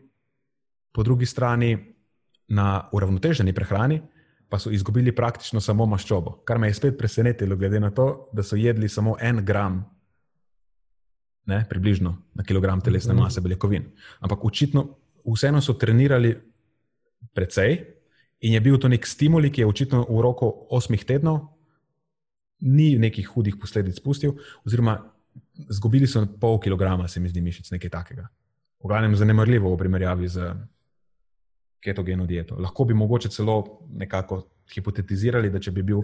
po 0.92 1.02
drugi 1.02 1.26
strani, 1.26 1.76
na 2.52 2.88
uravnoteženi 2.92 3.54
prehrani, 3.56 4.02
pa 4.48 4.58
so 4.58 4.70
izgubili 4.70 5.14
praktično 5.16 5.60
samo 5.60 5.86
maščobo, 5.88 6.42
kar 6.44 6.58
me 6.60 6.68
je 6.68 6.76
spet 6.76 6.98
presenetilo, 6.98 7.56
glede 7.56 7.80
na 7.80 7.90
to, 7.90 8.28
da 8.32 8.44
so 8.44 8.58
jedli 8.60 8.88
samo 8.88 9.16
en 9.20 9.40
gram, 9.44 9.78
ne, 11.48 11.64
približno 11.68 12.12
na 12.34 12.44
kilogram 12.44 12.80
telesne 12.80 13.14
mase 13.16 13.40
beljakovin. 13.40 13.86
Ampak 14.20 14.44
očitno, 14.44 14.84
vseeno 15.24 15.62
so 15.64 15.74
trenirali 15.80 16.34
precej 17.32 17.78
in 18.42 18.56
je 18.56 18.60
bil 18.60 18.78
to 18.78 18.90
nek 18.90 19.06
stimul, 19.06 19.46
ki 19.50 19.62
je 19.62 19.70
očitno 19.70 20.04
v 20.08 20.20
roku 20.22 20.50
osmih 20.70 21.04
tednov 21.06 21.48
ni 22.62 22.94
nekih 22.98 23.26
hudih 23.34 23.56
posledic 23.58 23.98
pustil, 24.02 24.36
oziroma 24.66 25.00
izgubili 25.70 26.06
so 26.06 26.22
pol 26.40 26.60
kilograma, 26.62 27.08
se 27.08 27.20
mi 27.20 27.30
zdi, 27.30 27.42
mišic, 27.42 27.70
nekaj 27.74 27.90
takega 27.90 28.28
v 28.82 28.88
glavnem 28.88 29.16
zanemarljivo 29.16 29.70
v 29.74 29.78
primerjavi 29.78 30.28
z 30.28 30.52
ketogeno 31.82 32.26
dieto. 32.26 32.58
Lahko 32.58 32.84
bi 32.84 32.94
mogoče 32.94 33.28
celo 33.28 33.86
nekako 33.94 34.42
hipotetizirali, 34.74 35.50
da 35.50 35.60
če 35.60 35.70
bi 35.70 35.82
bil 35.86 36.02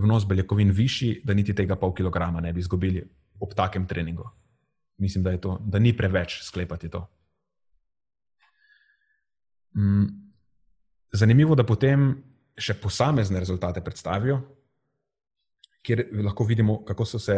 vnos 0.00 0.26
beljakovin 0.28 0.72
višji, 0.72 1.20
da 1.24 1.34
niti 1.34 1.54
tega 1.56 1.76
pol 1.76 1.94
kilograma 1.96 2.40
ne 2.40 2.52
bi 2.52 2.60
izgubili 2.60 3.02
ob 3.40 3.54
takem 3.56 3.86
treningu. 3.86 4.28
Mislim, 5.00 5.24
da, 5.24 5.36
to, 5.40 5.56
da 5.64 5.78
ni 5.78 5.92
preveč 5.96 6.42
sklepati 6.44 6.88
to. 6.92 7.06
Mm. 9.76 10.29
Zanimivo, 11.12 11.56
da 11.58 11.66
potem 11.66 12.12
še 12.60 12.76
posamezne 12.78 13.40
rezultate 13.42 13.82
predstavijo, 13.82 14.40
kjer 15.82 16.04
lahko 16.22 16.44
vidimo, 16.44 16.80
kako 16.86 17.06
so 17.08 17.18
se 17.18 17.36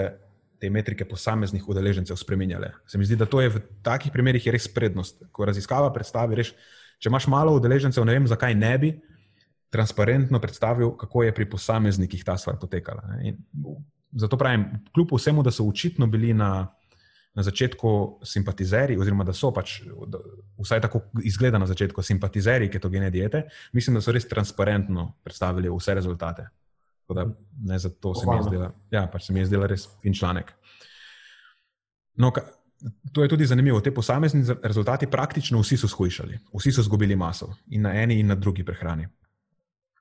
te 0.62 0.70
metrike 0.70 1.06
posameznih 1.08 1.64
udeležencev 1.68 2.18
spremenjale. 2.18 2.72
Se 2.86 2.98
mi 2.98 3.06
zdi, 3.06 3.16
da 3.18 3.26
to 3.26 3.40
je 3.42 3.50
v 3.50 3.62
takih 3.82 4.12
primerih 4.14 4.44
res 4.54 4.68
prednost. 4.70 5.24
Ko 5.34 5.46
raziskava 5.48 5.88
predstavi, 5.94 6.38
reš, 6.38 6.52
če 7.02 7.10
imaš 7.10 7.26
malo 7.30 7.54
udeležencev, 7.58 8.04
ne 8.06 8.14
vem, 8.18 8.28
zakaj 8.30 8.54
ne 8.58 8.76
bi 8.78 8.92
transparentno 9.72 10.38
predstavil, 10.40 10.92
kako 11.00 11.24
je 11.24 11.34
pri 11.34 11.48
posameznikih 11.48 12.22
ta 12.28 12.36
stvar 12.36 12.58
potekala. 12.60 13.16
In 13.24 13.40
zato 14.12 14.36
pravim, 14.36 14.68
kljub 14.92 15.14
vsemu, 15.16 15.42
da 15.42 15.50
so 15.50 15.64
očitno 15.64 16.06
bili 16.12 16.34
na, 16.36 16.68
na 17.34 17.42
začetku 17.42 18.20
simpatizeri, 18.28 18.96
oziroma 19.00 19.24
da 19.24 19.32
so 19.32 19.50
pač, 19.54 19.78
da, 20.06 20.20
vsaj 20.60 20.82
tako 20.84 21.00
izgleda 21.24 21.58
na 21.58 21.66
začetku, 21.66 22.04
simpatizeri 22.04 22.68
ketogene 22.70 23.10
diete, 23.10 23.46
mislim, 23.72 23.96
da 23.96 24.04
so 24.04 24.12
res 24.12 24.28
transparentno 24.28 25.12
predstavili 25.24 25.72
vse 25.72 25.94
rezultate. 25.96 26.48
Da, 27.12 27.26
ne, 27.68 27.78
zato 27.78 28.14
se 28.16 28.26
mi, 28.28 28.38
zdela, 28.46 28.70
ja, 28.90 29.06
pač 29.12 29.26
se 29.26 29.32
mi 29.32 29.42
je 29.42 29.50
zdela 29.50 29.66
res 29.68 29.88
fin 30.00 30.14
članek. 30.16 30.52
No, 32.20 32.30
ka, 32.32 32.44
to 33.12 33.24
je 33.24 33.28
tudi 33.32 33.48
zanimivo. 33.48 33.80
Te 33.80 33.92
posamezni 33.94 34.44
rezultati 34.62 35.08
praktično 35.10 35.60
vsi 35.60 35.76
so 35.80 35.88
shujšali, 35.88 36.38
vsi 36.52 36.72
so 36.72 36.84
izgubili 36.84 37.16
maso 37.16 37.50
in 37.68 37.84
na 37.88 37.92
eni 38.02 38.20
in 38.20 38.32
na 38.32 38.36
drugi 38.36 38.64
prehrani. 38.64 39.08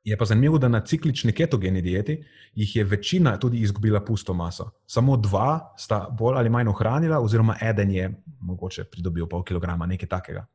Je 0.03 0.17
pa 0.17 0.25
zanimivo, 0.25 0.57
da 0.57 0.67
na 0.67 0.79
ciklični 0.85 1.33
ketogeni 1.33 1.81
dieti 1.81 2.23
jih 2.55 2.75
je 2.75 2.83
večina 2.83 3.37
tudi 3.39 3.59
izgubila 3.61 4.01
pusto 4.05 4.33
maso. 4.33 4.71
Samo 4.87 5.17
dva 5.17 5.73
sta 5.77 6.07
bolj 6.09 6.37
ali 6.37 6.49
manj 6.49 6.69
ohranila, 6.69 7.19
oziroma 7.19 7.55
eden 7.61 7.91
je 7.91 8.23
mogoče 8.39 8.83
pridobil 8.83 9.27
pol 9.27 9.43
kilograma, 9.43 9.85
nekaj 9.85 10.09
takega. 10.09 10.45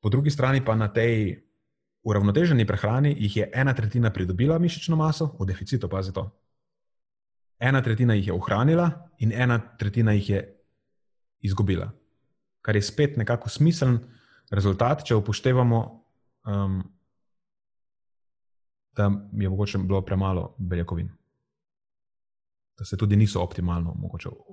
Po 0.00 0.08
drugi 0.08 0.30
strani 0.30 0.64
pa 0.64 0.74
na 0.74 0.88
tej 0.92 1.44
uravnoteženi 2.02 2.66
prehrani 2.66 3.14
jih 3.18 3.36
je 3.36 3.50
ena 3.54 3.74
tretjina 3.74 4.10
pridobila 4.10 4.58
mišično 4.58 4.96
maso, 4.96 5.36
v 5.40 5.46
deficitu 5.46 5.88
pazi 5.88 6.12
to. 6.12 6.30
Ena 7.58 7.82
tretjina 7.82 8.14
jih 8.14 8.26
je 8.26 8.32
ohranila, 8.32 8.90
in 9.18 9.32
ena 9.32 9.58
tretjina 9.78 10.12
jih 10.12 10.30
je 10.30 10.40
izgubila. 11.40 11.92
Kar 12.60 12.76
je 12.76 12.82
spet 12.82 13.16
nekako 13.16 13.48
smiseln 13.48 13.98
rezultat, 14.50 15.04
če 15.04 15.14
upoštevamo, 15.14 15.80
um, 16.46 16.82
da 18.96 19.10
je 19.32 19.48
mogoče 19.48 19.78
bilo 19.78 20.02
premalo 20.02 20.54
beljakovin. 20.58 21.08
Da 22.78 22.84
se 22.84 22.96
tudi 22.96 23.16
niso 23.16 23.42
optimalno 23.42 23.96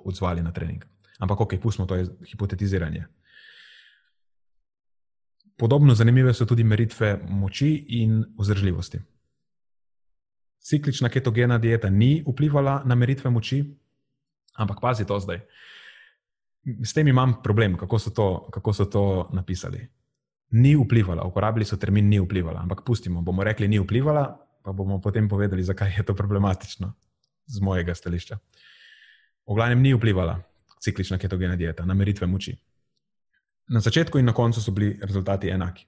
odzvali 0.05 0.41
na 0.41 0.51
trening. 0.51 0.85
Ampak, 1.19 1.41
ok, 1.41 1.53
pustimo 1.61 1.87
to, 1.87 1.95
je 1.95 2.07
hipotetiziranje. 2.31 3.05
Podobno 5.57 5.95
zanimive 5.95 6.33
so 6.33 6.45
tudi 6.45 6.63
meritve 6.63 7.19
moči 7.29 7.85
in 7.87 8.23
vzdržljivosti. 8.39 8.99
Ciklična 10.59 11.09
ketogena 11.09 11.57
dieta 11.57 11.89
ni 11.89 12.23
vplivala 12.27 12.81
na 12.85 12.95
meritve 12.95 13.29
moči, 13.29 13.77
ampak 14.57 14.81
pazi 14.81 15.05
to 15.05 15.19
zdaj. 15.19 15.41
s 16.85 16.93
tem 16.93 17.07
imam 17.07 17.41
problem, 17.43 17.77
kako 17.77 17.99
so, 17.99 18.09
to, 18.09 18.49
kako 18.53 18.73
so 18.73 18.85
to 18.85 19.29
napisali. 19.33 19.87
Ni 20.51 20.75
vplivala, 20.75 21.23
uporabili 21.23 21.65
so 21.65 21.77
termin 21.79 22.09
ni 22.09 22.19
vplivala, 22.19 22.61
ampak 22.61 22.83
pustimo, 22.85 23.21
bomo 23.21 23.43
rekli 23.43 23.67
ni 23.67 23.79
vplivala, 23.79 24.25
pa 24.63 24.71
bomo 24.71 24.99
potem 25.01 25.29
povedali, 25.29 25.63
zakaj 25.63 25.93
je 25.97 26.03
to 26.03 26.15
problematično 26.15 26.93
z 27.45 27.61
mojega 27.61 27.95
stališča. 27.95 28.37
V 29.47 29.55
glavnem 29.55 29.81
ni 29.81 29.93
vplivala 29.95 30.41
ciklična 30.81 31.17
ketogena 31.17 31.55
dieta 31.55 31.85
na 31.85 31.93
meritve 31.93 32.27
moči. 32.27 32.55
Na 33.69 33.79
začetku 33.79 34.19
in 34.19 34.25
na 34.25 34.33
koncu 34.33 34.61
so 34.61 34.71
bili 34.71 34.99
rezultati 35.01 35.49
enaki. 35.49 35.85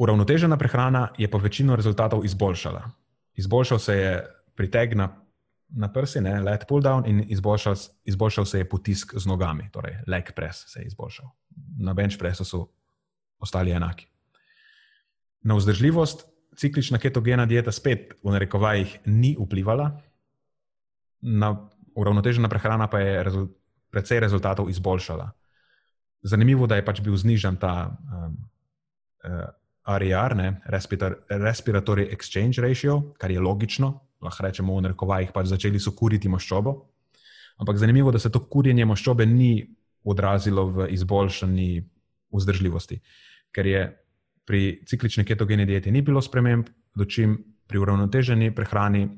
Uravnotežena 0.00 0.56
prehrana 0.56 1.08
je 1.18 1.28
pa 1.30 1.38
večino 1.38 1.76
rezultatov 1.76 2.24
izboljšala. 2.24 2.90
Izboljšal 3.36 3.78
se 3.78 3.96
je 3.96 4.12
priteg 4.54 4.94
na, 4.96 5.10
na 5.68 5.92
prsi, 5.92 6.20
ne, 6.20 6.40
let 6.40 6.64
pull 6.68 6.82
down, 6.82 7.04
in 7.06 7.24
izboljšal, 7.28 7.76
izboljšal 8.04 8.44
se 8.44 8.58
je 8.58 8.68
potisk 8.68 9.12
z 9.16 9.26
nogami, 9.26 9.68
torej 9.72 9.98
leg 10.06 10.32
press 10.36 10.72
se 10.72 10.80
je 10.80 10.86
izboljšal. 10.86 11.28
Na 11.80 11.94
bench 11.94 12.18
pressu 12.18 12.44
so 12.44 12.66
ostali 13.40 13.70
enaki. 13.70 14.06
Na 15.42 15.56
vzdržljivost 15.56 16.26
ciklična 16.56 16.98
ketogena 16.98 17.46
dieta 17.46 17.72
spet 17.72 18.14
v 18.22 18.34
narekovajih 18.34 18.98
ni 19.06 19.36
vplivala, 19.38 19.90
na 21.20 21.54
uravnotežena 21.94 22.48
prehrana 22.48 22.86
pa 22.90 23.00
je 23.00 23.22
rezul, 23.24 23.46
precej 23.90 24.20
rezultatov 24.20 24.70
izboljšala. 24.70 25.30
Zanimivo, 26.22 26.66
da 26.66 26.76
je 26.76 26.84
pač 26.84 27.00
bil 27.00 27.16
znižen 27.16 27.56
ta 27.56 27.88
um, 27.88 28.36
uh, 29.24 29.48
RER, 29.98 30.36
ne, 30.36 30.60
Respiratory 30.68 32.10
Exchange 32.12 32.60
Ratio, 32.60 33.00
kar 33.18 33.32
je 33.32 33.40
logično, 33.40 33.94
lahko 34.20 34.44
rečemo 34.44 34.76
v 34.76 34.84
narekovajih, 34.84 35.32
pač 35.32 35.48
začeli 35.48 35.80
so 35.80 35.94
kuriti 35.96 36.28
maščobo. 36.28 36.76
Ampak 37.60 37.80
zanimivo, 37.80 38.12
da 38.12 38.20
se 38.20 38.30
to 38.32 38.44
kurjenje 38.48 38.84
maščobe 38.88 39.26
ni 39.26 39.64
odrazilo 40.04 40.66
v 40.66 40.88
izboljšanji 40.90 41.84
vzdržljivosti, 42.32 43.00
ker 43.52 43.66
je 43.66 43.82
pri 44.44 44.82
ciklični 44.86 45.24
ketogeni 45.24 45.66
dieti 45.66 45.90
ni 45.90 46.02
bilo 46.02 46.22
sprememb, 46.22 46.66
dočim 46.94 47.36
pri 47.66 47.78
uravnoteženi 47.78 48.54
prehrani 48.54 49.08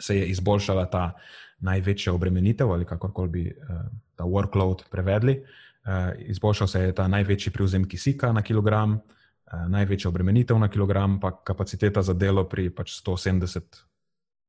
se 0.00 0.16
je 0.16 0.28
izboljšala 0.32 0.86
ta 0.90 1.12
največja 1.58 2.12
obremenitev, 2.12 2.70
ali 2.72 2.84
kako 2.84 3.26
bi 3.26 3.50
uh, 3.50 3.80
ta 4.16 4.24
workload 4.24 4.86
prevedli. 4.90 5.42
Uh, 5.42 6.14
izboljšal 6.18 6.66
se 6.66 6.80
je 6.80 6.94
ta 6.94 7.08
največji 7.08 7.52
prevzem 7.52 7.84
kisika 7.88 8.32
na 8.32 8.42
kilogram, 8.42 8.94
uh, 8.94 9.66
največja 9.68 10.08
obremenitev 10.08 10.58
na 10.58 10.68
kilogram, 10.68 11.20
pa 11.20 11.32
kapaciteta 11.44 12.02
za 12.02 12.14
delo 12.14 12.44
pri 12.48 12.70
pač 12.70 12.94
170 13.02 13.82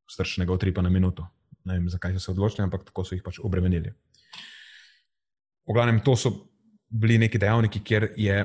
stršnega 0.09 0.53
utripa 0.53 0.81
na 0.81 0.89
minuto. 0.89 1.27
Ne 1.65 1.73
vem, 1.73 1.89
zakaj 1.89 2.13
so 2.13 2.19
se 2.19 2.31
odločili, 2.31 2.63
ampak 2.63 2.85
tako 2.85 3.03
so 3.03 3.15
jih 3.15 3.23
pač 3.23 3.39
obremenili. 3.43 3.93
V 5.69 5.73
glavnem, 5.73 5.99
to 6.01 6.15
so 6.17 6.31
bili 6.89 7.19
neki 7.21 7.37
dejavniki, 7.37 7.83
kjer 7.85 8.07
je 8.17 8.41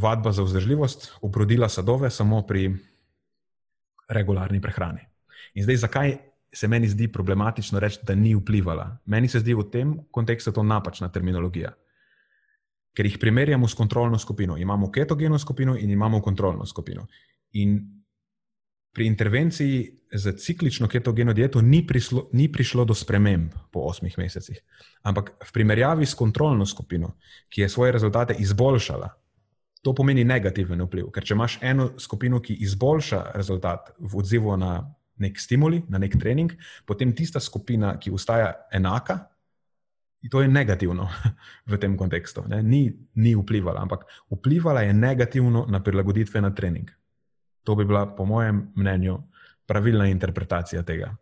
vadba 0.00 0.32
za 0.32 0.42
vzdržljivost 0.42 1.12
obrodila 1.20 1.68
sadove 1.68 2.10
samo 2.10 2.42
pri 2.46 2.70
regularni 4.08 4.60
prehrani. 4.60 5.00
In 5.54 5.64
zdaj, 5.64 5.76
zakaj 5.76 6.16
se 6.52 6.68
meni 6.68 6.88
zdi 6.88 7.12
problematično 7.12 7.80
reči, 7.80 8.00
da 8.02 8.14
ni 8.14 8.34
vplivala? 8.34 8.98
Meni 9.04 9.28
se 9.28 9.40
zdi 9.40 9.54
v 9.54 9.68
tem 9.70 9.94
kontekstu 10.10 10.52
to 10.52 10.62
napačna 10.62 11.08
terminologija. 11.12 11.72
Ker 12.96 13.06
jih 13.06 13.18
primerjamo 13.20 13.68
s 13.68 13.74
kontrolno 13.74 14.18
skupino. 14.18 14.56
Imamo 14.56 14.90
ketogeno 14.90 15.38
skupino 15.38 15.76
in 15.76 15.90
imamo 15.90 16.20
kontrolno 16.20 16.66
skupino. 16.66 17.06
In 17.52 18.01
pri 18.92 19.06
intervenciji 19.06 19.98
za 20.12 20.32
ciklično 20.32 20.88
ketogeno 20.88 21.32
dieto 21.32 21.62
ni, 21.62 21.86
prislo, 21.86 22.28
ni 22.32 22.52
prišlo 22.52 22.84
do 22.84 22.94
sprememb 22.94 23.52
po 23.72 23.80
osmih 23.88 24.18
mesecih. 24.18 24.60
Ampak 25.02 25.32
v 25.48 25.52
primerjavi 25.52 26.06
s 26.06 26.14
kontrolno 26.14 26.66
skupino, 26.66 27.16
ki 27.48 27.60
je 27.60 27.68
svoje 27.68 27.92
rezultate 27.92 28.36
izboljšala, 28.38 29.08
to 29.82 29.94
pomeni 29.94 30.24
negativen 30.24 30.82
vpliv. 30.82 31.10
Ker 31.10 31.24
če 31.24 31.34
imaš 31.34 31.58
eno 31.62 31.90
skupino, 31.98 32.40
ki 32.40 32.54
izboljša 32.54 33.22
rezultat 33.34 33.90
v 33.98 34.18
odzivu 34.18 34.56
na 34.56 34.76
nek 35.22 35.40
stimuli, 35.40 35.82
na 35.88 35.98
nek 35.98 36.16
trening, 36.20 36.52
potem 36.86 37.14
tista 37.16 37.40
skupina, 37.40 37.96
ki 37.98 38.12
ostaja 38.14 38.52
enaka, 38.72 39.18
to 40.30 40.42
je 40.42 40.48
negativno 40.48 41.08
v 41.70 41.78
tem 41.78 41.96
kontekstu. 41.98 42.44
Ni, 42.62 42.84
ni 43.14 43.34
vplivala, 43.34 43.82
ampak 43.82 44.06
vplivala 44.30 44.84
je 44.86 44.92
negativno 44.92 45.66
na 45.68 45.82
prilagoditve 45.82 46.40
na 46.40 46.52
trening. 46.54 46.90
To 47.62 47.74
bi 47.74 47.84
bila, 47.84 48.06
po 48.16 48.24
mojem 48.24 48.72
mnenju, 48.76 49.18
pravilna 49.66 50.08
interpretacija 50.10 50.82
tega. 50.82 51.12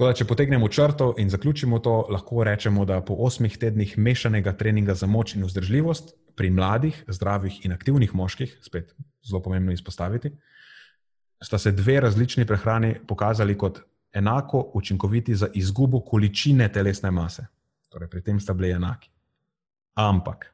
Da, 0.00 0.14
če 0.16 0.24
potegnemo 0.24 0.68
črto 0.72 1.10
in 1.20 1.28
zaključimo 1.28 1.78
to, 1.84 2.06
lahko 2.08 2.44
rečemo, 2.44 2.86
da 2.88 3.02
po 3.04 3.18
osmih 3.20 3.58
tednih 3.60 3.98
mešanega 3.98 4.54
treninga 4.56 4.94
za 4.96 5.06
moč 5.06 5.34
in 5.36 5.44
vzdržljivost 5.44 6.14
pri 6.36 6.48
mladih, 6.56 7.02
zdravih 7.08 7.58
in 7.66 7.74
aktivnih 7.76 8.14
moških, 8.16 8.54
spet 8.64 8.94
zelo 9.26 9.42
pomembno 9.44 9.74
izpostaviti, 9.76 10.30
sta 11.42 11.58
se 11.58 11.72
dve 11.76 11.98
različni 12.00 12.46
prehrani 12.48 12.94
pokazali 13.08 13.58
kot 13.58 13.82
enako 14.12 14.70
učinkoviti 14.74 15.34
za 15.34 15.50
izgubo 15.54 16.00
količine 16.00 16.72
telesne 16.72 17.10
mase. 17.10 17.46
Torej, 17.92 18.08
pri 18.08 18.22
tem 18.22 18.40
sta 18.40 18.54
bili 18.54 18.70
enaki. 18.72 19.10
Ampak 19.94 20.48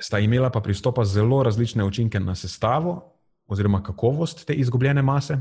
sta 0.00 0.18
imela 0.18 0.50
pa 0.50 0.60
pristopa 0.60 1.04
zelo 1.04 1.42
različne 1.42 1.84
učinke 1.84 2.20
na 2.20 2.34
sestavo 2.34 3.14
oziroma 3.46 3.82
kakovost 3.82 4.46
te 4.46 4.54
izgubljene 4.54 5.02
mase 5.02 5.38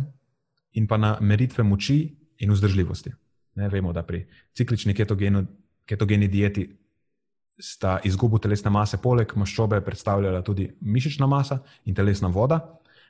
in 0.71 0.87
pa 0.87 0.97
na 0.97 1.17
meritve 1.21 1.63
moči 1.63 2.17
in 2.37 2.51
vzdržljivosti. 2.51 3.11
Ne, 3.55 3.69
vemo, 3.69 3.93
da 3.93 4.03
pri 4.03 4.27
ciklični 4.53 4.93
ketogenu, 4.93 5.45
ketogeni 5.85 6.27
dieti 6.27 6.79
sta 7.59 7.99
izgubo 8.03 8.37
telesne 8.37 8.69
mase 8.69 8.97
poleg 9.01 9.33
maščobe 9.35 9.81
predstavljala 9.81 10.41
tudi 10.41 10.69
mišična 10.81 11.27
masa 11.27 11.59
in 11.85 11.95
telesna 11.95 12.27
voda, 12.27 12.59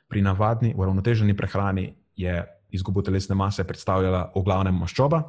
pri 0.08 0.22
navadni 0.22 0.72
uravnoteženi 0.76 1.36
prehrani 1.36 1.92
je 2.16 2.44
izgubo 2.70 3.02
telesne 3.02 3.34
mase 3.34 3.64
predstavljala 3.64 4.30
v 4.34 4.42
glavnem 4.42 4.74
maščoba. 4.74 5.22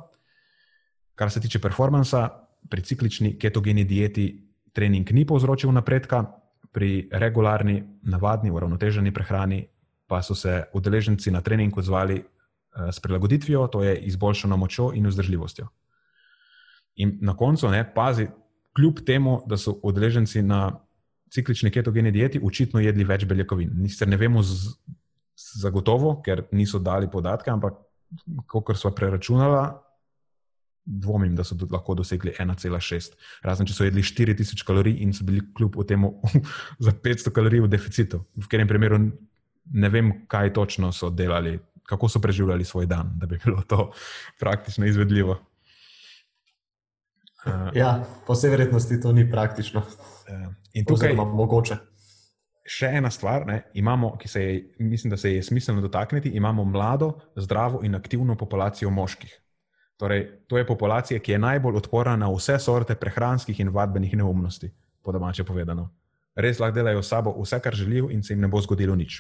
Kar 1.16 1.32
se 1.32 1.42
tiče 1.42 1.60
performansa, 1.60 2.30
pri 2.70 2.82
ciklični 2.82 3.38
ketogeni 3.40 3.84
dieti 3.84 4.49
trening 4.74 5.12
ni 5.12 5.26
povzročil 5.26 5.72
napredka, 5.72 6.26
pri 6.72 7.10
regularni, 7.12 7.84
navadni, 8.06 8.52
uravnoteženi 8.52 9.12
prehrani 9.14 9.64
pa 10.10 10.22
so 10.26 10.36
se 10.36 10.64
udeleženci 10.74 11.32
na 11.32 11.42
trening 11.42 11.78
odzvali 11.78 12.16
eh, 12.18 12.92
s 12.92 13.00
prilagoditvijo, 13.00 13.68
to 13.68 13.84
je 13.84 13.98
izboljšano 14.10 14.58
močjo 14.58 14.92
in 14.94 15.08
vzdržljivostjo. 15.08 15.68
In 16.96 17.18
na 17.22 17.38
koncu, 17.38 17.70
ne, 17.70 17.94
pazi, 17.94 18.28
kljub 18.76 19.00
temu, 19.06 19.42
da 19.48 19.58
so 19.58 19.76
udeleženci 19.84 20.42
na 20.42 20.80
ciklični 21.30 21.72
ketogeni 21.72 22.12
dieti 22.12 22.42
očitno 22.44 22.80
jedli 22.80 23.04
več 23.04 23.26
beljakovin. 23.26 23.86
Sicer 23.88 24.08
ne 24.08 24.18
vemo 24.18 24.42
z 24.44 24.74
zagotovo, 25.62 26.22
ker 26.26 26.48
niso 26.52 26.80
dali 26.80 27.10
podatke, 27.12 27.52
ampak 27.52 27.78
kot 28.48 28.78
smo 28.78 28.92
preračunali, 28.92 29.62
dvomim, 30.86 31.36
da 31.36 31.44
so 31.44 31.56
do, 31.56 31.68
lahko 31.72 31.96
dosegli 31.96 32.34
1,6. 32.40 33.18
Razen 33.46 33.68
če 33.70 33.76
so 33.76 33.88
jedli 33.88 34.04
4000 34.06 34.66
kalorij 34.66 35.02
in 35.04 35.14
so 35.14 35.26
bili 35.28 35.44
kljub 35.56 35.78
temu 35.88 36.16
za 36.86 36.92
500 36.92 37.34
kalorij 37.36 37.66
v 37.66 37.72
deficitu. 37.72 38.24
V 38.36 38.48
katerem 38.48 38.68
primeru 38.68 39.02
ne 39.74 39.90
vem, 39.90 40.14
kaj 40.28 40.54
točno 40.54 40.92
so 40.96 41.10
delali, 41.10 41.60
kako 41.90 42.10
so 42.10 42.22
preživljali 42.22 42.66
svoj 42.66 42.86
dan, 42.86 43.14
da 43.18 43.28
bi 43.28 43.40
bilo 43.46 43.62
to 43.62 43.92
praktično 44.42 44.86
izvedljivo. 44.86 45.40
Uh, 47.46 47.70
ja, 47.74 48.04
po 48.28 48.34
vsej 48.36 48.50
verjetnosti 48.50 49.02
to 49.02 49.12
ni 49.12 49.24
praktično. 49.32 49.80
Uh, 49.80 50.50
in 50.74 50.86
tukaj 50.86 51.14
imamo 51.14 51.36
mogoče. 51.40 51.78
Še 52.70 52.92
ena 53.00 53.10
stvar, 53.10 53.48
ne, 53.48 53.64
imamo, 53.74 54.12
ki 54.22 54.28
se 54.30 54.42
je, 54.44 54.58
mislim, 54.80 55.10
da 55.10 55.18
se 55.18 55.32
je 55.34 55.44
smiselno 55.44 55.82
dotakniti, 55.82 56.30
imamo 56.38 56.66
mlado, 56.66 57.14
zdravo 57.36 57.80
in 57.84 57.96
aktivno 57.96 58.36
populacijo 58.38 58.92
moških. 58.94 59.32
Torej, 60.00 60.30
to 60.48 60.58
je 60.58 60.68
populacija, 60.68 61.20
ki 61.20 61.32
je 61.32 61.40
najbolj 61.40 61.76
odporna 61.76 62.16
na 62.16 62.30
vse 62.32 62.56
sorte 62.60 62.96
prehranskih 62.96 63.60
in 63.60 63.70
vadbenih 63.70 64.14
neumnosti, 64.16 64.72
po 65.04 65.12
domače 65.12 65.44
povedano. 65.44 65.90
Res 66.40 66.60
lahko 66.60 66.76
delajo 66.76 67.02
s 67.04 67.12
sabo 67.12 67.34
vse, 67.36 67.60
kar 67.60 67.76
želijo, 67.76 68.08
in 68.12 68.24
se 68.24 68.34
jim 68.34 68.40
ne 68.40 68.48
bo 68.48 68.62
zgodilo 68.62 68.96
nič. 68.96 69.20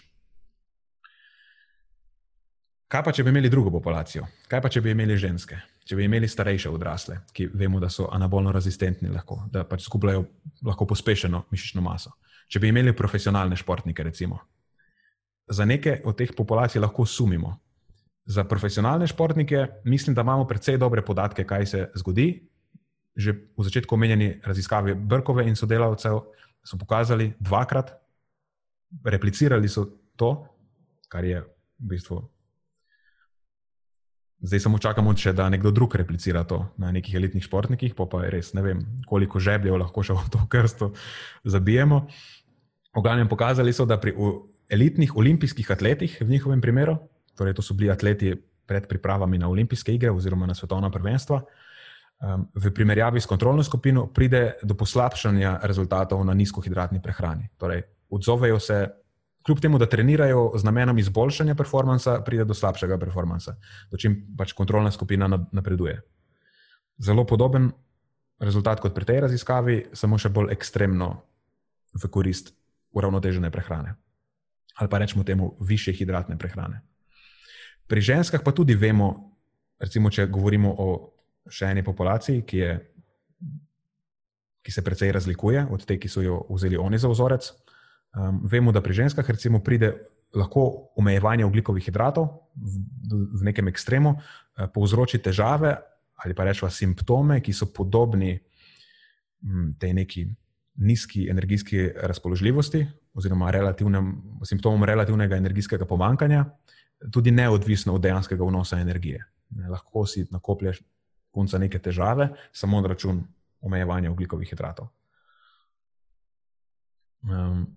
Kaj 2.88 3.04
pa, 3.04 3.12
če 3.12 3.24
bi 3.24 3.30
imeli 3.30 3.52
drugo 3.52 3.74
populacijo? 3.76 4.24
Kaj 4.48 4.62
pa, 4.64 4.70
če 4.72 4.82
bi 4.82 4.96
imeli 4.96 5.18
ženske, 5.20 5.60
če 5.86 6.00
bi 6.00 6.08
imeli 6.08 6.32
starejše 6.32 6.72
odrasle, 6.72 7.20
ki 7.36 7.52
vemo, 7.54 7.84
da 7.84 7.90
so 7.92 8.08
anabolno 8.16 8.56
rezistentni, 8.56 9.12
lahko, 9.12 9.44
da 9.52 9.66
pač 9.68 9.84
skupljajo 9.84 10.24
lahko 10.66 10.88
pospešeno 10.88 11.44
mišično 11.52 11.84
maso? 11.84 12.16
Če 12.48 12.64
bi 12.64 12.72
imeli 12.72 12.96
profesionalne 12.96 13.60
športnike, 13.60 14.04
recimo. 14.04 14.40
Za 15.52 15.68
neke 15.68 16.00
od 16.06 16.16
teh 16.18 16.32
populacij 16.38 16.80
lahko 16.80 17.06
sumimo, 17.06 17.58
Za 18.30 18.44
profesionalne 18.46 19.08
športnike 19.10 19.68
mislim, 19.90 20.14
da 20.16 20.22
imamo 20.22 20.46
precej 20.48 20.78
dobre 20.78 21.02
podatke, 21.02 21.44
kaj 21.44 21.66
se 21.66 21.86
zgodi. 21.98 22.46
Že 23.18 23.32
v 23.58 23.64
začetku 23.66 23.96
omenjeni 23.96 24.40
raziskavi 24.46 24.94
Brkove 24.94 25.48
in 25.50 25.56
sodelavcev 25.58 26.20
so 26.64 26.78
pokazali 26.78 27.34
dvakrat, 27.40 27.92
replicirali 29.04 29.70
so 29.70 29.88
to, 30.16 30.46
kar 31.10 31.26
je 31.26 31.42
v 31.42 31.90
bistvu 31.90 32.22
Zdaj 34.40 34.62
samo 34.64 34.78
čakamo, 34.80 35.12
če 35.20 35.34
da 35.36 35.50
nekdo 35.52 35.72
drug 35.76 35.98
replicira 36.00 36.46
to 36.48 36.62
na 36.80 36.94
nekih 36.96 37.18
elitnih 37.20 37.44
športnikih, 37.44 37.92
pa, 37.96 38.06
pa 38.08 38.22
res 38.32 38.54
ne 38.56 38.64
vem, 38.64 38.84
koliko 39.08 39.40
žebljev 39.44 39.76
lahko 39.82 40.04
še 40.06 40.16
v 40.16 40.32
to 40.32 40.46
krsto 40.48 40.94
zabijemo. 41.44 42.06
V 42.96 43.04
glavnem 43.04 43.28
pokazali 43.28 43.74
so, 43.76 43.84
da 43.84 44.00
pri 44.00 44.16
elitnih 44.72 45.12
olimpijskih 45.20 45.68
atletih, 45.76 46.16
v 46.24 46.30
njihovem 46.32 46.64
primeru, 46.64 46.96
torej 47.40 47.56
to 47.56 47.64
so 47.64 47.74
bili 47.74 47.92
atleti 47.92 48.36
pred 48.68 48.86
pripravami 48.88 49.40
na 49.40 49.48
olimpijske 49.50 49.94
igre 49.96 50.12
oziroma 50.12 50.46
na 50.46 50.54
svetovna 50.56 50.92
prvenstva, 50.94 51.40
um, 51.42 52.46
v 52.54 52.72
primerjavi 52.76 53.22
s 53.22 53.26
kontrolno 53.26 53.64
skupino 53.64 54.06
pride 54.14 54.60
do 54.64 54.76
poslabšanja 54.78 55.60
rezultatov 55.64 56.22
na 56.26 56.36
nizkohidratni 56.38 57.02
prehrani. 57.02 57.50
Torej, 57.58 57.82
odzovejo 58.10 58.60
se 58.60 58.84
kljub 59.46 59.60
temu, 59.60 59.80
da 59.80 59.90
trenirajo 59.90 60.52
z 60.56 60.64
namenom 60.64 60.98
izboljšanja 61.00 61.56
performansa, 61.56 62.20
pride 62.26 62.46
do 62.46 62.54
slabšega 62.54 63.00
performansa, 63.00 63.56
do 63.92 63.98
čim 63.98 64.20
pač 64.38 64.54
kontrolna 64.54 64.92
skupina 64.92 65.30
napreduje. 65.52 66.02
Zelo 67.00 67.26
podoben 67.26 67.72
rezultat 68.40 68.80
kot 68.80 68.94
pri 68.94 69.06
tej 69.06 69.24
raziskavi, 69.26 69.78
samo 69.94 70.20
še 70.20 70.30
bolj 70.30 70.54
ekstremno 70.54 71.10
v 71.96 72.12
korist 72.12 72.54
uravnotežene 72.94 73.50
prehrane. 73.52 73.96
Ali 74.80 74.90
pa 74.90 75.00
rečemo 75.02 75.24
temu 75.24 75.56
više 75.60 75.92
hidratne 75.92 76.38
prehrane. 76.38 76.82
Pri 77.90 78.02
ženskah 78.06 78.44
pa 78.46 78.54
tudi 78.54 78.78
vemo, 78.78 79.34
recimo, 79.82 80.12
če 80.14 80.30
govorimo 80.30 80.70
o 80.78 80.90
še 81.50 81.72
eni 81.74 81.82
populaciji, 81.82 82.44
ki, 82.46 82.58
je, 82.62 82.72
ki 84.62 84.72
se 84.76 84.84
precej 84.86 85.14
razlikuje 85.16 85.66
od 85.74 85.86
te, 85.90 85.98
ki 85.98 86.12
so 86.12 86.22
jo 86.22 86.44
vzeli 86.52 86.78
oni 86.78 87.02
za 87.02 87.10
vzorec. 87.10 87.50
Um, 88.14 88.44
vemo, 88.50 88.74
da 88.74 88.84
pri 88.86 89.02
ženskah 89.02 89.26
recimo, 89.26 89.64
pride 89.66 89.94
lahko 90.38 90.94
omejevanje 91.02 91.48
ugljikovih 91.50 91.90
hidratov 91.90 92.30
v, 92.54 93.24
v 93.34 93.50
nekem 93.50 93.70
ekstremu, 93.74 94.14
uh, 94.18 94.70
povzroči 94.74 95.22
težave 95.22 95.78
ali 96.20 96.36
pa 96.36 96.44
rečemo 96.44 96.68
simptome, 96.68 97.40
ki 97.40 97.54
so 97.56 97.70
podobni 97.72 98.34
um, 98.36 99.72
tej 99.80 99.94
neki 99.96 100.26
nizki 100.84 101.30
energijski 101.32 101.90
razpoložljivosti 101.96 102.86
oziroma 103.16 103.52
simptomom 104.44 104.84
relativnega 104.84 105.40
energijskega 105.40 105.86
pomankanja, 105.86 106.46
tudi 107.12 107.32
neodvisno 107.32 107.96
od 107.96 108.02
dejanskega 108.02 108.44
vnosa 108.44 108.80
energije. 108.80 109.24
Ne, 109.50 109.70
lahko 109.70 110.06
si 110.06 110.28
nakoplješ 110.32 110.82
punca 111.34 111.58
neke 111.58 111.80
težave, 111.80 112.30
samo 112.52 112.82
na 112.82 112.92
račun 112.92 113.24
omejevanja 113.62 114.12
ugljikovih 114.12 114.50
hidratov. 114.50 114.88
Um, 117.24 117.68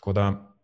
Tako 0.00 0.12
da, 0.12 0.54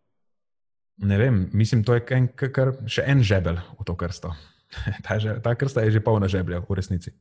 ne 0.96 1.18
vem, 1.18 1.50
mislim, 1.52 1.84
to 1.84 1.94
je 1.94 2.00
en, 2.16 2.30
kar, 2.32 2.70
še 2.88 3.02
en 3.04 3.20
žebelj 3.20 3.58
v 3.76 3.84
to 3.84 3.94
krsto. 4.00 4.30
ta, 5.04 5.18
že, 5.20 5.34
ta 5.44 5.52
krsta 5.54 5.84
je 5.84 5.92
že 5.92 6.00
polna 6.00 6.28
žebljev, 6.28 6.64
v 6.64 6.76
resnici. 6.78 7.12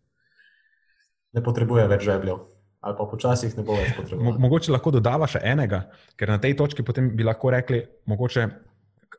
Ne 1.35 1.43
potrebuje 1.43 1.83
več 1.91 2.05
žebljev, 2.07 2.39
ali 2.87 2.95
pa 2.95 3.07
počasih 3.11 3.57
ne 3.57 3.65
bo 3.67 3.75
več 3.75 3.91
potreboval. 3.97 4.29
Mo, 4.31 4.45
mogoče 4.47 4.71
lahko 4.71 4.95
dodava 4.95 5.27
še 5.27 5.43
enega, 5.43 5.81
ker 6.15 6.31
na 6.31 6.39
tej 6.39 6.55
točki 6.55 6.87
potem 6.87 7.11
bi 7.19 7.27
lahko 7.27 7.51
rekli, 7.51 7.81
mogoče, 8.07 8.47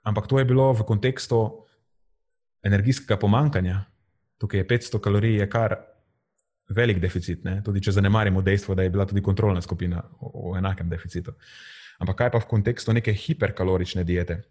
ampak 0.07 0.31
to 0.31 0.39
je 0.39 0.47
bilo 0.49 0.71
v 0.73 0.87
kontekstu 0.87 1.43
energijskega 2.63 3.19
pomankanja. 3.19 3.83
Tukaj 4.39 4.61
je 4.61 4.67
500 4.69 5.01
kalorij, 5.03 5.41
je 5.41 5.49
kar 5.51 5.77
velik 6.69 6.99
deficit, 7.03 7.45
ne? 7.45 7.61
tudi 7.65 7.81
če 7.83 7.99
zanemarimo 7.99 8.43
dejstvo, 8.43 8.75
da 8.75 8.83
je 8.83 8.91
bila 8.91 9.07
tudi 9.07 9.23
kontrolna 9.23 9.63
skupina 9.63 10.03
v, 10.21 10.31
v 10.53 10.59
enakem 10.59 10.89
deficitu. 10.91 11.31
Uh, 11.31 11.77
Ampak 11.97 12.17
kaj 12.17 12.31
pa 12.33 12.41
v 12.45 12.51
kontekstu 12.51 12.93
neke 12.93 13.13
hiperkalorične 13.13 14.05
diete? 14.05 14.43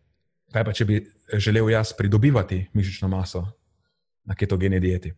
Kaj 0.54 0.66
pa, 0.66 0.74
če 0.74 0.86
bi 0.88 0.98
želel 1.42 1.70
jaz 1.74 1.94
pridobivati 1.98 2.64
mišično 2.74 3.10
maso 3.10 3.44
na 4.26 4.38
ketogeni 4.38 4.80
dieti? 4.82 5.12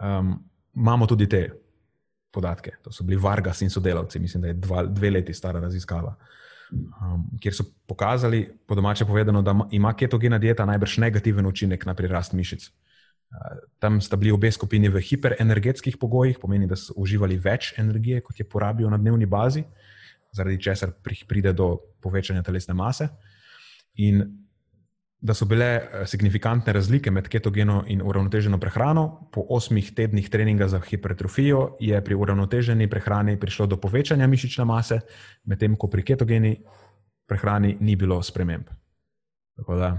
Um, 0.00 0.38
imamo 0.74 1.06
tudi 1.06 1.28
te 1.30 1.42
podatke. 2.32 2.78
To 2.82 2.94
so 2.94 3.04
bili 3.04 3.20
Vargas 3.20 3.62
in 3.62 3.70
sodelavci, 3.70 4.18
mislim, 4.18 4.42
da 4.42 4.50
je 4.50 4.58
dva, 4.58 4.84
dve 4.86 5.10
leti 5.10 5.34
stara 5.34 5.60
raziskava, 5.60 6.14
um, 6.72 7.24
kjer 7.40 7.54
so 7.54 7.64
pokazali, 7.86 8.44
po 8.66 8.74
domače 8.74 9.04
povedano, 9.04 9.42
da 9.42 9.54
ima 9.70 9.92
ketogena 9.96 10.38
dieta 10.38 10.66
najbrž 10.66 10.98
negativen 10.98 11.46
učinek 11.46 11.86
na 11.86 11.94
prirast 11.94 12.32
mišic. 12.32 12.68
Uh, 12.68 13.60
tam 13.78 14.00
sta 14.00 14.16
bili 14.16 14.32
obe 14.32 14.50
skupini 14.52 14.88
v 14.88 15.00
hiperenergetskih 15.00 15.96
pogojih, 15.96 16.38
pomeni, 16.42 16.66
da 16.66 16.76
so 16.76 16.94
uživali 16.96 17.38
več 17.38 17.74
energije, 17.78 18.20
kot 18.20 18.38
je 18.38 18.48
porabijo 18.48 18.90
na 18.90 18.98
dnevni 18.98 19.26
bazi 19.26 19.64
zaradi 20.32 20.62
česar 20.62 20.92
pride 21.28 21.52
do 21.52 21.76
povečanja 22.00 22.42
telesne 22.42 22.74
mase. 22.74 23.08
In 23.94 24.22
da 25.20 25.34
so 25.34 25.44
bile 25.44 25.66
eh, 25.66 26.06
signifikantne 26.06 26.72
razlike 26.72 27.10
med 27.10 27.28
ketogeno 27.28 27.84
in 27.86 28.02
uravnoteženo 28.02 28.58
prehrano, 28.58 29.28
po 29.32 29.44
osmih 29.48 29.92
tednih 29.94 30.30
treninga 30.30 30.68
za 30.68 30.80
hipertrofijo 30.80 31.76
je 31.80 32.04
pri 32.04 32.14
uravnoteženi 32.14 32.88
prehrani 32.90 33.40
prišlo 33.40 33.66
do 33.66 33.76
povečanja 33.76 34.26
mišične 34.26 34.64
mase, 34.64 35.00
medtem 35.44 35.76
ko 35.76 35.88
pri 35.88 36.02
ketogeni 36.02 36.54
prehrani 37.28 37.76
ni 37.80 37.96
bilo 37.96 38.22
sprememb. 38.22 38.64
Tako 39.56 39.76
da, 39.76 39.90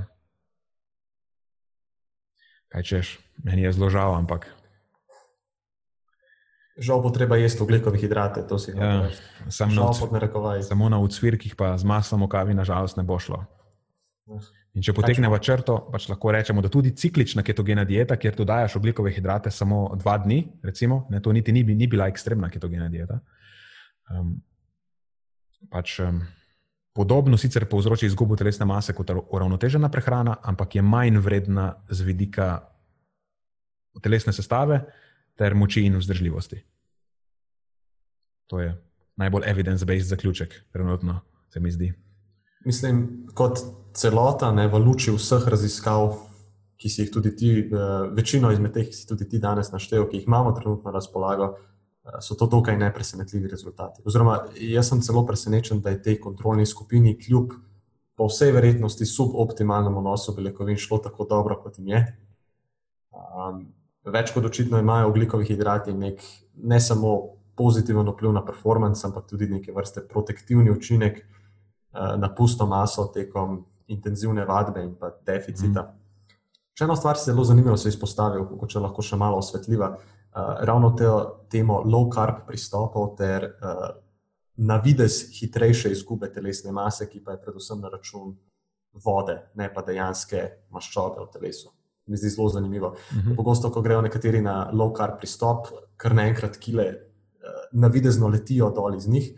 kaj 2.74 2.84
češ, 2.84 3.20
meni 3.44 3.62
je 3.62 3.72
zelo 3.72 3.90
žal, 3.90 4.16
ampak 4.16 4.50
Žal 6.82 7.02
bo 7.04 7.10
treba 7.14 7.36
jesti 7.38 7.62
ugljikove 7.64 8.00
hidrate, 8.00 8.42
to 8.48 8.58
si 8.60 8.72
ja, 8.72 9.10
sam 9.50 9.76
na 9.76 9.90
odsvirkih. 9.90 10.66
Samo 10.66 10.90
na 10.90 11.02
odsvirkih, 11.04 11.54
pa 11.56 11.76
z 11.78 11.86
maslom 11.86 12.24
v 12.24 12.30
kavi, 12.32 12.56
nažalost, 12.58 12.98
ne 12.98 13.04
bo 13.04 13.20
šlo. 13.20 13.44
In 14.72 14.86
če 14.86 14.94
potegnemo 14.96 15.36
črto, 15.44 15.76
pač 15.92 16.06
lahko 16.08 16.32
rečemo, 16.32 16.62
da 16.64 16.70
tudi 16.72 16.94
ciklična 16.96 17.44
ketogena 17.44 17.84
dieta, 17.84 18.16
kjer 18.16 18.38
dodajaš 18.38 18.78
ugljikove 18.80 19.12
hidrate 19.12 19.52
samo 19.52 19.84
dva 20.00 20.16
dni, 20.24 20.46
recimo, 20.64 21.06
ne, 21.12 21.20
to 21.20 21.34
niti 21.36 21.52
ni, 21.52 21.64
ni 21.76 21.90
bila 21.92 22.08
ekstremna 22.08 22.48
ketogena 22.50 22.88
dieta. 22.92 23.20
Um, 24.12 24.38
pač, 25.72 25.98
um, 26.00 26.22
podobno 26.96 27.36
sicer 27.38 27.66
povzroča 27.68 28.08
izgubo 28.08 28.38
telesne 28.40 28.68
mase 28.70 28.96
kot 28.96 29.12
uravnotežena 29.12 29.92
prehrana, 29.92 30.38
ampak 30.48 30.80
je 30.80 30.86
manj 30.88 31.20
vredna 31.20 31.74
z 31.92 32.08
vidika 32.08 32.48
telesne 34.00 34.32
sestave 34.32 34.86
ter 35.36 35.56
moči 35.56 35.84
in 35.84 36.00
vzdržljivosti. 36.00 36.62
To 38.48 38.64
je 38.64 38.72
najbolj 39.20 39.50
evidence-based 39.52 40.08
zaključek, 40.16 40.56
trenutno 40.72 41.20
se 41.52 41.60
mi 41.60 41.72
zdi. 41.72 41.92
Mislim, 42.66 43.26
kot 43.34 43.60
celota, 43.94 44.52
ne 44.52 44.68
v 44.68 44.80
luči 44.80 45.12
vseh 45.12 45.48
raziskav, 45.50 46.14
ki 46.82 46.90
si 46.90 47.02
jih 47.04 47.12
tudi 47.14 47.36
ti, 47.36 47.50
eh, 47.60 47.90
večino 48.14 48.52
izmed 48.52 48.74
teh, 48.74 48.88
ki 48.90 48.96
si 48.96 49.08
tudi 49.08 49.28
ti 49.30 49.40
danes 49.40 49.72
naštel, 49.72 50.08
ki 50.10 50.18
jih 50.18 50.28
imamo 50.28 50.52
trenutno 50.52 50.92
na 50.92 50.96
razpolago, 50.98 51.56
eh, 52.06 52.22
so 52.22 52.36
to 52.36 52.48
dokaj 52.48 52.78
nepresenetljivi 52.78 53.50
rezultati. 53.50 54.02
Oziroma, 54.06 54.46
jaz 54.56 54.90
sem 54.90 55.02
celo 55.02 55.26
presenečen, 55.26 55.82
da 55.82 55.90
je 55.90 56.02
tej 56.02 56.20
kontrolni 56.20 56.66
skupini, 56.66 57.18
kljub 57.20 57.54
po 58.16 58.28
vsej 58.28 58.52
verjetnosti 58.52 59.06
suboptimalnemu 59.06 60.02
nosu 60.02 60.36
beljakovin, 60.36 60.78
šlo 60.78 60.98
tako 60.98 61.26
dobro, 61.26 61.56
kot 61.64 61.78
jim 61.80 61.88
je. 61.88 62.18
Um, 63.12 63.74
več 64.06 64.32
kot 64.34 64.46
očitno 64.46 64.80
imajo 64.80 65.10
ugljikovi 65.10 65.46
hidrati 65.46 65.94
nek 65.94 66.22
ne 66.56 66.80
samo 66.80 67.38
pozitiven 67.56 68.10
vpliv 68.10 68.34
na 68.34 68.46
performance, 68.46 69.08
ampak 69.08 69.28
tudi 69.30 69.48
neke 69.50 69.72
vrste 69.72 70.02
protektivni 70.08 70.72
učinek 70.72 71.26
na 71.94 72.30
pusto 72.36 72.68
maso 72.68 73.08
tekom 73.14 73.66
intenzivne 73.92 74.46
vadbe 74.46 74.84
in 74.84 74.94
pa 74.96 75.10
deficita. 75.26 75.84
Mm. 75.84 76.38
Še 76.78 76.86
eno 76.88 76.96
stvar, 76.96 77.18
ki 77.20 77.26
je 77.26 77.34
zelo 77.34 77.44
zanimivo, 77.44 77.76
se 77.78 77.90
je 77.90 77.96
izpostavil, 77.96 78.46
če 78.68 78.80
lahko 78.80 79.04
še 79.04 79.20
malo 79.20 79.42
osvetljiva, 79.42 79.90
uh, 79.92 80.54
ravno 80.68 80.94
te, 80.96 81.10
temo 81.52 81.82
low 81.84 82.08
carb 82.14 82.46
pristopov 82.48 83.12
ter 83.20 83.50
uh, 83.50 83.90
na 84.64 84.80
vides 84.80 85.26
hitrejše 85.36 85.92
izgube 85.92 86.32
telesne 86.32 86.72
mase, 86.72 87.10
ki 87.12 87.20
pa 87.26 87.36
je 87.36 87.44
predvsem 87.44 87.84
na 87.84 87.92
račun 87.92 88.32
vode, 89.04 89.38
ne 89.60 89.68
pa 89.74 89.84
dejanske 89.84 90.48
maščobe 90.72 91.20
v 91.26 91.30
telesu 91.36 91.76
mi 92.12 92.18
zdi 92.18 92.30
zelo 92.30 92.50
zanimivo. 92.50 92.96
Mhm. 93.14 93.20
-huh. 93.20 93.36
Pogosto, 93.36 93.72
ko 93.72 93.82
grejo 93.82 94.02
nekateri 94.02 94.42
na 94.42 94.72
low 94.74 94.98
carb 94.98 95.18
pristop, 95.18 95.68
kar 95.98 96.16
naenkrat 96.16 96.58
kile 96.58 96.86
uh, 96.86 97.00
navidezno 97.72 98.28
letijo 98.28 98.70
dol 98.70 98.96
iz 98.96 99.08
njih. 99.08 99.32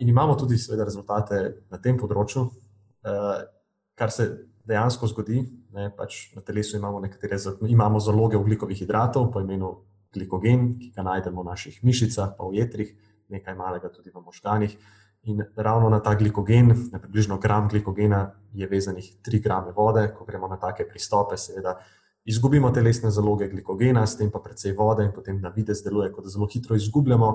In 0.00 0.08
imamo 0.08 0.34
tudi, 0.34 0.56
seveda, 0.58 0.86
rezultate 0.88 1.64
na 1.70 1.78
tem 1.82 1.98
področju, 2.00 2.44
uh, 2.44 3.34
kar 3.98 4.12
se 4.14 4.28
dejansko 4.68 5.10
zgodi. 5.12 5.42
Ne, 5.76 5.90
pač 5.94 6.30
na 6.34 6.40
telesu 6.42 6.78
imamo 6.78 7.00
nekatere 7.04 7.36
imamo 7.68 8.00
zaloge 8.00 8.36
ugljikovih 8.36 8.78
hidratov, 8.80 9.28
po 9.32 9.40
imenu 9.40 9.74
glikogen, 10.14 10.78
ki 10.80 10.92
ga 10.96 11.04
najdemo 11.04 11.42
v 11.42 11.50
naših 11.50 11.82
mišicah, 11.84 12.32
pa 12.38 12.48
v 12.48 12.62
jetrih, 12.62 12.94
nekaj 13.28 13.54
malega 13.54 13.92
tudi 13.92 14.10
v 14.10 14.24
možganih. 14.24 14.72
Uh, 14.72 14.98
In 15.22 15.42
ravno 15.56 15.88
na 15.88 16.00
ta 16.00 16.14
glikogen, 16.14 16.70
na 16.92 16.98
približno 16.98 17.38
gram 17.38 17.68
glikogena, 17.68 18.34
je 18.52 18.66
vezanih 18.66 19.16
3 19.26 19.42
grame 19.42 19.72
vode. 19.76 20.06
Ko 20.14 20.24
gremo 20.24 20.48
na 20.48 20.56
take 20.56 20.86
pristope, 20.88 21.36
seveda 21.36 21.74
izgubimo 22.24 22.70
telesne 22.70 23.10
zaloge 23.10 23.48
glikogena, 23.48 24.06
s 24.06 24.16
tem 24.16 24.30
pa 24.30 24.38
precej 24.38 24.72
vode, 24.72 25.04
in 25.04 25.12
potem 25.12 25.40
na 25.40 25.50
videz 25.50 25.82
deluje, 25.82 26.12
kot 26.12 26.24
da 26.24 26.30
zelo 26.30 26.46
hitro 26.46 26.76
izgubljamo 26.76 27.32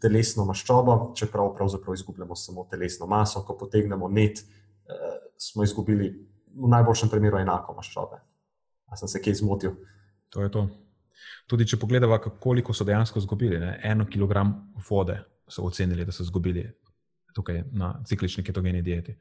telesno 0.00 0.44
maščobo, 0.44 1.12
čeprav 1.16 1.54
pravzaprav 1.56 1.94
izgubljamo 1.94 2.36
samo 2.36 2.66
telesno 2.70 3.06
maso. 3.06 3.42
Ko 3.44 3.56
potegnemo 3.58 4.08
net, 4.08 4.38
eh, 4.38 5.18
smo 5.36 5.64
izgubili 5.64 6.10
v 6.56 6.68
najboljšem 6.68 7.10
primeru 7.10 7.38
enako 7.38 7.74
maščobe. 7.74 8.22
ali 8.86 8.98
sem 8.98 9.08
se 9.08 9.22
kje 9.22 9.34
zmotil. 9.34 9.72
To 10.30 10.42
je 10.42 10.50
to. 10.50 10.68
Tudi 11.46 11.66
če 11.66 11.76
pogledamo, 11.76 12.18
koliko 12.40 12.72
so 12.72 12.84
dejansko 12.84 13.18
izgubili, 13.18 13.58
ne? 13.58 13.80
eno 13.82 14.06
kilogram 14.06 14.72
vode 14.90 15.18
so 15.48 15.64
ocenili, 15.66 16.04
da 16.04 16.12
so 16.12 16.22
izgubili 16.22 16.66
tukaj 17.34 17.64
na 17.72 18.02
ciklični 18.06 18.44
ketogeni 18.44 18.82
dieti. 18.82 19.16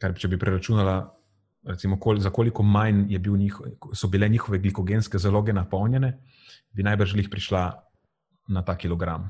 Kar, 0.00 0.14
če 0.16 0.28
bi 0.28 0.38
preračunala, 0.38 0.94
recimo, 1.68 1.98
kol, 2.00 2.20
za 2.22 2.30
koliko 2.30 2.62
manj 2.62 3.18
bil 3.18 3.36
njih, 3.36 3.58
so 3.92 4.08
bile 4.08 4.28
njihove 4.28 4.58
glikogenske 4.58 5.18
zaloge 5.18 5.52
napolnjene, 5.52 6.14
bi 6.72 6.86
najbrž 6.86 7.16
jih 7.16 7.28
prišla 7.30 7.64
na 8.48 8.64
ta 8.64 8.76
kilogram. 8.78 9.28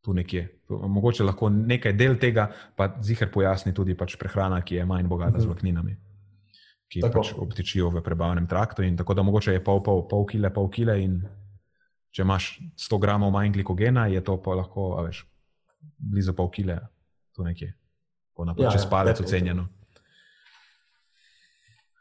Tu 0.00 0.12
nekje. 0.16 0.46
Mogoče 0.70 1.24
lahko 1.24 1.50
nekaj 1.52 1.92
del 1.92 2.16
tega, 2.16 2.48
pa 2.76 2.88
zihar 3.04 3.28
pojasni 3.28 3.74
tudi 3.76 3.94
pač 3.94 4.16
prehrana, 4.16 4.62
ki 4.64 4.80
je 4.80 4.86
manj 4.88 5.08
bogata 5.08 5.36
mhm. 5.36 5.42
z 5.42 5.50
vlakninami 5.50 5.96
ki 6.90 7.06
pač 7.06 7.34
obtičijo 7.38 7.90
v 7.94 8.02
prebavnem 8.02 8.50
traktu. 8.50 8.82
Tako 8.98 9.14
da 9.14 9.22
mogoče 9.22 9.54
je 9.54 9.62
pol, 9.62 9.78
pol, 9.82 10.02
pol 10.10 10.26
kile, 10.26 10.50
pol 10.50 10.66
kile. 10.74 10.98
Če 12.10 12.26
imaš 12.26 12.56
100 12.74 12.98
gramov 12.98 13.30
manj 13.30 13.54
glikogena, 13.54 14.08
je 14.10 14.18
to 14.26 14.34
pa 14.42 14.56
lahko, 14.58 14.98
veš, 15.06 15.22
blizu 16.02 16.34
pol 16.34 16.50
kile, 16.50 16.80
tu 17.30 17.46
nekje, 17.46 17.70
po 18.34 18.42
naprej, 18.42 18.66
ja, 18.66 18.72
čez 18.74 18.88
ja, 18.88 18.90
palec 18.90 19.22
ocenjeno. 19.22 19.68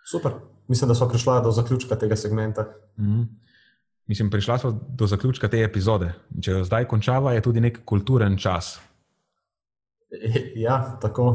Super. 0.10 0.40
Mislim, 0.66 0.90
da 0.90 0.98
smo 0.98 1.06
prišli 1.10 1.38
do 1.46 1.54
zaključka 1.54 1.98
tega 2.02 2.18
segmenta. 2.18 2.66
Mm 2.98 3.06
-hmm. 3.06 3.28
Mislim, 4.10 4.30
prišla 4.30 4.58
smo 4.58 4.72
do 4.90 5.08
zaključka 5.08 5.48
te 5.48 5.62
epizode. 5.62 6.14
Če 6.42 6.52
jo 6.52 6.64
zdaj 6.66 6.88
končava, 6.90 7.34
je 7.34 7.42
tudi 7.46 7.62
nek 7.62 7.86
kulturen 7.86 8.38
čas. 8.38 8.80
Ja, 10.66 10.98
tako 11.02 11.26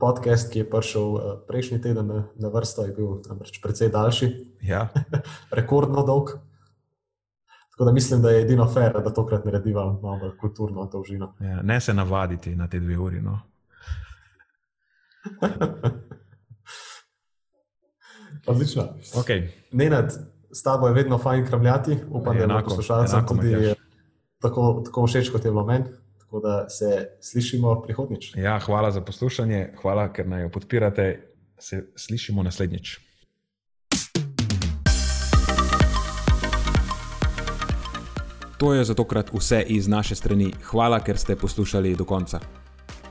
podcast, 0.00 0.50
ki 0.52 0.58
je 0.58 0.70
prišel 0.70 1.16
eh, 1.16 1.20
prejšnji 1.46 1.78
teden 1.82 2.08
na 2.34 2.48
vrsto, 2.50 2.82
je 2.82 2.92
bil 2.96 3.22
namreč 3.28 3.60
precej 3.62 3.88
daljši. 3.94 4.30
Ja. 4.66 4.88
Rekordno 5.58 6.02
dolg. 6.02 6.34
Tako 7.70 7.84
da 7.84 7.92
mislim, 7.92 8.22
da 8.22 8.30
je 8.30 8.42
edino 8.42 8.66
fair, 8.74 8.92
da 9.04 9.14
tokrat 9.14 9.44
narediva 9.44 9.84
malo 10.02 10.32
kulturno 10.40 10.88
dolžino. 10.92 11.34
Ja, 11.40 11.62
ne 11.62 11.80
se 11.80 11.94
navaditi 11.94 12.56
na 12.56 12.68
te 12.68 12.80
dve 12.80 12.98
uri. 12.98 13.20
No. 13.20 13.40
Odlično. 18.46 18.88
Okay. 19.14 19.48
Nenad, 19.72 20.18
s 20.56 20.62
tabo 20.62 20.86
je 20.86 20.94
vedno 20.94 21.18
fajn 21.18 21.46
kramljati, 21.46 21.98
upam, 22.10 22.38
da 22.38 22.46
bo 22.46 22.60
poslušalcem 22.64 23.26
tudi 23.28 23.74
tako, 24.40 24.82
tako 24.84 25.06
všeč, 25.06 25.30
kot 25.32 25.44
je 25.44 25.50
bilo 25.50 25.64
meni. 25.66 25.84
Tako 26.18 26.40
da 26.40 26.68
se 26.68 27.08
slišimo 27.20 27.82
prihodnjič. 27.82 28.34
Ja, 28.36 28.58
hvala 28.58 28.90
za 28.90 29.00
poslušanje, 29.00 29.74
hvala, 29.82 30.08
ker 30.12 30.28
naj 30.28 30.42
jo 30.42 30.48
podpirate. 30.48 31.22
Se 31.58 31.86
slišimo 31.96 32.42
naslednjič. 32.42 32.98
To 38.58 38.74
je 38.74 38.84
za 38.84 38.94
tokrat 38.94 39.30
vse 39.32 39.62
iz 39.66 39.88
naše 39.88 40.14
strani. 40.14 40.52
Hvala, 40.70 41.00
ker 41.00 41.18
ste 41.18 41.36
poslušali 41.36 41.96
do 41.96 42.04
konca. 42.04 42.40